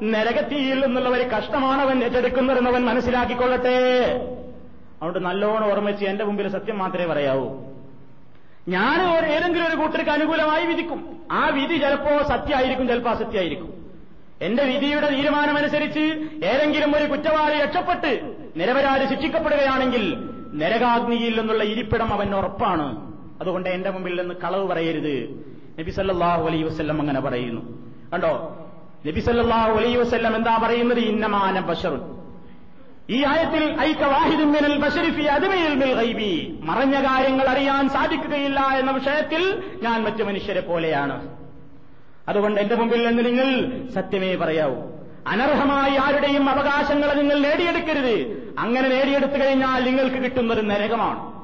നരകത്തിയിൽ 0.02 0.86
നിന്നുള്ള 0.86 1.08
ഒരു 1.08 1.22
കഷ്ടമാണ് 1.22 1.82
അവൻ 1.82 2.04
ഏറ്റെടുക്കുന്നതെന്ന് 2.04 2.70
അവൻ 2.70 2.84
മനസ്സിലാക്കിക്കൊള്ളട്ടെ. 2.84 4.08
അതുകൊണ്ട് 4.96 5.18
നല്ലോണം 5.18 5.72
ഓർമ്മിച്ച് 5.72 6.04
എന്റെ 6.04 6.24
മുമ്പിൽ 6.24 6.48
സത്യം 6.48 6.78
മാത്രമേ 6.78 7.06
പറയാവൂ. 7.06 7.60
ഞാൻ 8.68 9.26
ഏതെങ്കിലും 9.26 9.68
ഒരു 9.68 9.76
കൂട്ടർക്ക് 9.76 10.10
അനുകൂലമായി 10.10 10.66
വിധിക്കും. 10.66 11.16
ആ 11.32 11.48
വിധി 11.48 11.76
ചിലപ്പോ 11.76 12.22
സത്യമായിരിക്കും 12.28 12.88
ചിലപ്പോ 12.88 13.10
അസത്യമായിരിക്കും. 13.10 13.83
എന്റെ 14.44 14.64
വിധിയുടെ 14.64 15.10
തീരുമാനമനുസരിച്ച് 15.10 16.28
ഏതെങ്കിലും 16.44 16.96
ഒരു 16.96 17.04
കുറ്റവാളി 17.04 17.54
രക്ഷപ്പെട്ട് 17.54 18.34
നിരപരാധി 18.56 19.14
ശിക്ഷിക്കപ്പെടുകയാണെങ്കിൽ 19.14 20.16
നരകാഗ്നിയിൽ 20.54 21.40
നിന്നുള്ള 21.40 21.64
ഇരിപ്പിടം 21.64 22.12
അവൻ 22.12 22.34
ഉറപ്പാണ്. 22.34 23.14
അതുകൊണ്ട് 23.40 23.68
എന്റെ 23.68 23.90
മുമ്പിൽ 23.90 24.20
നിന്ന് 24.20 24.34
കളവ് 24.34 24.68
പറയരുത്. 24.68 25.44
നബി 25.80 25.90
സല്ലാഹു 25.90 26.46
അലൈ 26.46 26.62
വസ്ല്ലം 26.62 27.00
അങ്ങനെ 27.00 27.20
പറയുന്നു. 27.20 27.62
കണ്ടോ? 28.12 28.58
നബി 29.06 29.20
സല്ലാഹു 29.20 29.72
അലൈ 29.72 29.96
വസ്ല്ലം 29.96 30.36
എന്താ 30.36 30.60
പറയുന്നത്? 30.62 30.98
ഇന്നമാന 30.98 31.60
ബഷറുൻ 31.60 32.00
ഈ 33.10 33.24
ആയത്തിൽ 33.24 33.74
മറഞ്ഞ 36.60 37.08
കാര്യങ്ങൾ 37.08 37.48
അറിയാൻ 37.48 37.88
സാധിക്കുകയില്ല 37.88 38.60
എന്ന 38.60 38.90
വിഷയത്തിൽ 38.90 39.62
ഞാൻ 39.82 40.04
മറ്റു 40.04 40.22
മനുഷ്യരെ 40.22 40.60
പോലെയാണ്. 40.60 41.43
അതുകൊണ്ട് 42.28 42.60
എന്റെ 42.60 42.74
മുമ്പിൽ 42.74 43.08
നിന്ന് 43.08 43.24
നിങ്ങൾ 43.26 43.78
സത്യമേ 43.88 44.36
പറയാവൂ. 44.36 44.74
അനർഹമായി 45.26 45.96
ആരുടെയും 45.96 46.48
അവകാശങ്ങളെ 46.48 47.14
നിങ്ങൾ 47.14 47.38
നേടിയെടുക്കരുത്. 47.38 48.44
അങ്ങനെ 48.58 48.88
നേടിയെടുത്തു 48.88 49.44
കഴിഞ്ഞാൽ 49.44 49.84
നിങ്ങൾക്ക് 49.84 50.16
കിട്ടുന്നത് 50.16 50.70
നരകമാണ്. 50.70 51.34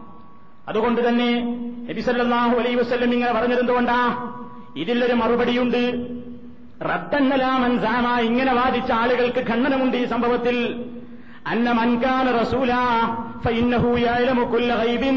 അതുകൊണ്ട് 0.68 1.09
തന്നെ 1.09 1.57
നബിസല്ലാഹു 1.91 2.59
അലൈ 2.59 2.74
വസ്ല്ലം 2.74 3.12
ഇങ്ങനെ 3.12 3.33
പറഞ്ഞിരുന്നുകൊണ്ടാ 3.33 4.31
ഇതിലൊരു 4.76 5.12
മറുപടിയുണ്ട്. 5.12 6.07
റദ്ദന്നലാമൻസാമ 6.85 8.20
ഇങ്ങനെ 8.20 8.55
വാദിച്ച 8.55 8.93
ആളുകൾക്ക് 8.93 9.51
ഖണ്ഡനമുണ്ട് 9.51 9.97
ഈ 9.97 10.05
സംഭവത്തിൽ. 10.05 10.85
അന്ന 11.47 11.70
മൻകാന 11.70 12.31
റസൂല 12.31 12.72
ഗൈബിൻ 14.85 15.16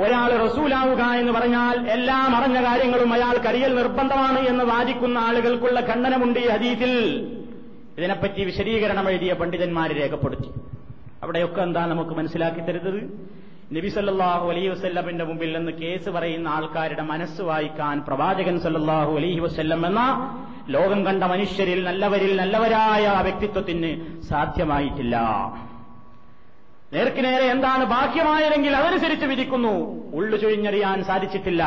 ഒരാൾ 0.00 0.30
റസൂലാവുക 0.36 1.02
എന്ന് 1.02 1.32
പറഞ്ഞാൽ 1.32 1.90
എല്ലാം 1.90 2.36
അറിഞ്ഞ 2.36 2.64
കാര്യങ്ങളും 2.64 3.12
അയാൾ 3.12 3.26
അയാൾക്കറിയൽ 3.26 3.74
നിർബന്ധമാണ് 3.74 4.38
എന്ന് 4.38 4.64
വാദിക്കുന്ന 4.64 5.18
ആളുകൾക്കുള്ള 5.18 5.80
ഖണ്ഡനമുണ്ട് 5.80 6.38
ഈ 6.38 6.48
ഹദീസിൽ. 6.48 6.94
ഇതിനെപ്പറ്റി 7.98 8.44
വിശദീകരണം 8.44 9.10
എഴുതിയ 9.10 9.32
പണ്ഡിതന്മാരെ 9.32 9.94
രേഖപ്പെടുത്തി. 10.00 10.48
അവിടെയൊക്കെ 11.22 11.62
എന്താ 11.62 11.86
നമുക്ക് 11.86 12.10
മനസ്സിലാക്കി 12.10 12.60
തരുന്നത്? 12.60 13.00
നബി 13.76 13.88
സല്ലാഹു 13.88 14.50
അലൈഹി 14.50 14.68
വസ്ല്ലമിന്റെ 14.68 15.24
മുമ്പിൽ 15.24 15.56
നിന്ന് 15.56 15.72
കേസ് 15.72 16.08
പറയുന്ന 16.08 16.48
ആൾക്കാരുടെ 16.48 17.02
മനസ്സ് 17.02 17.42
വായിക്കാൻ 17.42 18.00
പ്രവാചകൻ 18.00 18.60
സല്ലാഹു 18.60 19.16
അലൈഹി 19.16 19.40
വസ്ല്ലം 19.40 19.86
എന്ന 19.86 20.00
ലോകം 20.68 21.04
കണ്ട 21.04 21.24
മനുഷ്യരിൽ 21.24 21.84
നല്ലവരിൽ 21.84 22.36
നല്ലവരായ 22.36 23.22
വ്യക്തിത്വത്തിന് 23.22 24.22
സാധ്യമായിട്ടില്ല. 24.22 25.16
നേർക്കുനേരെ 26.92 27.44
എന്താണ് 27.44 27.84
ബാഹ്യമായതെങ്കിൽ 27.84 28.76
അതനുസരിച്ച് 28.76 29.26
വിധിക്കുന്നു. 29.26 30.02
ഉള്ളു 30.14 30.36
ചുഴിഞ്ഞറിയാൻ 30.36 31.04
സാധിച്ചിട്ടില്ല. 31.04 31.64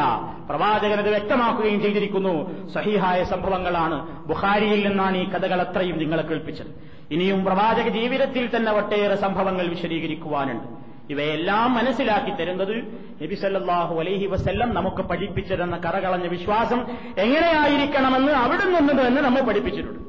പ്രവാചകൻ 0.50 1.00
അത് 1.00 1.10
വ്യക്തമാക്കുകയും 1.10 1.82
ചെയ്തിരിക്കുന്നു. 1.82 2.68
സഹിഹായ 2.74 3.24
സംഭവങ്ങളാണ്. 3.24 4.28
ബുഹാരിയിൽ 4.28 4.88
നിന്നാണ് 4.88 5.18
ഈ 5.18 5.30
കഥകൾ 5.30 5.62
അത്രയും 5.62 5.98
നിങ്ങളെ 5.98 6.24
കേൾപ്പിച്ചത്. 6.24 6.68
ഇനിയും 7.12 7.46
പ്രവാചക 7.46 7.88
ജീവിതത്തിൽ 7.88 8.56
തന്നെ 8.56 8.72
ഒട്ടേറെ 8.72 9.16
സംഭവങ്ങൾ 9.16 9.68
വിശദീകരിക്കുവാനുണ്ട്. 9.68 10.64
ഇവയെല്ലാം 11.10 11.74
മനസ്സിലാക്കി 11.74 12.32
തരുന്നത് 12.32 12.78
നബി 13.24 13.36
സല്ലല്ലാഹു 13.36 14.00
അലൈഹി 14.00 14.26
വസ്ല്ലം 14.26 14.74
നമുക്ക് 14.74 15.02
പഠിപ്പിച്ചതെന്ന 15.10 15.78
കറകളഞ്ഞ 15.78 16.28
വിശ്വാസം 16.28 16.86
എങ്ങനെയായിരിക്കണമെന്ന് 17.18 18.32
അവിടെ 18.32 18.66
നിന്നത് 18.66 19.08
തന്നെ 19.08 19.22
നമ്മൾ 19.22 19.42
പഠിപ്പിച്ചിട്ടുണ്ട്. 19.42 20.00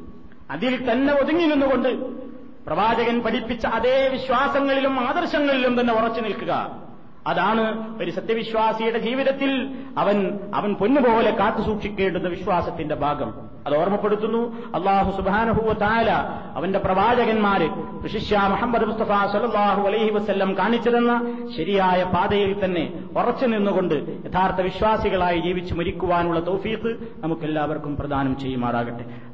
അതിൽ 0.50 0.92
തന്നെ 0.92 1.14
ഒതുങ്ങി 1.14 1.46
നിന്നുകൊണ്ട് 1.46 1.88
പ്രവാചകൻ 2.70 3.22
പഠിപ്പിച്ച 3.22 3.66
അതേ 3.66 4.08
വിശ്വാസങ്ങളിലും 4.08 5.00
ആദർശങ്ങളിലും 5.00 5.80
തന്നെ 5.80 5.94
ഉറച്ചു 5.94 6.20
നിൽക്കുക. 6.20 6.80
അതാണ് 7.26 7.96
ഒരു 8.02 8.10
സത്യവിശ്വാസിയുടെ 8.10 8.98
ജീവിതത്തിൽ 8.98 9.74
അവൻ 9.98 10.38
അവൻ 10.54 10.74
പൊന്നുപോലെ 10.74 11.30
കാത്തു 11.30 11.62
സൂക്ഷിക്കേണ്ടുന്ന 11.62 12.28
വിശ്വാസത്തിന്റെ 12.28 12.94
ഭാഗം. 12.94 13.34
അത് 13.66 13.76
ഓർമ്മപ്പെടുത്തുന്നു. 13.76 14.72
അള്ളാഹു 14.74 15.16
സുബാനഹുവ 15.16 15.72
താല 15.72 16.10
അവന്റെ 16.56 16.78
പ്രവാചകന്മാര് 16.78 17.68
വിശിഷ്യ 18.02 18.38
മുഹമ്മദ് 18.38 18.84
മുസ്തഫ 18.84 19.06
സലാഹു 19.06 19.82
അലൈഹി 19.82 20.10
വസ്ല്ലം 20.10 20.58
കാണിച്ചതെന്ന 20.58 21.36
ശരിയായ 21.56 22.04
പാതയിൽ 22.04 22.64
തന്നെ 22.64 23.04
ഉറച്ചു 23.18 23.46
നിന്നുകൊണ്ട് 23.46 24.26
യഥാർത്ഥ 24.26 24.60
വിശ്വാസികളായി 24.60 25.40
ജീവിച്ചു 25.40 25.74
മരിക്കുവാനുള്ള 25.74 26.46
തൗഫീഖ് 26.46 26.96
നമുക്കെല്ലാവർക്കും 27.20 27.96
പ്രദാനം 27.96 28.38
ചെയ്യുമാറാകട്ടെ. 28.38 29.29